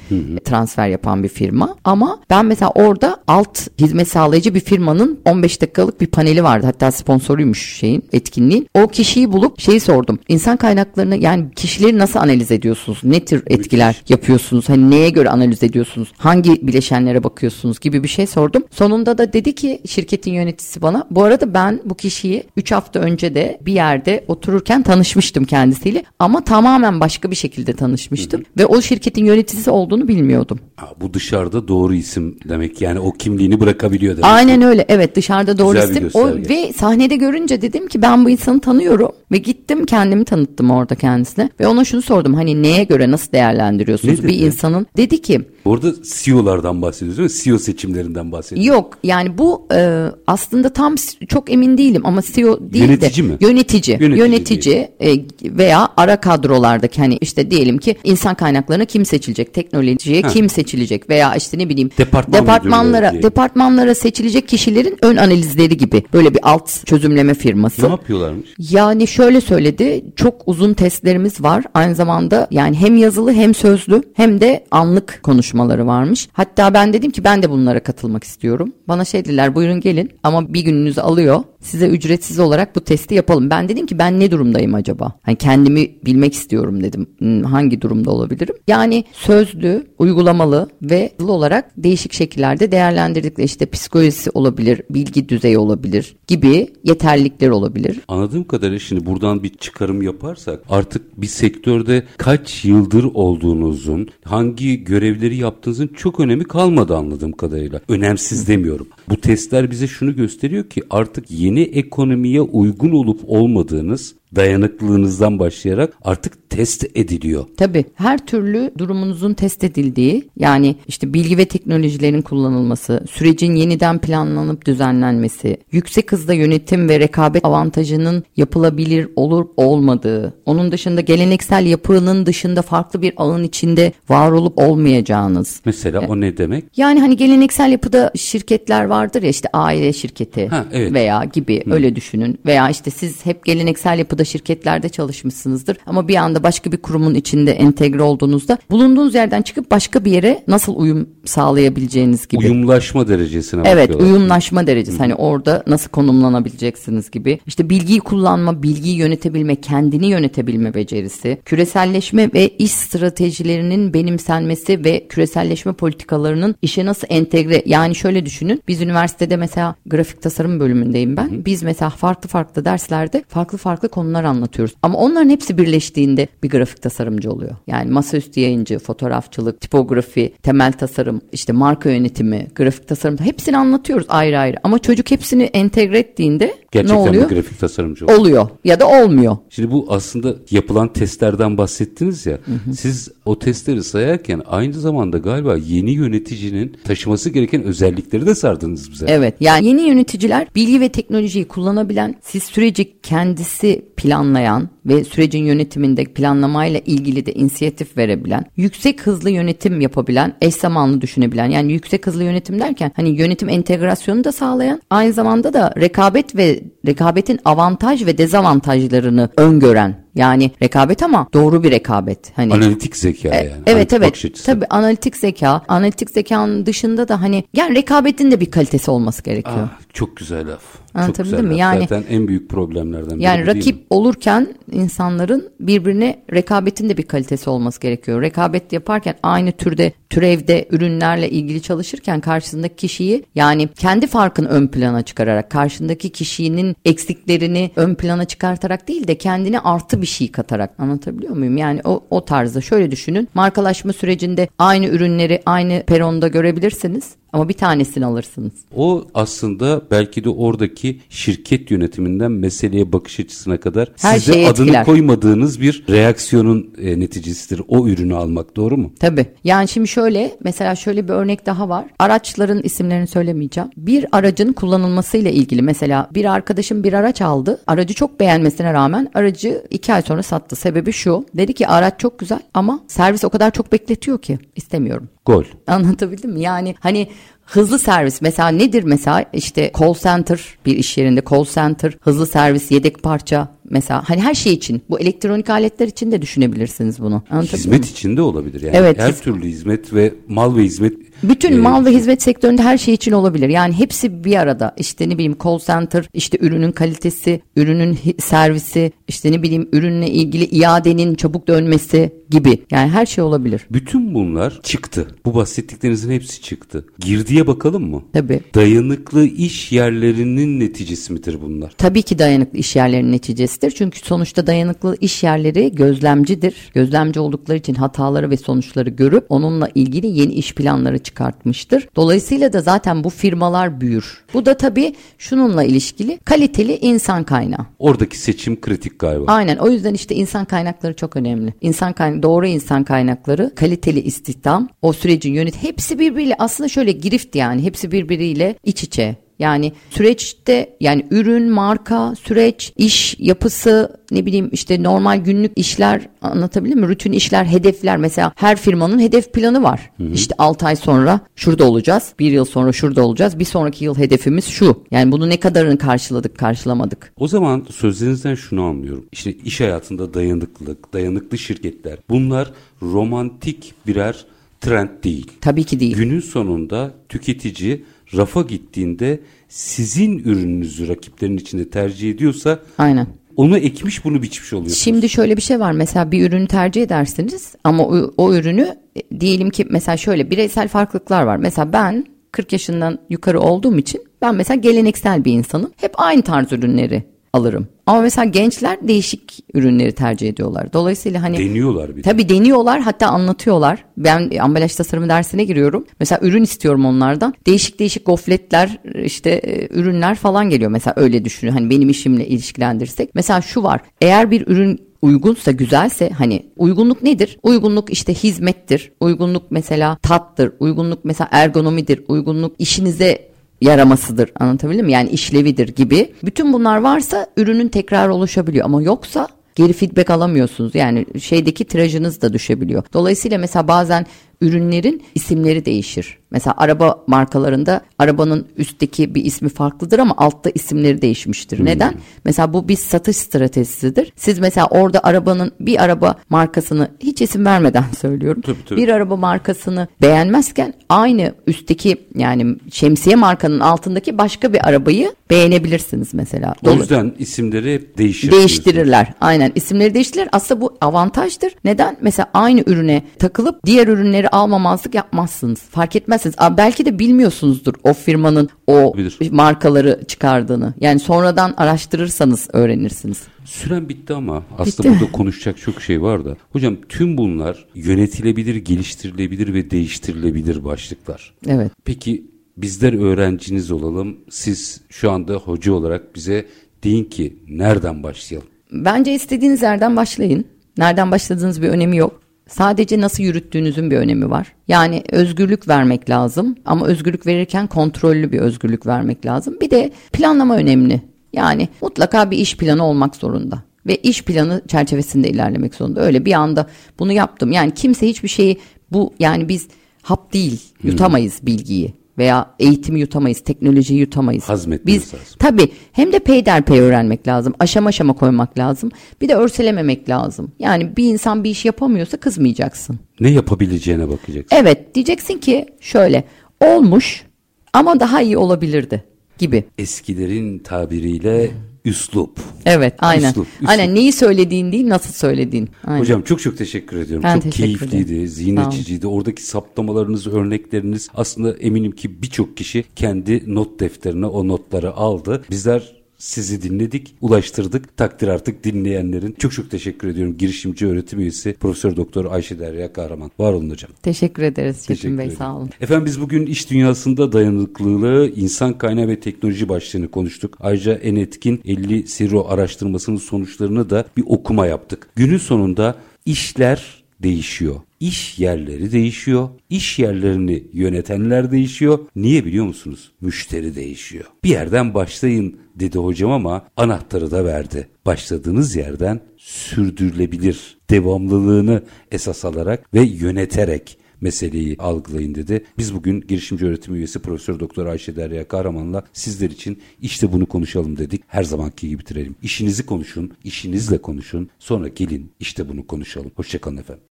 transfer 0.45 0.89
yapan 0.89 1.23
bir 1.23 1.29
firma. 1.29 1.77
Ama 1.85 2.19
ben 2.31 2.47
mesela 2.47 2.71
orada 2.75 3.17
alt 3.27 3.81
hizmet 3.81 4.09
sağlayıcı 4.09 4.55
bir 4.55 4.61
firmanın 4.61 5.21
15 5.25 5.63
dakikalık 5.63 6.01
bir 6.01 6.07
paneli 6.07 6.45
vardı. 6.45 6.67
Hatta 6.67 6.91
sponsoruymuş 6.93 7.77
şeyin 7.77 8.05
etkinliğin. 8.13 8.69
O 8.75 8.89
kişiyi 8.89 9.33
bulup 9.33 9.61
şeyi 9.61 9.81
sordum. 9.81 10.19
İnsan 10.29 10.57
kaynaklarını 10.57 11.17
yani 11.17 11.51
kişileri 11.57 11.99
nasıl 11.99 12.19
analiz 12.19 12.51
ediyorsunuz? 12.51 12.99
Ne 13.03 13.25
tür 13.25 13.43
etkiler 13.47 14.03
yapıyorsunuz? 14.09 14.69
Hani 14.69 14.91
neye 14.91 15.11
göre 15.11 15.29
analiz 15.29 15.63
ediyorsunuz? 15.63 16.13
Hangi 16.19 16.67
bileşenlere 16.67 17.25
bakıyorsunuz 17.25 17.81
gibi 17.81 18.03
bir 18.03 18.09
şey 18.09 18.27
sordum. 18.27 18.63
Sonunda 18.71 19.19
da 19.19 19.33
dedi 19.33 19.40
ki 19.43 19.81
şirketin 19.87 20.33
yöneticisi 20.33 20.83
bana 20.83 21.07
bu 21.11 21.23
arada 21.23 21.55
ben 21.55 21.81
bu 21.85 21.95
kişiyi 21.95 22.45
3 22.57 22.73
hafta 22.73 23.01
önce 23.01 23.35
de 23.35 23.59
bir 23.67 23.73
yerde 23.73 24.25
otururken 24.29 24.83
tanışmıştım 24.83 25.45
kendisiyle 25.45 26.05
ama 26.19 26.45
tamamen 26.45 27.01
başka 27.01 27.31
bir 27.31 27.37
şekilde 27.37 27.73
tanışmıştım 27.73 28.43
ve 28.59 28.67
o 28.67 28.81
şirketin 28.81 29.25
yöneticisi 29.25 29.71
olduğunu 29.71 30.09
bilmiyordum. 30.09 30.59
Ha, 30.77 30.89
bu 31.01 31.15
dışarıda 31.15 31.69
doğru 31.69 31.95
isim 31.95 32.39
demek. 32.49 32.81
Yani 32.81 33.01
o 33.01 33.13
kimliğini 33.13 33.61
bırakabiliyor 33.61 34.17
demek. 34.17 34.31
Aynen 34.31 34.63
öyle. 34.63 34.85
Evet 34.89 35.17
dışarıda 35.17 35.59
doğru 35.59 35.75
Güzel 35.75 36.07
isim. 36.07 36.11
O 36.15 36.29
ve 36.29 36.73
sahnede 36.73 37.17
görünce 37.17 37.63
dedim 37.63 37.89
ki 37.89 38.03
ben 38.03 38.25
bu 38.25 38.31
insanı 38.31 38.61
tanıyorum 38.61 39.13
ve 39.33 39.39
gittim 39.39 39.87
kendimi 39.87 40.25
tanıttım 40.25 40.71
orada 40.71 40.95
kendisine 40.95 41.51
ve 41.61 41.67
ona 41.67 41.85
şunu 41.85 42.03
sordum. 42.03 42.35
Hani 42.35 42.63
neye 42.63 42.85
göre 42.85 43.11
nasıl 43.11 43.33
değerlendiriyorsunuz 43.33 44.21
Ne 44.21 44.29
bir 44.29 44.35
dedi? 44.35 44.45
insanın? 44.45 44.87
Dedi 44.97 45.23
ki 45.23 45.41
Orada 45.65 45.93
CEO'lardan 46.23 46.83
bahsediyoruz 46.83 47.19
değil 47.19 47.31
mi? 47.31 47.45
CEO 47.45 47.59
seçimlerinden 47.59 48.33
bahsediyoruz. 48.33 48.67
Yok 48.67 48.99
yani 49.05 49.20
bu 49.39 49.67
e, 49.75 50.07
aslında 50.27 50.69
tam 50.69 50.95
çok 51.29 51.53
emin 51.53 51.79
değilim 51.79 52.03
ama 52.05 52.23
CEO 52.23 52.59
değil 52.61 52.85
Yönetici 52.85 53.29
de 53.29 53.33
mi? 53.33 53.37
yönetici 53.41 53.99
Yönetici 54.01 54.19
yönetici, 54.19 54.89
e, 55.01 55.59
veya 55.59 55.89
ara 55.97 56.21
kadrolardaki 56.21 57.01
hani 57.01 57.17
işte 57.17 57.51
diyelim 57.51 57.79
ki 57.79 57.97
insan 58.05 58.35
kaynaklarına 58.35 58.85
kim 58.85 59.05
seçilecek 59.05 59.55
teknolojiye 59.55 60.23
Ha. 60.23 60.29
kim 60.29 60.49
seçilecek 60.49 61.11
veya 61.11 61.35
işte 61.35 61.59
ne 61.59 61.69
bileyim 61.69 61.91
Departman 61.99 62.43
departmanlara 62.43 63.23
departmanlara 63.23 63.95
seçilecek 63.95 64.49
kişilerin 64.49 64.97
ön 65.03 65.17
analizleri 65.17 65.77
gibi 65.77 66.03
böyle 66.13 66.35
bir 66.35 66.41
alt 66.43 66.87
çözümleme 66.87 67.35
firması. 67.35 67.83
Ne 67.87 67.89
yapıyorlarmış? 67.91 68.49
Yani 68.59 69.07
şöyle 69.07 69.41
söyledi 69.41 70.05
çok 70.17 70.43
uzun 70.47 70.75
testlerimiz 70.75 71.43
var 71.43 71.65
aynı 71.75 71.95
zamanda 71.95 72.49
yani 72.51 72.77
hem 72.77 72.97
yazılı 72.97 73.33
hem 73.33 73.55
sözlü 73.55 74.03
hem 74.15 74.41
de 74.41 74.65
anlık 74.71 75.21
konuşmaları 75.23 75.87
varmış. 75.87 76.29
Hatta 76.33 76.75
ben 76.75 76.93
dedim 76.93 77.11
ki 77.11 77.25
ben 77.25 77.43
de 77.43 77.51
bunlara 77.51 77.81
katılmak 77.83 78.25
istiyorum. 78.25 78.73
Bana 78.89 79.05
şey 79.11 79.25
dediler 79.25 79.55
buyurun 79.55 79.81
gelin. 79.81 80.11
Ama 80.23 80.55
bir 80.55 80.61
gününüzü 80.61 81.01
alıyor 81.01 81.45
size 81.61 81.89
ücretsiz 81.89 82.39
olarak 82.39 82.77
bu 82.77 82.81
testi 82.81 83.15
yapalım. 83.15 83.51
Ben 83.51 83.69
dedim 83.69 83.87
ki 83.87 83.99
ben 83.99 84.21
ne 84.21 84.31
durumdayım 84.31 84.75
acaba? 84.75 85.13
Hani 85.23 85.37
kendimi 85.37 85.91
bilmek 86.05 86.35
istiyorum 86.35 86.83
dedim. 86.83 87.07
Hmm, 87.19 87.43
hangi 87.43 87.81
durumda 87.81 88.11
olabilirim? 88.11 88.55
Yani 88.69 89.05
sözlü, 89.13 89.87
uygulamalı 89.99 90.69
ve 90.83 91.11
yazılı 91.31 91.33
olarak 91.33 91.71
değişik 91.77 92.13
şekillerde 92.13 92.73
değerlendirdikleri 92.73 93.47
işte 93.47 93.67
psikolojisi 93.67 94.31
olabilir, 94.35 94.83
bilgi 94.91 95.29
düzeyi 95.29 95.59
olabilir 95.59 96.17
gibi 96.27 96.69
yeterlilikler 96.85 97.49
olabilir. 97.49 98.01
Anladığım 98.09 98.45
kadarıyla 98.45 98.79
şimdi 98.79 99.07
buradan 99.07 99.43
bir 99.43 99.49
çıkarım 99.49 100.03
yaparsak 100.03 100.61
artık 100.69 101.21
bir 101.21 101.27
sektörde 101.27 102.05
kaç 102.17 102.65
yıldır 102.65 103.05
olduğunuzun, 103.15 104.09
hangi 104.25 104.85
görevleri 104.85 105.37
yaptığınızın 105.37 105.89
çok 105.89 106.21
önemi 106.21 106.45
kalmadı 106.45 106.97
anladığım 106.97 107.33
kadarıyla. 107.33 107.81
Önemsiz 107.89 108.49
demiyorum. 108.49 108.87
Bu 109.09 109.17
testler 109.17 109.71
bize 109.71 109.87
şunu 109.87 110.17
gösteriyor 110.17 110.65
ki 110.65 110.83
artık 110.91 111.31
yeni 111.31 111.50
ekonomiye 111.59 112.41
uygun 112.41 112.93
olup 112.93 113.21
olmadığınız 113.27 114.15
dayanıklılığınızdan 114.37 115.39
başlayarak 115.39 115.93
artık 116.03 116.51
test 116.51 116.87
ediliyor. 116.95 117.45
Tabii 117.57 117.85
her 117.95 118.27
türlü 118.27 118.71
durumunuzun 118.79 119.35
test 119.35 119.65
edildiği 119.65 120.29
yani 120.37 120.77
işte 120.89 121.15
bilgi 121.15 121.39
ve 121.39 121.45
teknolojilerin 121.45 122.23
kullanılması, 122.23 123.05
sürecin 123.11 123.55
yeniden 123.55 123.99
planlanıp 123.99 124.67
düzenlenmesi, 124.67 125.57
yüksek 125.73 126.13
hızda 126.13 126.35
yönetim 126.35 126.89
ve 126.89 127.01
rekabet 127.01 127.45
avantajının 127.45 128.25
yapılabilir 128.37 129.09
olup 129.17 129.53
olmadığı, 129.57 130.35
onun 130.47 130.73
dışında 130.73 131.01
geleneksel 131.01 131.67
yapının 131.67 132.27
dışında 132.27 132.63
farklı 132.63 133.03
bir 133.03 133.13
ağın 133.17 133.43
içinde 133.43 133.93
var 134.09 134.33
olup 134.33 134.59
olmayacağınız. 134.59 135.61
Mesela 135.65 136.01
o 136.09 136.21
ne 136.21 136.37
demek? 136.37 136.65
Yani 136.77 137.01
hani 137.01 137.17
geleneksel 137.17 137.73
yapıda 137.73 138.13
şirketler 138.17 138.85
vardır 138.85 139.23
ya 139.23 139.29
işte 139.29 139.49
aile 139.53 139.93
şirketi 139.93 140.49
Ha, 140.49 140.65
evet. 140.73 140.93
veya 140.93 141.25
gibi 141.25 141.63
öyle 141.71 141.97
düşünün. 141.97 142.39
Veya 142.47 142.71
işte 142.71 142.91
siz 142.91 143.27
hep 143.27 143.45
geleneksel 143.45 143.99
yapıda 143.99 144.20
şirketlerde 144.25 144.89
çalışmışsınızdır 144.89 145.77
ama 145.87 146.09
bir 146.09 146.17
anda 146.17 146.43
başka 146.43 146.73
bir 146.73 146.77
kurumun 146.77 147.15
içinde 147.15 147.53
entegre 147.53 148.03
olduğunuzda 148.03 148.59
bulunduğunuz 148.71 149.15
yerden 149.15 149.43
çıkıp 149.43 149.71
başka 149.71 150.05
bir 150.05 150.13
yere 150.13 150.45
nasıl 150.49 150.77
uyum 150.77 151.09
sağlayabileceğiniz 151.25 152.29
gibi. 152.29 152.45
Uyumlaşma 152.45 153.09
derecesine 153.09 153.63
Evet 153.65 153.89
bakıyorlar. 153.89 154.17
uyumlaşma 154.17 154.67
derecesi 154.67 154.99
hani 154.99 155.15
orada 155.15 155.63
nasıl 155.67 155.91
konumlanabileceksiniz 155.91 157.11
gibi. 157.11 157.39
İşte 157.47 157.71
bilgiyi 157.71 158.01
kullanma, 158.01 158.63
bilgiyi 158.63 158.97
yönetebilme, 158.97 159.57
kendini 159.57 160.07
yönetebilme 160.07 160.75
becerisi, 160.75 161.39
küreselleşme 161.45 162.31
ve 162.35 162.49
iş 162.49 162.71
stratejilerinin 162.73 163.95
benimsenmesi 163.95 164.85
ve 164.85 165.07
küreselleşme 165.09 165.73
politikalarının 165.73 166.55
işe 166.63 166.85
nasıl 166.85 167.07
entegre 167.11 167.63
yani 167.67 167.95
şöyle 167.95 168.27
düşünün 168.27 168.63
biz 168.69 168.81
üniversitede 168.81 169.37
mesela 169.37 169.75
grafik 169.87 170.23
tasarım 170.23 170.61
bölümündeyim 170.61 171.17
ben. 171.17 171.45
Biz 171.45 171.63
mesela 171.63 171.91
farklı 171.91 172.29
farklı 172.29 172.65
derslerde 172.65 173.25
farklı 173.29 173.59
farklı 173.59 173.89
konular 173.89 174.10
anlatıyoruz. 174.15 174.75
Ama 174.83 174.99
onların 174.99 175.31
hepsi 175.31 175.59
birleştiğinde 175.59 176.29
bir 176.43 176.51
grafik 176.51 176.83
tasarımcı 176.83 177.31
oluyor. 177.31 177.57
Yani 177.67 177.91
masaüstü 177.91 178.41
yayıncı, 178.41 178.79
fotoğrafçılık, 178.79 179.61
tipografi, 179.61 180.33
temel 180.43 180.73
tasarım, 180.73 181.21
işte 181.33 181.53
marka 181.53 181.91
yönetimi, 181.91 182.47
grafik 182.55 182.89
tasarım 182.89 183.19
hepsini 183.19 183.57
anlatıyoruz 183.57 184.07
ayrı 184.09 184.39
ayrı. 184.39 184.57
Ama 184.65 184.79
çocuk 184.79 185.11
hepsini 185.11 185.43
entegre 185.43 185.99
ettiğinde 185.99 186.55
Gerçekten 186.73 186.97
ne 187.05 187.09
oluyor? 187.09 187.31
bir 187.31 187.35
grafik 187.35 187.61
tasarımcı 187.61 188.05
oldu. 188.05 188.13
Oluyor 188.13 188.49
ya 188.65 188.81
da 188.81 188.89
olmuyor. 188.89 189.37
Şimdi 189.51 189.71
bu 189.71 189.87
aslında 189.89 190.35
yapılan 190.51 190.93
testlerden 190.93 191.59
bahsettiniz 191.59 192.27
ya. 192.27 192.39
Siz 192.73 193.09
o 193.25 193.39
testleri 193.39 193.83
sayarken 193.83 194.43
aynı 194.47 194.75
zamanda 194.75 195.19
galiba 195.19 195.57
yeni 195.57 195.91
yöneticinin 195.91 196.77
taşıması 196.85 197.31
gereken 197.31 197.63
özellikleri 197.63 198.27
de 198.27 198.35
sardınız 198.35 198.93
bize. 198.93 199.07
Evet 199.09 199.35
yani 199.41 199.67
yeni 199.67 199.83
yöneticiler 199.83 200.49
bilgi 200.55 200.81
ve 200.81 200.89
teknolojiyi 200.89 201.45
kullanabilen, 201.49 202.15
siz 202.23 202.43
süreci 202.43 203.01
kendisi 203.03 203.85
planlayan 204.01 204.69
ve 204.87 205.05
sürecin 205.05 205.45
yönetiminde 205.45 206.05
planlamayla 206.05 206.81
ilgili 206.87 207.27
de 207.27 207.33
inisiyatif 207.33 207.97
verebilen, 207.97 208.45
yüksek 208.57 209.07
hızlı 209.07 209.31
yönetim 209.31 209.81
yapabilen, 209.81 210.35
eş 210.41 210.55
zamanlı 210.55 211.01
düşünebilen 211.01 211.51
yani 211.51 211.73
yüksek 211.73 212.07
hızlı 212.07 212.25
yönetim 212.25 212.61
derken 212.61 212.93
hani 212.97 213.09
yönetim 213.09 213.49
entegrasyonu 213.49 214.25
da 214.25 214.33
sağlayan, 214.33 214.83
aynı 214.91 215.13
zamanda 215.13 215.53
da 215.53 215.75
rekabet 215.77 216.37
ve 216.37 216.61
rekabetin 216.87 217.41
avantaj 217.45 218.07
ve 218.07 218.19
dezavantajlarını 218.19 219.29
öngören 219.37 220.11
Yani 220.15 220.51
rekabet 220.63 221.03
ama 221.03 221.27
doğru 221.33 221.63
bir 221.63 221.71
rekabet. 221.71 222.37
Hani 222.37 222.55
Analitik 222.55 222.97
zeka 222.97 223.29
E, 223.29 223.37
yani. 223.37 223.63
Evet 223.67 223.93
Analitik 223.93 224.25
evet. 224.25 224.45
Tabii 224.45 224.67
analitik 224.71 225.17
zeka. 225.17 225.63
Analitik 225.69 226.11
zekanın 226.11 226.67
dışında 226.67 227.09
da 227.09 227.23
hani 227.23 227.45
yani 227.55 227.75
rekabetin 227.77 228.31
de 228.31 228.41
bir 228.41 228.51
kalitesi 228.51 228.91
olması 228.91 229.23
gerekiyor. 229.23 229.69
Ah, 229.73 229.81
çok 229.93 230.17
güzel 230.17 230.53
laf. 230.53 230.63
Çok 230.63 231.03
Anlatabildim 231.03 231.45
mi? 231.45 231.51
laf. 231.51 231.59
Yani- 231.59 231.81
Zaten 231.81 232.05
en 232.11 232.29
büyük 232.29 232.51
problemlerden 232.51 233.17
biri 233.17 233.25
Yani 233.25 233.47
rakip 233.47 233.87
olurken 233.91 234.47
insanların 234.73 235.51
birbirine 235.61 236.23
rekabetin 236.33 236.89
de 236.89 236.97
bir 236.97 237.03
kalitesi 237.03 237.51
olması 237.51 237.81
gerekiyor. 237.81 238.23
Rekabet 238.23 238.73
yaparken 238.73 239.15
aynı 239.23 239.53
türde 239.53 239.93
türevde 240.11 240.69
ürünlerle 240.71 241.31
ilgili 241.31 241.63
çalışırken 241.63 242.21
karşısındaki 242.21 242.77
kişiyi 242.77 243.25
yani 243.35 243.69
kendi 243.69 244.07
farkını 244.07 244.49
ön 244.49 244.69
plana 244.69 245.03
çıkararak 245.03 245.51
karşındaki 245.51 246.11
kişinin 246.11 246.77
eksiklerini 246.85 247.71
ön 247.77 247.95
plana 247.95 248.25
çıkartarak 248.25 248.89
değil 248.89 249.07
de 249.07 249.15
kendine 249.15 249.61
artı 249.61 250.03
bir 250.03 250.07
şey 250.07 250.33
katarak 250.33 250.71
anlatabiliyor 250.79 251.37
muyum? 251.37 251.57
Yani 251.57 251.81
o, 251.85 252.05
o 252.11 252.25
tarzda 252.25 252.61
şöyle 252.61 252.91
düşünün 252.91 253.29
markalaşma 253.35 253.93
sürecinde 253.93 254.49
aynı 254.59 254.87
ürünleri 254.87 255.43
aynı 255.47 255.83
peronda 255.87 256.29
görebilirsiniz 256.29 257.15
ama 257.33 257.49
bir 257.49 257.55
tanesini 257.55 258.07
alırsınız. 258.07 258.53
O 258.77 259.05
aslında 259.15 259.83
belki 259.91 260.25
de 260.25 260.29
oradaki 260.29 261.01
şirket 261.09 261.71
yönetiminden 261.71 262.33
meseleye 262.33 262.93
bakış 262.93 263.21
açısına 263.21 263.61
kadar 263.61 263.89
Her 264.01 264.19
size 264.19 264.33
adını 264.49 264.65
etkiler. 264.67 264.85
koymadığınız 264.87 265.61
bir 265.61 265.85
reaksiyonun 265.91 266.71
e, 266.83 267.01
neticesidir. 267.01 267.63
O 267.69 267.89
ürünü 267.89 268.15
almak 268.17 268.57
doğru 268.57 268.77
mu? 268.77 268.93
Tabii. 269.01 269.27
Yani 269.45 269.69
şimdi 269.69 269.89
şöyle 269.89 270.37
mesela 270.45 270.75
şöyle 270.77 271.05
bir 271.09 271.13
örnek 271.13 271.47
daha 271.47 271.69
var. 271.69 271.85
Araçların 271.99 272.61
isimlerini 272.63 273.07
söylemeyeceğim. 273.07 273.71
Bir 273.77 274.07
aracın 274.13 274.53
kullanılmasıyla 274.53 275.31
ilgili 275.31 275.63
mesela 275.63 276.09
bir 276.15 276.25
arkadaşım 276.25 276.85
bir 276.85 276.93
araç 276.93 277.23
aldı. 277.23 277.61
Aracı 277.67 277.95
çok 277.95 278.21
beğenmesine 278.21 278.73
rağmen 278.73 279.09
aracı 279.15 279.63
iki 279.71 279.93
ay 279.95 280.03
sonra 280.03 280.23
sattı. 280.23 280.57
Sebebi 280.57 280.93
şu. 280.93 281.25
Dedi 281.37 281.53
ki 281.53 281.67
araç 281.69 281.95
çok 282.01 282.19
güzel 282.19 282.41
ama 282.55 282.81
servis 282.89 283.25
o 283.25 283.31
kadar 283.31 283.51
çok 283.51 283.73
bekletiyor 283.73 284.19
ki 284.19 284.39
istemiyorum. 284.57 285.09
Gol. 285.27 285.45
Anlatabildim 285.67 286.31
mi? 286.33 286.41
Yani 286.41 286.75
hani 286.81 287.09
hızlı 287.51 287.79
servis 287.79 288.23
mesela 288.23 288.49
nedir 288.49 288.83
mesela 288.83 289.25
işte 289.33 289.73
call 289.81 289.95
center 289.95 290.41
bir 290.67 290.77
iş 290.77 290.99
yerinde 290.99 291.23
call 291.31 291.45
center 291.45 291.97
hızlı 292.01 292.27
servis 292.27 292.71
yedek 292.71 293.03
parça 293.03 293.49
mesela 293.71 294.03
hani 294.07 294.21
her 294.21 294.35
şey 294.35 294.53
için 294.53 294.83
bu 294.91 295.01
elektronik 295.01 295.51
aletler 295.51 295.87
için 295.87 296.13
de 296.13 296.23
düşünebilirsiniz 296.23 297.01
bunu. 297.01 297.23
Anlatabildim 297.31 297.71
mi? 297.71 297.77
Hizmet 297.77 297.85
içinde 297.85 298.23
olabilir 298.23 298.63
yani. 298.63 298.77
Evet, 298.77 298.99
Her 298.99 299.19
türlü 299.19 299.49
hizmet 299.49 299.95
ve 299.95 300.15
mal 300.29 300.57
ve 300.57 300.63
hizmet. 300.63 300.93
Bütün 301.23 301.53
e, 301.53 301.57
mal 301.57 301.85
ve 301.85 301.91
hizmet 301.91 302.23
sektöründe 302.23 302.63
her 302.63 302.79
şey 302.79 302.95
için 302.95 303.13
olabilir. 303.13 303.49
Yani 303.49 303.75
hepsi 303.75 304.25
bir 304.25 304.37
arada. 304.37 304.75
İşte 304.77 305.09
ne 305.09 305.15
bileyim 305.15 305.37
call 305.45 305.59
center, 305.59 306.05
işte 306.15 306.39
ürünün 306.41 306.73
kalitesi, 306.73 307.41
ürünün 307.57 307.99
servisi, 308.19 308.93
işte 309.09 309.33
ne 309.33 309.43
bileyim 309.43 309.69
ürünle 309.73 310.11
ilgili 310.11 310.45
iadenin 310.45 311.15
çabuk 311.15 311.49
dönmesi 311.49 312.13
gibi. 312.31 312.63
Yani 312.71 312.91
her 312.91 313.07
şey 313.07 313.25
olabilir. 313.25 313.67
Bütün 313.71 314.15
bunlar 314.15 314.61
çıktı. 314.63 315.09
Bu 315.25 315.35
bahsettiklerinizin 315.35 316.13
hepsi 316.13 316.43
çıktı. 316.43 316.87
Girdiye 316.99 317.47
bakalım 317.47 317.91
mı? 317.91 318.03
Tabii. 318.13 318.41
Dayanıklı 318.55 319.27
iş 319.27 319.73
yerlerinin 319.73 320.61
neticesi 320.61 321.13
midir 321.13 321.39
bunlar? 321.43 321.73
Tabii 321.79 322.03
ki 322.03 322.19
dayanıklı 322.19 322.59
iş 322.59 322.77
yerlerinin 322.77 323.13
neticesidir. 323.13 323.71
Çünkü 323.71 323.99
sonuçta 323.99 324.47
dayanıklı 324.47 324.97
iş 325.01 325.23
yerleri 325.23 325.75
gözlemcidir. 325.75 326.55
Gözlemci 326.75 327.21
oldukları 327.21 327.59
için 327.59 327.75
hataları 327.75 328.31
ve 328.31 328.37
sonuçları 328.37 328.91
görüp 328.91 329.27
onunla 329.29 329.69
ilgili 329.75 330.07
yeni 330.07 330.33
iş 330.33 330.55
planları 330.55 330.99
çıkartmıştır. 331.11 331.89
Dolayısıyla 331.97 332.53
da 332.53 332.61
zaten 332.61 333.05
bu 333.05 333.11
firmalar 333.11 333.81
büyür. 333.81 334.25
Bu 334.35 334.47
da 334.47 334.57
tabii 334.57 334.95
şununla 335.19 335.65
ilişkili 335.65 336.19
kaliteli 336.25 336.77
insan 336.77 337.25
kaynağı. 337.25 337.67
Oradaki 337.79 338.19
seçim 338.19 338.61
kritik 338.61 338.99
galiba. 338.99 339.33
Aynen 339.33 339.57
o 339.57 339.69
yüzden 339.71 339.95
işte 339.95 340.15
insan 340.15 340.45
kaynakları 340.45 340.97
çok 340.97 341.17
önemli. 341.17 341.55
İnsan 341.61 341.93
kaynak, 341.93 342.23
doğru 342.23 342.47
insan 342.47 342.85
kaynakları, 342.85 343.55
kaliteli 343.55 344.01
istihdam, 344.01 344.69
o 344.83 344.93
sürecin 344.93 345.35
yönet 345.35 345.63
hepsi 345.63 345.99
birbiriyle 345.99 346.35
aslında 346.39 346.69
şöyle 346.69 346.93
girift 346.93 347.35
yani 347.35 347.63
hepsi 347.65 347.93
birbiriyle 347.93 348.57
iç 348.65 348.83
içe. 348.83 349.17
Yani 349.41 349.73
süreçte 349.91 350.77
yani 350.81 351.07
ürün, 351.11 351.51
marka, 351.51 352.15
süreç, 352.15 352.73
iş 352.77 353.17
yapısı 353.19 354.01
ne 354.11 354.27
bileyim 354.27 354.49
işte 354.53 354.83
normal 354.83 355.19
günlük 355.19 355.53
işler 355.57 356.09
anlatabilir 356.23 356.75
mi? 356.75 356.89
Rutin 356.89 357.13
işler, 357.13 357.45
hedefler 357.45 357.97
mesela 357.97 358.33
her 358.37 358.57
firmanın 358.57 359.01
hedef 359.01 359.33
planı 359.33 359.63
var. 359.63 359.91
İşte 360.15 360.35
6 360.39 360.67
ay 360.67 360.77
sonra 360.77 361.21
şurada 361.37 361.65
olacağız. 361.65 362.13
Bir 362.19 362.33
yıl 362.33 362.45
sonra 362.45 362.73
şurada 362.73 363.05
olacağız. 363.05 363.39
Bir 363.39 363.45
sonraki 363.45 363.85
yıl 363.85 363.99
hedefimiz 363.99 364.45
şu. 364.45 364.85
Yani 364.91 365.13
bunu 365.13 365.29
ne 365.29 365.41
kadarını 365.41 365.79
karşıladık, 365.79 366.39
karşılamadık. 366.39 367.13
O 367.17 367.29
zaman 367.29 367.67
sözlerinizden 367.71 368.35
şunu 368.35 368.63
anlıyorum. 368.63 369.07
İşte 369.13 369.33
iş 369.33 369.61
hayatında 369.61 370.15
dayanıklılık, 370.15 370.93
dayanıklı 370.93 371.39
şirketler. 371.39 371.99
Bunlar 372.09 372.53
romantik 372.83 373.75
birer 373.87 374.25
trend 374.61 374.89
değil. 375.05 375.31
Tabii 375.41 375.65
ki 375.65 375.81
değil. 375.81 375.97
Günün 375.97 376.21
sonunda 376.21 376.95
tüketici 377.09 377.85
rafa 378.17 378.43
gittiğinde 378.43 379.21
sizin 379.49 380.19
ürününüzü 380.19 380.89
rakiplerin 380.89 381.37
içinde 381.37 381.71
tercih 381.71 382.11
ediyorsa 382.11 382.59
Aynen. 382.79 383.07
onu 383.37 383.59
ekmiş 383.59 384.05
bunu 384.05 384.23
biçmiş 384.23 384.53
oluyorsunuz. 384.53 384.79
Şimdi 384.79 385.09
şöyle 385.09 385.37
bir 385.37 385.43
şey 385.43 385.61
var 385.61 385.73
mesela 385.73 386.13
bir 386.13 386.29
ürünü 386.29 386.47
tercih 386.47 386.83
edersiniz 386.83 387.55
ama 387.65 387.87
o, 387.87 388.13
o 388.17 388.35
ürünü 388.35 388.77
e, 388.97 389.21
diyelim 389.21 389.51
ki 389.51 389.67
mesela 389.71 389.97
şöyle 389.97 390.31
bireysel 390.31 390.69
farklılıklar 390.69 391.23
var. 391.23 391.37
Mesela 391.37 391.73
ben 391.73 392.07
40 392.33 392.53
yaşından 392.53 392.99
yukarı 393.11 393.41
olduğum 393.41 393.79
için 393.79 394.03
ben 394.23 394.35
mesela 394.35 394.61
geleneksel 394.61 395.25
bir 395.25 395.33
insanım. 395.33 395.71
Hep 395.77 395.93
aynı 395.95 396.23
tarz 396.23 396.53
ürünleri 396.53 397.05
alırım. 397.33 397.69
Ama 397.87 398.01
mesela 398.01 398.25
gençler 398.25 398.89
değişik 398.89 399.45
ürünleri 399.55 399.93
tercih 399.93 400.29
ediyorlar. 400.29 400.73
Dolayısıyla 400.73 401.23
hani 401.23 401.39
Deniyorlar 401.39 401.91
bir 401.97 401.97
de. 401.97 402.03
Tabii 402.03 402.29
deniyorlar 402.29 402.81
hatta 402.81 403.07
anlatıyorlar. 403.07 403.85
Ben 403.97 404.39
ambalaj 404.39 404.75
tasarımı 404.75 405.09
dersine 405.09 405.45
giriyorum. 405.45 405.87
Mesela 406.01 406.19
ürün 406.23 406.43
istiyorum 406.43 406.85
onlardan. 406.85 407.35
Değişik 407.47 407.79
değişik 407.79 408.07
gofletler 408.07 408.79
işte 409.05 409.31
e, 409.31 409.79
ürünler 409.79 410.15
falan 410.15 410.51
geliyor. 410.51 410.71
Mesela 410.71 410.95
öyle 410.97 411.25
düşünün 411.25 411.53
hani 411.53 411.71
benim 411.71 411.89
işimle 411.89 412.27
ilişkilendirirsek. 412.27 413.15
Mesela 413.15 413.41
şu 413.41 413.63
var 413.63 413.81
eğer 414.01 414.31
bir 414.31 414.47
ürün 414.47 414.91
uygunsa 415.03 415.51
güzelse 415.51 416.11
hani 416.11 416.47
uygunluk 416.57 417.03
nedir? 417.03 417.39
Uygunluk 417.43 417.93
işte 417.93 418.15
hizmettir. 418.15 418.93
Uygunluk 419.01 419.51
mesela 419.51 419.97
tattır. 420.03 420.53
Uygunluk 420.61 421.05
mesela 421.05 421.29
ergonomidir. 421.33 422.05
Uygunluk 422.09 422.55
işinize 422.59 423.30
yaramasıdır 423.61 424.31
anlatabildim 424.41 424.87
mi? 424.87 424.93
Yani 424.93 425.09
işlevidir 425.09 425.69
gibi. 425.69 426.15
Bütün 426.25 426.53
bunlar 426.53 426.77
varsa 426.77 427.27
ürünün 427.37 427.69
tekrar 427.69 428.09
oluşabiliyor 428.09 428.65
ama 428.65 428.83
yoksa 428.83 429.29
geri 429.55 429.73
feedback 429.73 430.11
alamıyorsunuz. 430.11 430.75
Yani 430.75 431.07
şeydeki 431.21 431.65
tirajınız 431.65 432.23
da 432.23 432.33
düşebiliyor. 432.33 432.85
Dolayısıyla 432.93 433.39
mesela 433.39 433.69
bazen 433.69 434.07
ürünlerin 434.41 435.03
isimleri 435.15 435.65
değişir. 435.65 436.19
Mesela 436.31 436.55
araba 436.57 437.05
markalarında 437.07 437.81
arabanın 437.99 438.47
üstteki 438.57 439.15
bir 439.15 439.25
ismi 439.25 439.49
farklıdır 439.49 439.99
ama 439.99 440.15
altta 440.17 440.51
isimleri 440.51 441.03
değişmiştir. 441.03 441.65
Neden? 441.65 441.95
Mesela 442.25 442.53
bu 442.53 442.69
bir 442.69 442.77
satış 442.77 443.17
stratejisidir. 443.17 444.13
Siz 444.17 444.39
mesela 444.39 444.67
orada 444.67 445.01
arabanın 445.05 445.53
bir 445.61 445.83
araba 445.85 446.17
markasını 446.29 446.89
hiç 447.01 447.23
isim 447.23 447.45
vermeden 447.45 447.85
söylüyorum. 448.01 448.43
Tabii, 448.43 448.65
tabii. 448.69 448.81
Bir 448.81 448.89
araba 448.89 449.17
markasını 449.17 449.89
beğenmezken 450.03 450.75
aynı 450.89 451.35
üstteki 451.47 451.97
yani 452.15 452.57
şemsiye 452.73 453.17
markanın 453.17 453.61
altındaki 453.61 454.19
başka 454.19 454.53
bir 454.53 454.69
arabayı 454.69 455.15
beğenebilirsiniz 455.31 456.15
mesela. 456.15 456.55
O 456.67 456.71
yüzden 456.71 457.15
isimleri 457.19 457.75
hep 457.75 457.99
değişir. 457.99 458.33
Değiştirirler. 458.33 459.13
Aynen 459.21 459.53
isimleri 459.55 459.95
değiştirir. 459.95 460.29
Aslında 460.33 460.61
bu 460.61 460.77
avantajdır. 460.81 461.55
Neden? 461.65 461.97
Mesela 462.01 462.31
aynı 462.35 462.63
ürüne 462.67 463.03
takılıp 463.19 463.67
diğer 463.67 463.89
ürünleri 463.89 464.30
almamazlık 464.33 464.95
yapmazsınız. 464.95 465.59
Fark 465.61 465.97
etmezsiniz. 465.97 466.35
Aa, 466.39 466.57
belki 466.57 466.85
de 466.85 466.99
bilmiyorsunuzdur 466.99 467.75
o 467.85 467.93
firmanın 467.93 468.49
o 468.67 468.95
Bilir. 468.97 469.19
markaları 469.31 470.01
çıkardığını. 470.09 470.75
Yani 470.81 471.01
sonradan 471.01 471.55
araştırırsanız 471.57 472.49
öğrenirsiniz. 472.53 473.23
Süren 473.45 473.89
bitti 473.89 474.15
ama 474.15 474.43
aslında 474.59 474.89
Bitti. 474.89 475.01
burada 475.01 475.13
konuşacak 475.13 475.59
çok 475.59 475.83
şey 475.83 476.03
var 476.03 476.25
da. 476.25 476.37
Hocam 476.53 476.77
tüm 476.89 477.17
bunlar 477.19 477.67
yönetilebilir, 477.75 478.57
geliştirilebilir 478.57 479.55
ve 479.55 479.71
değiştirilebilir 479.71 480.65
başlıklar. 480.65 481.35
Evet. 481.49 481.73
Peki 481.85 482.31
bizler 482.57 482.93
öğrenciniz 483.03 483.71
olalım. 483.71 484.17
Siz 484.31 484.81
şu 484.89 485.11
anda 485.11 485.35
hoca 485.35 485.73
olarak 485.73 486.15
bize 486.17 486.47
deyin 486.85 487.05
ki 487.05 487.37
nereden 487.49 488.03
başlayalım? 488.03 488.49
Bence 488.73 489.15
istediğiniz 489.15 489.63
yerden 489.63 489.97
başlayın. 489.97 490.45
Nereden 490.79 491.11
başladığınız 491.11 491.63
bir 491.63 491.69
önemi 491.69 491.97
yok. 491.97 492.21
Sadece 492.51 493.01
nasıl 493.01 493.23
yürüttüğünüzün 493.23 493.91
bir 493.91 493.97
önemi 493.97 494.31
var. 494.31 494.53
Yani 494.69 495.03
özgürlük 495.11 495.69
vermek 495.69 496.11
lazım 496.11 496.57
ama 496.65 496.87
özgürlük 496.87 497.27
verirken 497.27 497.67
kontrollü 497.67 498.33
bir 498.33 498.39
özgürlük 498.39 498.87
vermek 498.87 499.27
lazım. 499.27 499.57
Bir 499.61 499.71
de 499.71 499.93
planlama 500.13 500.57
önemli. 500.57 501.03
Yani 501.33 501.69
mutlaka 501.83 502.31
bir 502.31 502.39
iş 502.39 502.57
planı 502.57 502.87
olmak 502.87 503.17
zorunda 503.17 503.63
ve 503.87 503.97
iş 503.97 504.25
planı 504.25 504.63
çerçevesinde 504.69 505.31
ilerlemek 505.31 505.75
zorunda. 505.75 506.01
Öyle 506.01 506.25
bir 506.25 506.33
anda 506.33 506.67
bunu 506.99 507.13
yaptım. 507.13 507.53
Yani 507.53 507.75
kimse 507.75 508.09
hiçbir 508.09 508.29
şeyi 508.29 508.61
bu 508.93 509.15
yani 509.19 509.49
biz 509.49 509.69
hap 510.03 510.33
değil 510.33 510.61
yutamayız 510.83 511.39
bilgiyi 511.43 512.00
veya 512.21 512.55
eğitimi 512.59 513.01
yutamayız, 513.01 513.41
teknolojiyi 513.41 514.01
yutamayız. 514.01 514.45
Hazmetmemiz 514.49 515.03
Biz, 515.03 515.15
lazım. 515.15 515.37
Tabii 515.39 515.69
hem 515.93 516.13
de 516.13 516.19
peyderpey 516.19 516.81
öğrenmek 516.81 517.29
lazım. 517.29 517.55
Aşama 517.59 517.89
aşama 517.89 518.13
koymak 518.13 518.59
lazım. 518.59 518.91
Bir 519.21 519.29
de 519.29 519.35
örselememek 519.35 520.09
lazım. 520.09 520.53
Yani 520.59 520.97
bir 520.97 521.05
insan 521.05 521.45
bir 521.45 521.51
iş 521.51 521.65
yapamıyorsa 521.65 522.17
kızmayacaksın. 522.17 522.99
Ne 523.21 523.31
yapabileceğine 523.31 524.09
bakacaksın. 524.09 524.57
Evet 524.57 524.95
diyeceksin 524.95 525.39
ki 525.39 525.67
şöyle 525.81 526.25
olmuş 526.61 527.25
ama 527.73 528.01
daha 528.01 528.23
iyi 528.23 528.37
olabilirdi 528.39 529.05
gibi. 529.39 529.65
Eskilerin 529.79 530.59
tabiriyle 530.59 531.51
üslup. 531.85 532.41
Evet 532.65 532.95
aynen. 532.99 533.31
Üslup, 533.31 533.47
üslup. 533.55 533.69
Aynen 533.69 533.95
neyi 533.95 534.13
söylediğin 534.13 534.73
değil 534.73 534.89
nasıl 534.89 535.13
söylediğin. 535.13 535.69
Aynen. 535.85 536.01
Hocam 536.01 536.23
çok 536.23 536.41
çok 536.41 536.59
teşekkür 536.59 536.97
ediyorum. 536.97 537.23
Ben 537.25 537.35
çok 537.35 537.43
teşekkür 537.43 537.79
keyifliydi, 537.79 538.13
ederim. 538.15 538.29
zihin 538.29 538.57
açıcıydı. 538.57 539.07
Oradaki 539.07 539.43
saptamalarınız, 539.43 540.27
örnekleriniz 540.27 541.09
aslında 541.15 541.53
eminim 541.57 541.93
ki 541.93 542.23
birçok 542.23 542.57
kişi 542.57 542.85
kendi 542.97 543.55
not 543.55 543.81
defterine 543.81 544.27
o 544.27 544.49
notları 544.49 544.93
aldı. 544.93 545.45
Bizler 545.51 546.00
sizi 546.21 546.63
dinledik, 546.63 547.15
ulaştırdık. 547.21 547.97
Takdir 547.97 548.29
artık 548.29 548.65
dinleyenlerin. 548.65 549.33
Çok 549.39 549.53
çok 549.53 549.71
teşekkür 549.71 550.09
ediyorum. 550.09 550.37
Girişimci 550.39 550.87
öğretim 550.87 551.21
üyesi 551.21 551.57
Profesör 551.61 551.97
Doktor 551.97 552.25
Ayşe 552.25 552.59
Derya 552.59 552.93
Kahraman. 552.93 553.31
Var 553.39 553.53
olun 553.53 553.71
hocam. 553.71 553.91
Teşekkür 554.03 554.43
ederiz 554.43 554.87
Çetin 554.87 555.19
Bey 555.19 555.31
sağ 555.31 555.57
olun. 555.57 555.71
Efendim 555.81 556.07
biz 556.07 556.21
bugün 556.21 556.47
iş 556.47 556.71
dünyasında 556.71 557.33
dayanıklılığı, 557.33 558.33
insan 558.37 558.79
kaynağı 558.79 559.09
ve 559.09 559.21
teknoloji 559.21 559.69
başlığını 559.69 560.09
konuştuk. 560.09 560.57
Ayrıca 560.61 560.95
en 560.95 561.17
etkin 561.17 561.61
50 561.65 562.07
Siro 562.07 562.47
araştırmasının 562.49 563.17
sonuçlarını 563.17 563.91
da 563.91 564.05
bir 564.17 564.25
okuma 564.27 564.67
yaptık. 564.67 565.09
Günün 565.17 565.39
sonunda 565.39 565.97
işler 566.27 567.03
değişiyor. 567.23 567.77
İş 568.01 568.39
yerleri 568.39 568.93
değişiyor. 568.93 569.49
İş 569.71 569.99
yerlerini 569.99 570.63
yönetenler 570.73 571.51
değişiyor. 571.51 571.99
Niye 572.17 572.45
biliyor 572.45 572.65
musunuz? 572.65 573.13
Müşteri 573.21 573.75
değişiyor. 573.77 574.25
Bir 574.45 574.51
yerden 574.51 574.95
başlayın 574.95 575.57
dedi 575.81 575.99
hocam 575.99 576.31
ama 576.31 576.67
anahtarı 576.77 577.31
da 577.31 577.45
verdi. 577.45 577.89
Başladığınız 578.07 578.77
yerden 578.77 579.21
sürdürülebilir 579.37 580.79
devamlılığını 580.91 581.83
esas 582.11 582.45
alarak 582.45 582.95
ve 582.95 583.01
yöneterek 583.01 583.99
meseleyi 584.21 584.77
algılayın 584.79 585.35
dedi. 585.35 585.65
Biz 585.79 585.95
bugün 585.95 586.21
girişimci 586.21 586.67
öğretim 586.67 586.95
üyesi 586.95 587.19
Profesör 587.19 587.61
Doktor 587.61 587.87
Ayşe 587.87 588.17
Derya 588.17 588.49
Kahraman'la 588.49 589.05
sizler 589.13 589.51
için 589.51 589.83
işte 590.03 590.33
bunu 590.33 590.47
konuşalım 590.47 590.99
dedik. 590.99 591.23
Her 591.27 591.43
zamanki 591.43 591.89
gibi 591.89 592.01
bitirelim. 592.01 592.35
İşinizi 592.43 592.87
konuşun, 592.87 593.33
işinizle 593.45 593.99
konuşun. 593.99 594.51
Sonra 594.59 594.89
gelin 594.89 595.33
işte 595.41 595.69
bunu 595.69 595.87
konuşalım. 595.87 596.31
Hoşçakalın 596.37 596.77
efendim. 596.77 597.05